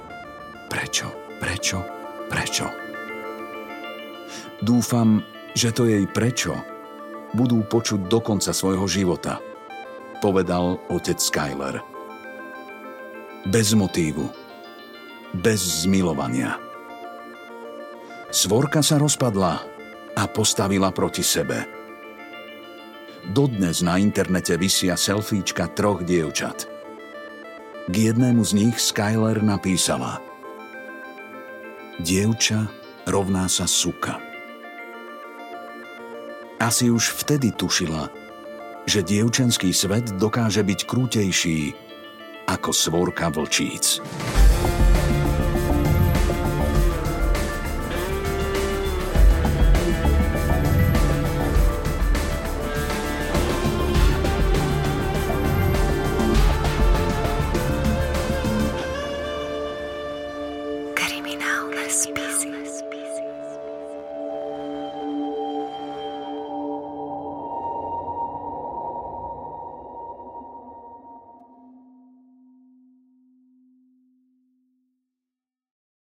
Prečo, 0.71 1.11
prečo, 1.43 1.83
prečo? 2.31 2.71
Dúfam, 4.63 5.21
že 5.57 5.73
to 5.73 5.89
jej 5.89 6.05
prečo 6.05 6.53
budú 7.33 7.65
počuť 7.65 8.13
do 8.13 8.21
konca 8.21 8.53
svojho 8.53 8.85
života, 8.85 9.41
povedal 10.21 10.77
otec 10.93 11.17
Skyler. 11.17 11.81
Bez 13.49 13.73
motívu, 13.73 14.29
bez 15.33 15.89
zmilovania. 15.89 16.61
Svorka 18.29 18.85
sa 18.85 19.01
rozpadla 19.01 19.65
a 20.13 20.23
postavila 20.29 20.93
proti 20.93 21.25
sebe. 21.25 21.65
Dodnes 23.27 23.81
na 23.81 23.97
internete 23.97 24.55
vysia 24.61 24.95
selfiečka 24.95 25.73
troch 25.73 26.05
dievčat. 26.05 26.69
K 27.87 27.95
jednému 27.95 28.43
z 28.45 28.53
nich 28.67 28.77
Skyler 28.77 29.41
napísala 29.41 30.21
Dievča 31.97 32.69
rovná 33.09 33.49
sa 33.49 33.65
suka. 33.65 34.26
Asi 36.57 36.89
už 36.89 37.13
vtedy 37.13 37.53
tušila, 37.53 38.09
že 38.89 39.05
dievčenský 39.05 39.77
svet 39.77 40.17
dokáže 40.17 40.65
byť 40.65 40.81
krútejší 40.89 41.77
ako 42.49 42.73
svorka 42.73 43.29
vlčíc. 43.29 44.01